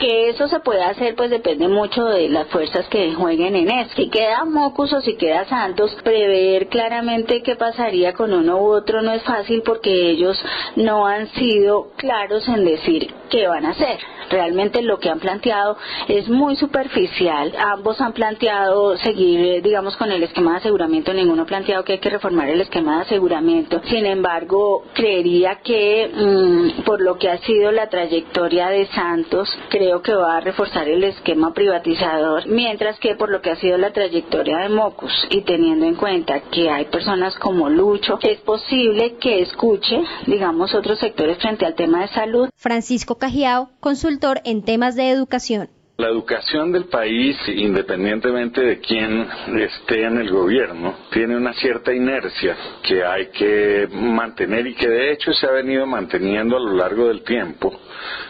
que 0.03 0.31
eso 0.31 0.49
se 0.49 0.59
puede 0.59 0.83
hacer 0.83 1.15
pues 1.15 1.31
depende 1.31 1.69
mucho 1.69 2.05
de 2.07 2.29
las 2.29 2.49
fuerzas 2.49 2.89
que 2.89 3.15
jueguen 3.15 3.55
en 3.55 3.71
eso. 3.71 3.95
Si 3.95 4.11
queda 4.11 4.45
Mocus 4.45 4.93
o 4.95 5.01
si 5.01 5.15
queda 5.15 5.45
Santos, 5.45 5.97
prever 6.03 6.67
claramente 6.67 7.41
qué 7.43 7.55
pasaría 7.55 8.13
con 8.13 8.33
uno 8.33 8.59
u 8.59 8.73
otro 8.73 9.01
no 9.03 9.13
es 9.13 9.23
fácil 9.23 9.63
porque 9.65 10.11
ellos 10.11 10.37
no 10.75 11.07
han 11.07 11.29
sido 11.29 11.93
claros 11.97 12.49
en 12.49 12.65
decir 12.65 13.15
qué 13.31 13.47
van 13.47 13.65
a 13.65 13.71
hacer. 13.71 14.01
Realmente 14.29 14.83
lo 14.83 14.99
que 14.99 15.11
han 15.11 15.21
planteado 15.21 15.77
es 16.09 16.29
muy 16.29 16.57
superficial. 16.57 17.53
Ambos 17.59 18.01
han 18.01 18.13
planteado 18.13 18.97
seguir, 18.97 19.41
eh, 19.41 19.61
digamos, 19.61 19.97
con 19.97 20.11
el 20.11 20.23
esquema 20.23 20.53
de 20.53 20.57
aseguramiento. 20.59 21.13
Ninguno 21.13 21.43
ha 21.43 21.47
planteado 21.47 21.85
que 21.85 21.93
hay 21.93 21.99
que 21.99 22.11
reformar 22.11 22.49
el 22.49 22.61
esquema 22.61 22.97
de 22.97 23.03
aseguramiento. 23.03 23.81
Sin 23.85 24.07
embargo, 24.07 24.85
creería 24.95 25.61
que 25.63 26.11
mm, 26.13 26.83
por 26.83 27.03
lo 27.03 27.19
que 27.19 27.29
ha 27.29 27.39
sido 27.39 27.73
la 27.73 27.89
trayectoria 27.89 28.69
de 28.69 28.87
Santos, 28.87 29.49
creo 29.69 29.92
que 30.01 30.15
va 30.15 30.37
a 30.37 30.41
reforzar 30.41 30.89
el 30.89 31.05
esquema 31.05 31.53
privatizador, 31.53 32.47
mientras 32.47 32.99
que 33.01 33.17
por 33.17 33.31
lo 33.31 33.43
que 33.43 33.51
ha 33.51 33.57
sido 33.57 33.77
la 33.77 33.93
trayectoria 33.93 34.59
de 34.59 34.69
Mocus 34.69 35.13
y 35.31 35.43
teniendo 35.43 35.85
en 35.85 35.97
cuenta 35.97 36.41
que 36.51 36.71
hay 36.71 36.87
personas 36.87 37.35
como 37.39 37.69
Lucho, 37.69 38.19
es 38.23 38.41
posible 38.41 39.17
que 39.17 39.43
escuche, 39.43 40.01
digamos, 40.27 40.75
otros 40.75 40.99
sectores 41.01 41.39
frente 41.39 41.67
al 41.67 41.75
tema 41.75 42.03
de 42.03 42.09
salud. 42.09 42.49
Francisco 42.57 43.17
Cajiao, 43.17 43.71
consultor 43.81 44.41
en 44.45 44.63
temas 44.63 44.95
de 44.95 45.11
educación. 45.11 45.69
La 45.99 46.09
educación 46.09 46.73
del 46.73 46.87
país, 46.87 47.37
independientemente 47.49 48.63
de 48.63 48.81
quién 48.81 49.29
esté 49.59 50.05
en 50.05 50.17
el 50.17 50.31
gobierno, 50.31 50.97
tiene 51.11 51.37
una 51.37 51.53
cierta 51.53 51.93
inercia 51.93 52.57
que 52.83 53.05
hay 53.05 53.27
que 53.27 53.89
mantener 53.93 54.67
y 54.67 54.75
que 54.75 54.89
de 54.89 55.13
hecho 55.13 55.33
se 55.35 55.47
ha 55.47 55.53
venido 55.53 55.87
manteniendo 55.87 56.57
a 56.57 56.61
lo 56.61 56.73
largo 56.73 57.09
del 57.09 57.23
tiempo, 57.23 57.79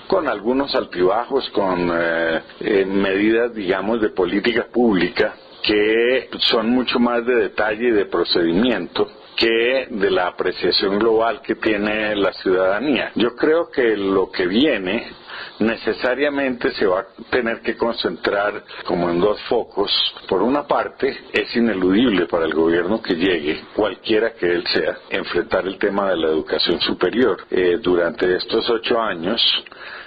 con 0.09 0.27
algunos 0.27 0.75
altibajos, 0.75 1.49
con 1.51 1.89
eh, 1.95 2.41
eh, 2.61 2.85
medidas, 2.85 3.55
digamos, 3.55 4.01
de 4.01 4.11
política 4.11 4.67
pública 4.73 5.35
que 5.63 6.29
son 6.39 6.71
mucho 6.71 6.99
más 6.99 7.25
de 7.25 7.37
detalle 7.37 7.89
y 7.89 7.93
de 7.93 8.07
procedimiento 8.07 9.09
que 9.37 9.87
de 9.89 10.11
la 10.11 10.27
apreciación 10.27 10.99
global 10.99 11.41
que 11.41 11.55
tiene 11.55 12.15
la 12.17 12.33
ciudadanía. 12.33 13.13
Yo 13.15 13.35
creo 13.35 13.71
que 13.71 13.97
lo 13.97 14.31
que 14.31 14.47
viene 14.47 15.22
necesariamente 15.59 16.73
se 16.73 16.87
va 16.87 17.01
a 17.01 17.07
tener 17.31 17.61
que 17.61 17.77
concentrar 17.77 18.65
como 18.85 19.11
en 19.11 19.21
dos 19.21 19.41
focos. 19.49 19.91
Por 20.29 20.43
una 20.43 20.67
parte, 20.67 21.17
es 21.33 21.55
ineludible 21.57 22.27
para 22.27 22.47
el 22.47 22.55
gobierno 22.55 23.01
que 23.01 23.15
llegue, 23.15 23.65
cualquiera 23.75 24.35
que 24.35 24.47
él 24.47 24.65
sea, 24.67 24.99
enfrentar 25.11 25.67
el 25.67 25.79
tema 25.79 26.11
de 26.11 26.17
la 26.17 26.29
educación 26.29 26.81
superior. 26.81 27.47
Eh, 27.51 27.79
durante 27.81 28.37
estos 28.37 28.69
ocho 28.71 29.01
años, 29.01 29.41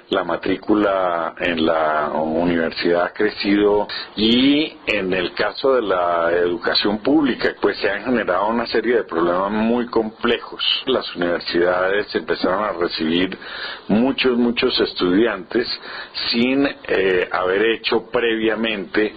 la 0.09 0.23
matrícula 0.23 1.33
en 1.39 1.65
la 1.65 2.09
universidad 2.13 3.05
ha 3.05 3.13
crecido 3.13 3.87
y 4.15 4.77
en 4.85 5.13
el 5.13 5.33
caso 5.33 5.73
de 5.73 5.81
la 5.81 6.31
educación 6.31 6.99
pública 6.99 7.55
pues 7.59 7.77
se 7.77 7.89
han 7.89 8.03
generado 8.05 8.47
una 8.47 8.67
serie 8.67 8.97
de 8.97 9.03
problemas 9.03 9.51
muy 9.51 9.87
complejos. 9.87 10.63
Las 10.85 11.15
universidades 11.15 12.13
empezaron 12.15 12.63
a 12.63 12.71
recibir 12.73 13.37
muchos, 13.87 14.37
muchos 14.37 14.79
estudiantes 14.79 15.67
sin 16.31 16.67
eh, 16.87 17.27
haber 17.31 17.65
hecho 17.71 18.09
previamente 18.11 19.13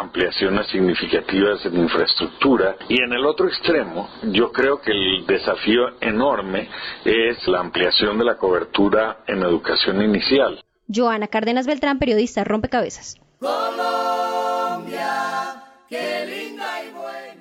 ampliaciones 0.00 0.66
significativas 0.68 1.64
en 1.66 1.76
infraestructura. 1.80 2.76
Y 2.88 3.00
en 3.02 3.12
el 3.12 3.24
otro 3.24 3.48
extremo, 3.48 4.08
yo 4.32 4.52
creo 4.52 4.80
que 4.80 4.92
el 4.92 5.26
desafío 5.26 6.00
enorme 6.00 6.68
es 7.04 7.46
la 7.46 7.60
ampliación 7.60 8.18
de 8.18 8.24
la 8.24 8.36
cobertura 8.36 9.18
en 9.26 9.42
educación 9.42 10.02
inicial. 10.02 10.62
Joana 10.92 11.28
Cárdenas 11.28 11.66
Beltrán, 11.66 11.98
periodista 11.98 12.44
Rompecabezas. 12.44 13.16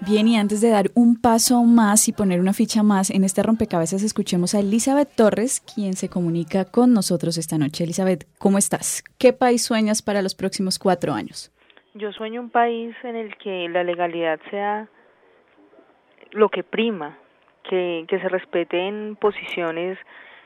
Bien, 0.06 0.28
y 0.28 0.36
antes 0.36 0.60
de 0.60 0.70
dar 0.70 0.92
un 0.96 1.16
paso 1.16 1.64
más 1.64 2.10
y 2.10 2.12
poner 2.12 2.42
una 2.42 2.52
ficha 2.52 2.84
más 2.84 3.10
en 3.10 3.24
este 3.24 3.42
rompecabezas, 3.42 4.04
escuchemos 4.04 4.54
a 4.54 4.60
Elizabeth 4.60 5.16
Torres, 5.16 5.62
quien 5.62 5.96
se 5.96 6.10
comunica 6.10 6.66
con 6.66 6.92
nosotros 6.92 7.38
esta 7.38 7.58
noche. 7.58 7.86
Elizabeth, 7.86 8.28
¿cómo 8.38 8.58
estás? 8.58 9.02
¿Qué 9.18 9.32
país 9.32 9.64
sueñas 9.64 10.02
para 10.02 10.22
los 10.22 10.36
próximos 10.36 10.78
cuatro 10.78 11.14
años? 11.14 11.53
Yo 11.96 12.12
sueño 12.12 12.42
un 12.42 12.50
país 12.50 12.96
en 13.04 13.16
el 13.16 13.36
que 13.38 13.70
la 13.70 13.84
legalidad 13.84 14.40
sea 14.50 14.88
lo 16.32 16.50
que 16.50 16.64
prima, 16.64 17.18
que, 17.70 18.06
que 18.08 18.20
se 18.20 18.30
respeten 18.30 19.16
posiciones 19.20 20.00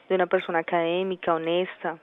de 0.09 0.15
una 0.15 0.27
persona 0.27 0.59
académica, 0.59 1.33
honesta. 1.33 1.99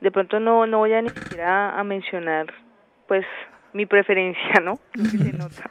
De 0.00 0.10
pronto 0.12 0.38
no, 0.38 0.66
no 0.66 0.78
voy 0.78 0.92
a 0.92 1.02
ni 1.02 1.08
siquiera 1.08 1.78
a 1.78 1.82
mencionar 1.82 2.46
pues 3.08 3.26
mi 3.72 3.86
preferencia, 3.86 4.60
¿no? 4.62 4.78
Lo 4.94 5.04
que 5.04 5.18
se 5.18 5.32
nota. 5.32 5.70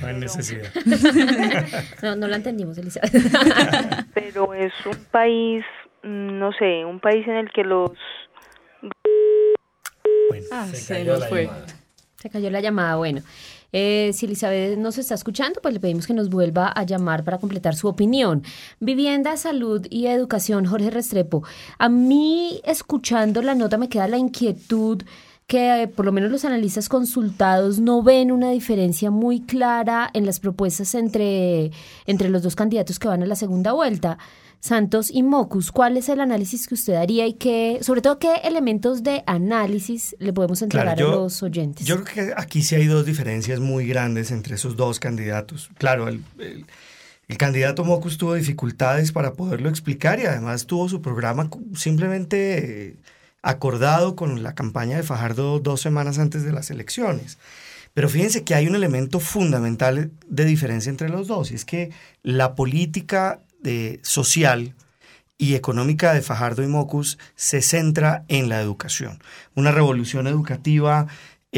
No 0.00 0.06
hay 0.06 0.14
necesidad. 0.14 0.72
no, 2.02 2.16
no 2.16 2.28
la 2.28 2.36
entendimos, 2.36 2.78
Elizabeth. 2.78 3.12
Pero 4.14 4.54
es 4.54 4.72
un 4.86 5.04
país, 5.10 5.64
no 6.02 6.52
sé, 6.52 6.84
un 6.84 6.98
país 6.98 7.26
en 7.28 7.36
el 7.36 7.50
que 7.52 7.62
los... 7.62 7.90
ah, 10.50 10.66
se, 10.66 11.04
nos 11.04 11.28
fue. 11.28 11.50
Se 12.20 12.30
cayó 12.30 12.50
la 12.50 12.60
llamada, 12.60 12.96
bueno. 12.96 13.22
Eh, 13.72 14.12
si 14.14 14.26
Elizabeth 14.26 14.78
nos 14.78 14.96
está 14.96 15.14
escuchando, 15.14 15.60
pues 15.60 15.74
le 15.74 15.80
pedimos 15.80 16.06
que 16.06 16.14
nos 16.14 16.30
vuelva 16.30 16.68
a 16.68 16.84
llamar 16.84 17.24
para 17.24 17.38
completar 17.38 17.74
su 17.74 17.88
opinión. 17.88 18.42
Vivienda, 18.80 19.36
salud 19.36 19.86
y 19.90 20.06
educación, 20.06 20.64
Jorge 20.64 20.90
Restrepo. 20.90 21.42
A 21.78 21.88
mí, 21.88 22.60
escuchando 22.64 23.42
la 23.42 23.54
nota, 23.54 23.76
me 23.76 23.88
queda 23.88 24.08
la 24.08 24.18
inquietud 24.18 25.02
que 25.46 25.82
eh, 25.82 25.88
por 25.88 26.04
lo 26.04 26.12
menos 26.12 26.30
los 26.30 26.44
analistas 26.44 26.88
consultados 26.88 27.78
no 27.78 28.02
ven 28.02 28.32
una 28.32 28.50
diferencia 28.50 29.10
muy 29.10 29.40
clara 29.40 30.10
en 30.12 30.26
las 30.26 30.40
propuestas 30.40 30.94
entre, 30.94 31.70
entre 32.06 32.30
los 32.30 32.42
dos 32.42 32.56
candidatos 32.56 32.98
que 32.98 33.08
van 33.08 33.22
a 33.22 33.26
la 33.26 33.36
segunda 33.36 33.72
vuelta. 33.72 34.18
Santos 34.60 35.10
y 35.12 35.22
Mocus, 35.22 35.70
¿cuál 35.70 35.96
es 35.96 36.08
el 36.08 36.20
análisis 36.20 36.66
que 36.66 36.74
usted 36.74 36.94
haría 36.94 37.26
y 37.26 37.34
qué, 37.34 37.78
sobre 37.82 38.00
todo, 38.00 38.18
qué 38.18 38.34
elementos 38.44 39.02
de 39.02 39.22
análisis 39.26 40.16
le 40.18 40.32
podemos 40.32 40.62
entregar 40.62 41.00
a 41.00 41.02
los 41.02 41.42
oyentes? 41.42 41.86
Yo 41.86 42.02
creo 42.02 42.26
que 42.26 42.34
aquí 42.36 42.62
sí 42.62 42.74
hay 42.74 42.86
dos 42.86 43.06
diferencias 43.06 43.60
muy 43.60 43.86
grandes 43.86 44.30
entre 44.30 44.56
esos 44.56 44.76
dos 44.76 44.98
candidatos. 44.98 45.70
Claro, 45.78 46.08
el, 46.08 46.22
el 46.38 47.38
candidato 47.38 47.84
Mocus 47.84 48.18
tuvo 48.18 48.34
dificultades 48.34 49.12
para 49.12 49.32
poderlo 49.34 49.68
explicar 49.68 50.20
y 50.20 50.26
además 50.26 50.66
tuvo 50.66 50.88
su 50.88 51.02
programa 51.02 51.50
simplemente 51.74 52.96
acordado 53.42 54.16
con 54.16 54.42
la 54.42 54.54
campaña 54.54 54.96
de 54.96 55.02
Fajardo 55.02 55.60
dos 55.60 55.80
semanas 55.80 56.18
antes 56.18 56.44
de 56.44 56.52
las 56.52 56.70
elecciones. 56.70 57.38
Pero 57.94 58.08
fíjense 58.10 58.44
que 58.44 58.54
hay 58.54 58.66
un 58.66 58.74
elemento 58.74 59.20
fundamental 59.20 60.10
de 60.28 60.44
diferencia 60.44 60.90
entre 60.90 61.08
los 61.08 61.28
dos, 61.28 61.50
y 61.50 61.54
es 61.54 61.64
que 61.64 61.90
la 62.22 62.54
política 62.54 63.40
de, 63.60 64.00
social 64.02 64.74
y 65.38 65.54
económica 65.54 66.14
de 66.14 66.22
Fajardo 66.22 66.62
y 66.62 66.66
Mocus 66.66 67.18
se 67.34 67.60
centra 67.60 68.24
en 68.28 68.48
la 68.48 68.60
educación. 68.60 69.18
Una 69.54 69.70
revolución 69.70 70.26
educativa 70.26 71.08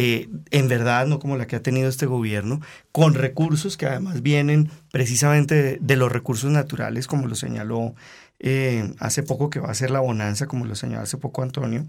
eh, 0.00 0.28
en 0.52 0.68
verdad, 0.68 1.06
no 1.06 1.18
como 1.18 1.36
la 1.36 1.48
que 1.48 1.56
ha 1.56 1.62
tenido 1.62 1.88
este 1.88 2.06
gobierno, 2.06 2.60
con 2.92 3.14
recursos 3.14 3.76
que 3.76 3.86
además 3.86 4.22
vienen 4.22 4.70
precisamente 4.92 5.78
de 5.80 5.96
los 5.96 6.12
recursos 6.12 6.50
naturales, 6.52 7.08
como 7.08 7.26
lo 7.26 7.34
señaló 7.34 7.96
eh, 8.38 8.92
hace 9.00 9.24
poco 9.24 9.50
que 9.50 9.58
va 9.58 9.70
a 9.70 9.74
ser 9.74 9.90
la 9.90 9.98
bonanza, 9.98 10.46
como 10.46 10.66
lo 10.66 10.76
señaló 10.76 11.02
hace 11.02 11.16
poco 11.16 11.42
Antonio. 11.42 11.84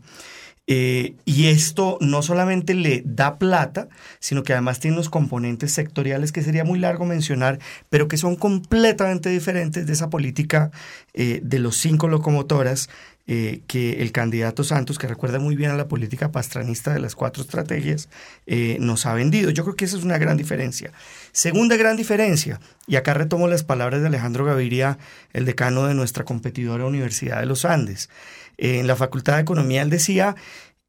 Eh, 0.72 1.16
y 1.26 1.48
esto 1.48 1.98
no 2.00 2.22
solamente 2.22 2.76
le 2.76 3.02
da 3.04 3.40
plata, 3.40 3.90
sino 4.20 4.44
que 4.44 4.54
además 4.54 4.80
tiene 4.80 4.98
unos 4.98 5.10
componentes 5.10 5.74
sectoriales 5.74 6.32
que 6.32 6.44
sería 6.44 6.64
muy 6.64 6.78
largo 6.78 7.06
mencionar, 7.06 7.58
pero 7.90 8.08
que 8.08 8.18
son 8.18 8.36
completamente 8.36 9.30
diferentes 9.30 9.88
de 9.88 9.94
esa 9.94 10.12
política 10.12 10.70
eh, 11.16 11.40
de 11.42 11.58
los 11.58 11.76
cinco 11.76 12.08
locomotoras 12.08 12.88
que 13.68 14.02
el 14.02 14.12
candidato 14.12 14.64
Santos, 14.64 14.98
que 14.98 15.06
recuerda 15.06 15.38
muy 15.38 15.56
bien 15.56 15.70
a 15.70 15.78
la 15.78 15.88
política 15.88 16.32
pastranista 16.32 16.96
de 16.96 17.00
las 17.00 17.14
cuatro 17.14 17.44
estrategias, 17.44 18.10
nos 18.80 19.06
ha 19.06 19.14
vendido. 19.14 19.52
Yo 19.52 19.64
creo 19.64 19.76
que 19.76 19.86
esa 19.86 19.98
es 19.98 20.04
una 20.04 20.18
gran 20.18 20.36
diferencia. 20.36 20.92
Segunda 21.32 21.78
gran 21.78 21.96
diferencia, 21.96 22.60
y 22.88 22.96
acá 22.96 23.14
retomo 23.14 23.48
las 23.48 23.64
palabras 23.64 24.02
de 24.02 24.08
Alejandro 24.08 24.46
Gaviria, 24.46 24.98
el 25.32 25.46
decano 25.46 25.86
de 25.86 25.94
nuestra 25.94 26.26
competidora 26.26 26.86
Universidad 26.86 27.40
de 27.40 27.46
los 27.46 27.66
Andes. 27.66 28.10
En 28.62 28.88
la 28.88 28.98
Facultad 28.98 29.36
de 29.36 29.42
Economía 29.44 29.82
él 29.82 29.90
decía, 29.90 30.36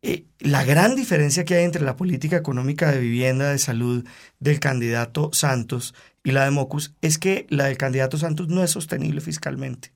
eh, 0.03 0.25
la 0.41 0.65
gran 0.65 0.97
diferencia 0.97 1.45
que 1.45 1.55
hay 1.55 1.65
entre 1.65 1.85
la 1.85 1.95
política 1.95 2.37
económica 2.37 2.91
de 2.91 2.99
vivienda, 2.99 3.51
de 3.51 3.59
salud 3.59 4.05
del 4.41 4.59
candidato 4.59 5.31
Santos 5.33 5.95
y 6.25 6.33
la 6.33 6.45
de 6.45 6.51
Mocus 6.51 6.97
es 7.01 7.19
que 7.19 7.47
la 7.49 7.67
del 7.67 7.79
candidato 7.79 8.19
Santos 8.19 8.49
no 8.49 8.65
es 8.65 8.73
sostenible 8.73 9.21
fiscalmente. 9.21 9.93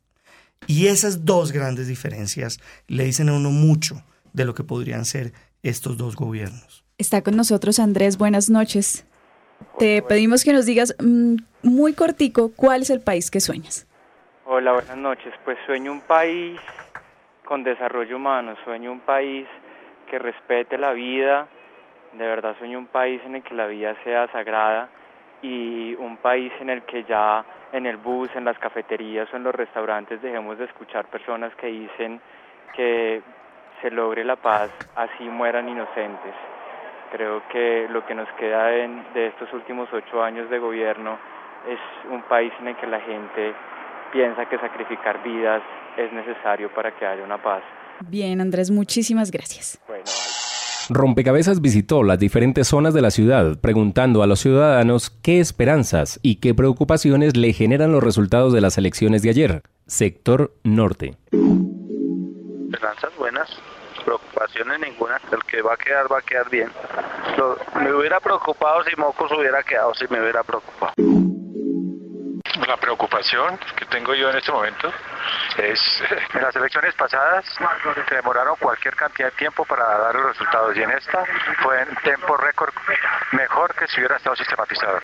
Y 0.68 0.86
esas 0.86 1.24
dos 1.24 1.50
grandes 1.50 1.88
diferencias 1.88 2.60
le 2.86 3.06
dicen 3.06 3.28
a 3.28 3.32
uno 3.32 3.50
mucho 3.50 4.04
de 4.32 4.44
lo 4.44 4.54
que 4.54 4.62
podrían 4.62 5.04
ser 5.04 5.32
estos 5.64 5.96
dos 5.96 6.14
gobiernos. 6.14 6.84
Está 6.96 7.22
con 7.22 7.34
nosotros 7.34 7.80
Andrés, 7.80 8.18
buenas 8.18 8.50
noches. 8.50 9.04
Te 9.80 10.00
pedimos 10.02 10.44
que 10.44 10.52
nos 10.52 10.64
digas 10.64 10.94
mm, 11.02 11.38
muy 11.64 11.92
cortico 11.92 12.52
cuál 12.54 12.82
es 12.82 12.90
el 12.90 13.00
país 13.00 13.32
que 13.32 13.40
sueñas. 13.40 13.88
Hola, 14.44 14.74
buenas 14.74 14.96
noches. 14.96 15.34
Pues 15.44 15.58
sueño 15.66 15.90
un 15.90 16.02
país 16.02 16.60
con 17.44 17.62
desarrollo 17.62 18.16
humano, 18.16 18.54
sueño 18.64 18.90
un 18.90 19.00
país 19.00 19.46
que 20.10 20.18
respete 20.18 20.78
la 20.78 20.92
vida, 20.92 21.46
de 22.12 22.26
verdad 22.26 22.56
sueño 22.58 22.78
un 22.78 22.86
país 22.86 23.20
en 23.24 23.36
el 23.36 23.42
que 23.42 23.54
la 23.54 23.66
vida 23.66 23.94
sea 24.04 24.26
sagrada 24.28 24.88
y 25.42 25.94
un 25.96 26.16
país 26.16 26.52
en 26.60 26.70
el 26.70 26.82
que 26.82 27.04
ya 27.04 27.44
en 27.72 27.86
el 27.86 27.96
bus, 27.96 28.30
en 28.34 28.44
las 28.44 28.58
cafeterías 28.58 29.28
o 29.32 29.36
en 29.36 29.42
los 29.42 29.54
restaurantes 29.54 30.22
dejemos 30.22 30.58
de 30.58 30.64
escuchar 30.64 31.06
personas 31.06 31.54
que 31.56 31.66
dicen 31.66 32.20
que 32.74 33.22
se 33.82 33.90
logre 33.90 34.24
la 34.24 34.36
paz, 34.36 34.70
así 34.94 35.24
mueran 35.24 35.68
inocentes. 35.68 36.34
Creo 37.12 37.42
que 37.48 37.86
lo 37.90 38.06
que 38.06 38.14
nos 38.14 38.28
queda 38.32 38.66
de 38.68 39.26
estos 39.26 39.52
últimos 39.52 39.92
ocho 39.92 40.22
años 40.22 40.48
de 40.50 40.58
gobierno 40.58 41.18
es 41.68 41.78
un 42.10 42.22
país 42.22 42.52
en 42.60 42.68
el 42.68 42.76
que 42.76 42.86
la 42.86 43.00
gente 43.00 43.54
piensa 44.14 44.48
que 44.48 44.56
sacrificar 44.58 45.22
vidas 45.24 45.60
es 45.98 46.12
necesario 46.12 46.72
para 46.72 46.96
que 46.96 47.04
haya 47.04 47.24
una 47.24 47.36
paz. 47.36 47.62
Bien, 48.08 48.40
Andrés, 48.40 48.70
muchísimas 48.70 49.30
gracias. 49.30 49.80
Rompecabezas 50.88 51.60
visitó 51.60 52.02
las 52.02 52.18
diferentes 52.18 52.68
zonas 52.68 52.94
de 52.94 53.02
la 53.02 53.10
ciudad, 53.10 53.58
preguntando 53.60 54.22
a 54.22 54.26
los 54.26 54.40
ciudadanos 54.40 55.10
qué 55.10 55.40
esperanzas 55.40 56.20
y 56.22 56.36
qué 56.36 56.54
preocupaciones 56.54 57.36
le 57.36 57.52
generan 57.52 57.90
los 57.90 58.04
resultados 58.04 58.52
de 58.52 58.60
las 58.60 58.78
elecciones 58.78 59.22
de 59.22 59.30
ayer. 59.30 59.62
Sector 59.86 60.52
Norte. 60.62 61.16
Esperanzas 62.72 63.16
buenas, 63.18 63.48
preocupaciones 64.04 64.78
ninguna. 64.80 65.20
El 65.32 65.42
que 65.44 65.62
va 65.62 65.74
a 65.74 65.76
quedar, 65.76 66.12
va 66.12 66.18
a 66.18 66.22
quedar 66.22 66.48
bien. 66.50 66.68
me 67.82 67.92
hubiera 67.92 68.20
preocupado 68.20 68.84
si 68.84 68.94
Mocos 68.96 69.32
hubiera 69.32 69.62
quedado, 69.62 69.92
si 69.94 70.06
me 70.08 70.20
hubiera 70.20 70.42
preocupado. 70.44 70.92
La 72.66 72.76
preocupación 72.76 73.58
que 73.76 73.84
tengo 73.86 74.14
yo 74.14 74.30
en 74.30 74.36
este 74.36 74.52
momento 74.52 74.92
es, 75.58 75.80
en 76.34 76.42
las 76.42 76.54
elecciones 76.54 76.94
pasadas 76.94 77.44
se 78.08 78.14
demoraron 78.14 78.54
cualquier 78.60 78.94
cantidad 78.94 79.30
de 79.30 79.36
tiempo 79.36 79.64
para 79.64 79.84
dar 79.98 80.14
los 80.14 80.26
resultados 80.26 80.76
y 80.76 80.82
en 80.82 80.90
esta 80.92 81.24
fue 81.62 81.82
en 81.82 81.88
tiempo 82.02 82.36
récord 82.36 82.72
mejor 83.32 83.74
que 83.74 83.88
si 83.88 84.00
hubiera 84.00 84.16
estado 84.16 84.36
sistematizado. 84.36 85.00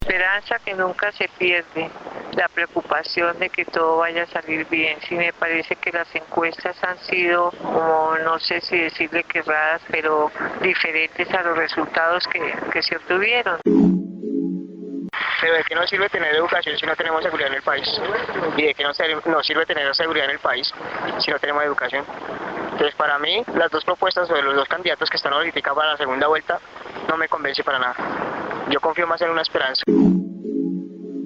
Esperanza 0.00 0.58
que 0.58 0.74
nunca 0.74 1.12
se 1.12 1.28
pierde, 1.38 1.88
la 2.32 2.48
preocupación 2.48 3.38
de 3.38 3.50
que 3.50 3.64
todo 3.64 3.98
vaya 3.98 4.24
a 4.24 4.26
salir 4.26 4.66
bien. 4.68 4.98
Sí 5.08 5.14
me 5.14 5.32
parece 5.32 5.76
que 5.76 5.92
las 5.92 6.12
encuestas 6.14 6.76
han 6.82 6.98
sido, 6.98 7.50
como 7.52 8.16
no 8.24 8.38
sé 8.40 8.60
si 8.60 8.78
decirle 8.78 9.22
que 9.24 9.42
raras, 9.42 9.82
pero 9.88 10.30
diferentes 10.60 11.32
a 11.32 11.42
los 11.42 11.56
resultados 11.56 12.26
que 12.26 12.82
se 12.82 12.96
obtuvieron 12.96 13.91
de 15.50 15.64
que 15.64 15.74
no 15.74 15.86
sirve 15.86 16.08
tener 16.08 16.34
educación 16.34 16.76
si 16.76 16.86
no 16.86 16.94
tenemos 16.96 17.22
seguridad 17.22 17.48
en 17.50 17.56
el 17.56 17.62
país 17.62 17.88
y 18.56 18.62
de 18.62 18.74
que 18.74 18.84
no, 18.84 19.42
sirve 19.42 19.66
tener 19.66 19.94
seguridad 19.94 20.26
en 20.26 20.32
el 20.32 20.38
país 20.38 20.72
si 21.18 21.30
no 21.30 21.38
tenemos 21.38 21.64
educación. 21.64 22.04
Entonces 22.72 22.94
para 22.94 23.18
mí 23.18 23.42
las 23.54 23.70
dos 23.70 23.84
propuestas 23.84 24.28
de 24.28 24.42
los 24.42 24.54
dos 24.54 24.68
candidatos 24.68 25.10
que 25.10 25.16
están 25.16 25.32
ahorita 25.32 25.74
para 25.74 25.92
la 25.92 25.96
segunda 25.96 26.26
vuelta 26.26 26.60
no 27.08 27.16
me 27.16 27.28
convence 27.28 27.64
para 27.64 27.78
nada. 27.78 27.94
Yo 28.68 28.80
confío 28.80 29.06
más 29.06 29.20
en 29.22 29.30
una 29.30 29.42
esperanza. 29.42 29.82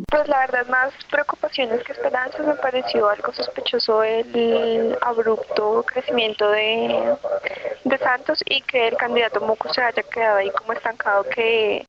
Pues 0.09 0.29
la 0.29 0.39
verdad 0.39 0.67
más 0.69 0.93
preocupaciones 1.11 1.83
que 1.83 1.93
esperanzas 1.93 2.47
me 2.47 2.55
pareció 2.55 3.09
algo 3.09 3.33
sospechoso 3.33 4.03
el 4.05 4.97
abrupto 5.03 5.83
crecimiento 5.83 6.49
de, 6.51 7.17
de 7.85 7.99
Santos 7.99 8.41
y 8.47 8.62
que 8.62 8.89
el 8.89 8.97
candidato 8.97 9.41
Moco 9.41 9.73
se 9.75 9.83
haya 9.83 10.03
quedado 10.05 10.39
ahí 10.39 10.51
como 10.51 10.73
estancado 10.73 11.25
que 11.25 11.85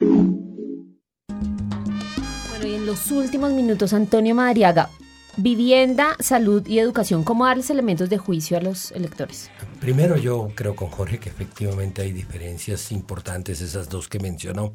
y 2.65 2.75
en 2.75 2.85
los 2.85 3.11
últimos 3.11 3.51
minutos, 3.51 3.93
Antonio 3.93 4.33
Madariaga, 4.33 4.89
vivienda, 5.35 6.15
salud 6.19 6.65
y 6.65 6.79
educación, 6.79 7.23
¿cómo 7.23 7.45
darles 7.45 7.69
elementos 7.69 8.09
de 8.09 8.17
juicio 8.17 8.57
a 8.57 8.61
los 8.61 8.91
electores? 8.91 9.51
Primero 9.79 10.17
yo 10.17 10.51
creo 10.55 10.75
con 10.75 10.89
Jorge 10.89 11.19
que 11.19 11.29
efectivamente 11.29 12.01
hay 12.01 12.11
diferencias 12.11 12.91
importantes, 12.91 13.61
esas 13.61 13.89
dos 13.89 14.07
que 14.07 14.19
mencionó, 14.19 14.73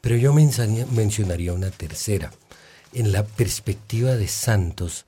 pero 0.00 0.16
yo 0.16 0.32
mencionaría 0.34 1.52
una 1.52 1.70
tercera. 1.70 2.32
En 2.92 3.12
la 3.12 3.24
perspectiva 3.24 4.16
de 4.16 4.28
Santos, 4.28 5.06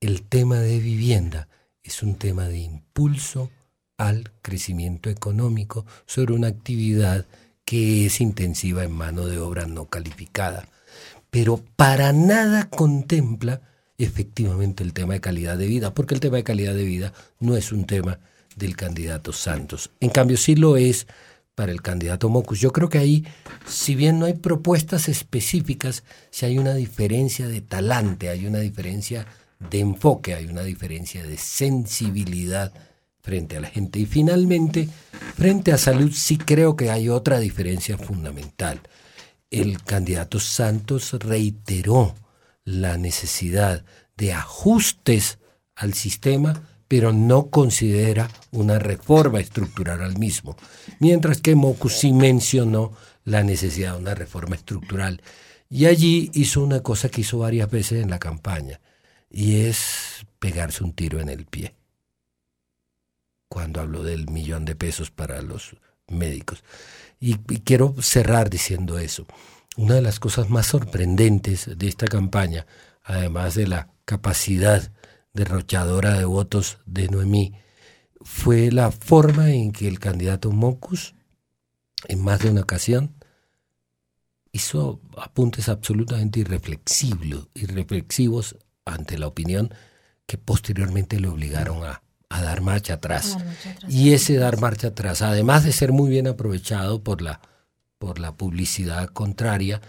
el 0.00 0.22
tema 0.22 0.60
de 0.60 0.78
vivienda 0.78 1.48
es 1.82 2.02
un 2.02 2.14
tema 2.14 2.48
de 2.48 2.58
impulso 2.58 3.50
al 3.98 4.30
crecimiento 4.40 5.10
económico 5.10 5.84
sobre 6.06 6.34
una 6.34 6.48
actividad 6.48 7.26
que 7.64 8.06
es 8.06 8.20
intensiva 8.20 8.84
en 8.84 8.92
mano 8.92 9.26
de 9.26 9.38
obra 9.38 9.66
no 9.66 9.86
calificada 9.86 10.68
pero 11.36 11.62
para 11.76 12.14
nada 12.14 12.70
contempla 12.70 13.60
efectivamente 13.98 14.82
el 14.82 14.94
tema 14.94 15.12
de 15.12 15.20
calidad 15.20 15.58
de 15.58 15.66
vida, 15.66 15.92
porque 15.92 16.14
el 16.14 16.20
tema 16.20 16.38
de 16.38 16.44
calidad 16.44 16.74
de 16.74 16.84
vida 16.84 17.12
no 17.40 17.58
es 17.58 17.72
un 17.72 17.84
tema 17.84 18.20
del 18.56 18.74
candidato 18.74 19.34
Santos. 19.34 19.90
En 20.00 20.08
cambio, 20.08 20.38
sí 20.38 20.56
lo 20.56 20.78
es 20.78 21.06
para 21.54 21.72
el 21.72 21.82
candidato 21.82 22.30
Mocus. 22.30 22.58
Yo 22.58 22.72
creo 22.72 22.88
que 22.88 22.96
ahí, 22.96 23.26
si 23.66 23.94
bien 23.94 24.18
no 24.18 24.24
hay 24.24 24.32
propuestas 24.32 25.10
específicas, 25.10 26.04
si 26.30 26.46
hay 26.46 26.56
una 26.56 26.72
diferencia 26.72 27.46
de 27.48 27.60
talante, 27.60 28.30
hay 28.30 28.46
una 28.46 28.60
diferencia 28.60 29.26
de 29.58 29.80
enfoque, 29.80 30.32
hay 30.32 30.46
una 30.46 30.62
diferencia 30.62 31.22
de 31.22 31.36
sensibilidad 31.36 32.72
frente 33.20 33.58
a 33.58 33.60
la 33.60 33.68
gente. 33.68 33.98
Y 33.98 34.06
finalmente, 34.06 34.88
frente 35.36 35.72
a 35.72 35.76
salud, 35.76 36.12
sí 36.14 36.38
creo 36.38 36.76
que 36.76 36.90
hay 36.90 37.10
otra 37.10 37.38
diferencia 37.40 37.98
fundamental 37.98 38.80
el 39.50 39.82
candidato 39.82 40.40
Santos 40.40 41.12
reiteró 41.12 42.14
la 42.64 42.98
necesidad 42.98 43.84
de 44.16 44.32
ajustes 44.32 45.38
al 45.74 45.94
sistema, 45.94 46.62
pero 46.88 47.12
no 47.12 47.50
considera 47.50 48.28
una 48.50 48.78
reforma 48.78 49.40
estructural 49.40 50.02
al 50.02 50.18
mismo, 50.18 50.56
mientras 51.00 51.40
que 51.40 51.54
Moku 51.54 51.88
sí 51.88 52.12
mencionó 52.12 52.92
la 53.24 53.42
necesidad 53.42 53.94
de 53.94 54.02
una 54.02 54.14
reforma 54.14 54.56
estructural. 54.56 55.20
Y 55.68 55.86
allí 55.86 56.30
hizo 56.32 56.62
una 56.62 56.80
cosa 56.80 57.08
que 57.08 57.22
hizo 57.22 57.38
varias 57.38 57.70
veces 57.70 58.02
en 58.02 58.10
la 58.10 58.18
campaña, 58.18 58.80
y 59.30 59.62
es 59.62 60.26
pegarse 60.38 60.84
un 60.84 60.92
tiro 60.92 61.20
en 61.20 61.28
el 61.28 61.44
pie, 61.44 61.74
cuando 63.48 63.80
habló 63.80 64.02
del 64.02 64.30
millón 64.30 64.64
de 64.64 64.76
pesos 64.76 65.10
para 65.10 65.42
los 65.42 65.76
médicos. 66.08 66.62
Y, 67.18 67.36
quiero 67.36 67.94
cerrar 68.00 68.50
diciendo 68.50 68.98
eso. 68.98 69.26
Una 69.76 69.94
de 69.94 70.02
las 70.02 70.20
cosas 70.20 70.50
más 70.50 70.66
sorprendentes 70.66 71.70
de 71.76 71.88
esta 71.88 72.06
campaña, 72.06 72.66
además 73.02 73.54
de 73.54 73.66
la 73.66 73.92
capacidad 74.04 74.92
derrochadora 75.32 76.14
de 76.14 76.24
votos 76.24 76.78
de 76.86 77.08
Noemí, 77.08 77.54
fue 78.22 78.70
la 78.70 78.90
forma 78.90 79.50
en 79.50 79.72
que 79.72 79.86
el 79.86 79.98
candidato 79.98 80.50
Mocus, 80.50 81.14
en 82.08 82.22
más 82.22 82.40
de 82.40 82.50
una 82.50 82.62
ocasión, 82.62 83.14
hizo 84.52 85.00
apuntes 85.18 85.68
absolutamente 85.68 86.40
irreflexivos, 86.40 87.48
irreflexivos 87.54 88.56
ante 88.84 89.18
la 89.18 89.26
opinión 89.26 89.72
que 90.26 90.38
posteriormente 90.38 91.20
le 91.20 91.28
obligaron 91.28 91.84
a 91.84 92.02
a 92.28 92.42
dar 92.42 92.60
marcha 92.60 92.94
atrás. 92.94 93.36
Y 93.88 94.12
ese 94.12 94.36
dar 94.36 94.60
marcha 94.60 94.88
atrás, 94.88 95.22
además 95.22 95.64
de 95.64 95.72
ser 95.72 95.92
muy 95.92 96.10
bien 96.10 96.26
aprovechado 96.26 97.02
por 97.02 97.22
la, 97.22 97.40
por 97.98 98.18
la 98.18 98.32
publicidad 98.34 99.08
contraria, 99.08 99.80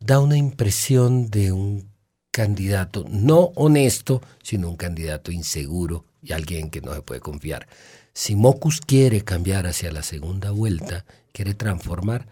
da 0.00 0.20
una 0.20 0.36
impresión 0.36 1.30
de 1.30 1.52
un 1.52 1.90
candidato 2.30 3.04
no 3.08 3.52
honesto, 3.56 4.22
sino 4.42 4.70
un 4.70 4.76
candidato 4.76 5.30
inseguro 5.30 6.06
y 6.22 6.32
alguien 6.32 6.70
que 6.70 6.80
no 6.80 6.94
se 6.94 7.02
puede 7.02 7.20
confiar. 7.20 7.68
Si 8.14 8.34
Mocus 8.34 8.80
quiere 8.80 9.22
cambiar 9.22 9.66
hacia 9.66 9.92
la 9.92 10.02
segunda 10.02 10.50
vuelta, 10.50 11.04
quiere 11.32 11.54
transformar, 11.54 12.26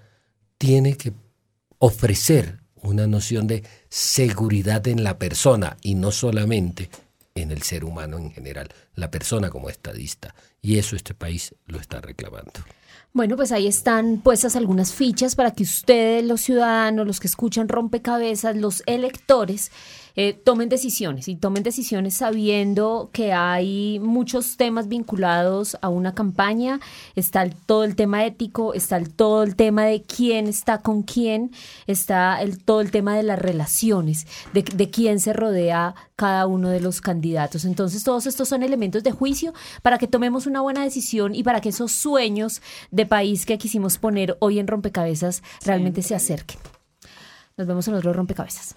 tiene 0.58 0.96
que 0.96 1.12
ofrecer 1.78 2.60
una 2.82 3.06
noción 3.06 3.46
de 3.46 3.62
seguridad 3.88 4.86
en 4.88 5.04
la 5.04 5.18
persona 5.18 5.76
y 5.82 5.94
no 5.94 6.12
solamente 6.12 6.90
en 7.34 7.50
el 7.50 7.62
ser 7.62 7.84
humano 7.84 8.18
en 8.18 8.32
general, 8.32 8.68
la 8.94 9.10
persona 9.10 9.50
como 9.50 9.68
estadista. 9.68 10.34
Y 10.60 10.78
eso 10.78 10.96
este 10.96 11.14
país 11.14 11.54
lo 11.66 11.78
está 11.78 12.00
reclamando. 12.00 12.60
Bueno, 13.12 13.36
pues 13.36 13.50
ahí 13.50 13.66
están 13.66 14.20
puestas 14.20 14.54
algunas 14.54 14.92
fichas 14.92 15.34
para 15.34 15.50
que 15.50 15.64
ustedes, 15.64 16.24
los 16.24 16.42
ciudadanos, 16.42 17.06
los 17.06 17.18
que 17.18 17.26
escuchan 17.26 17.68
rompecabezas, 17.68 18.56
los 18.56 18.84
electores, 18.86 19.72
eh, 20.16 20.32
tomen 20.32 20.68
decisiones 20.68 21.28
y 21.28 21.36
tomen 21.36 21.62
decisiones 21.62 22.14
sabiendo 22.14 23.10
que 23.12 23.32
hay 23.32 23.98
muchos 24.00 24.56
temas 24.56 24.88
vinculados 24.88 25.76
a 25.80 25.88
una 25.88 26.14
campaña. 26.14 26.80
Está 27.14 27.48
todo 27.66 27.84
el 27.84 27.96
tema 27.96 28.24
ético, 28.24 28.74
está 28.74 29.00
todo 29.04 29.42
el 29.42 29.56
tema 29.56 29.84
de 29.84 30.02
quién 30.02 30.46
está 30.46 30.78
con 30.78 31.02
quién, 31.02 31.52
está 31.86 32.40
el, 32.42 32.62
todo 32.62 32.80
el 32.80 32.90
tema 32.90 33.16
de 33.16 33.22
las 33.22 33.38
relaciones, 33.38 34.26
de, 34.52 34.62
de 34.62 34.90
quién 34.90 35.20
se 35.20 35.32
rodea 35.32 35.94
cada 36.16 36.46
uno 36.46 36.68
de 36.68 36.80
los 36.80 37.00
candidatos. 37.00 37.64
Entonces, 37.64 38.04
todos 38.04 38.26
estos 38.26 38.48
son 38.48 38.62
elementos 38.62 39.02
de 39.02 39.10
juicio 39.10 39.54
para 39.82 39.98
que 39.98 40.06
tomemos 40.06 40.46
una 40.46 40.60
buena 40.60 40.82
decisión 40.84 41.34
y 41.34 41.42
para 41.42 41.60
que 41.60 41.70
esos 41.70 41.92
sueños 41.92 42.60
de 42.90 43.06
país 43.06 43.46
que 43.46 43.58
quisimos 43.58 43.98
poner 43.98 44.36
hoy 44.40 44.58
en 44.58 44.66
rompecabezas 44.66 45.42
realmente 45.64 46.02
se 46.02 46.14
acerquen. 46.14 46.58
Nos 47.56 47.66
vemos 47.66 47.88
en 47.88 47.94
otro 47.94 48.12
rompecabezas. 48.12 48.76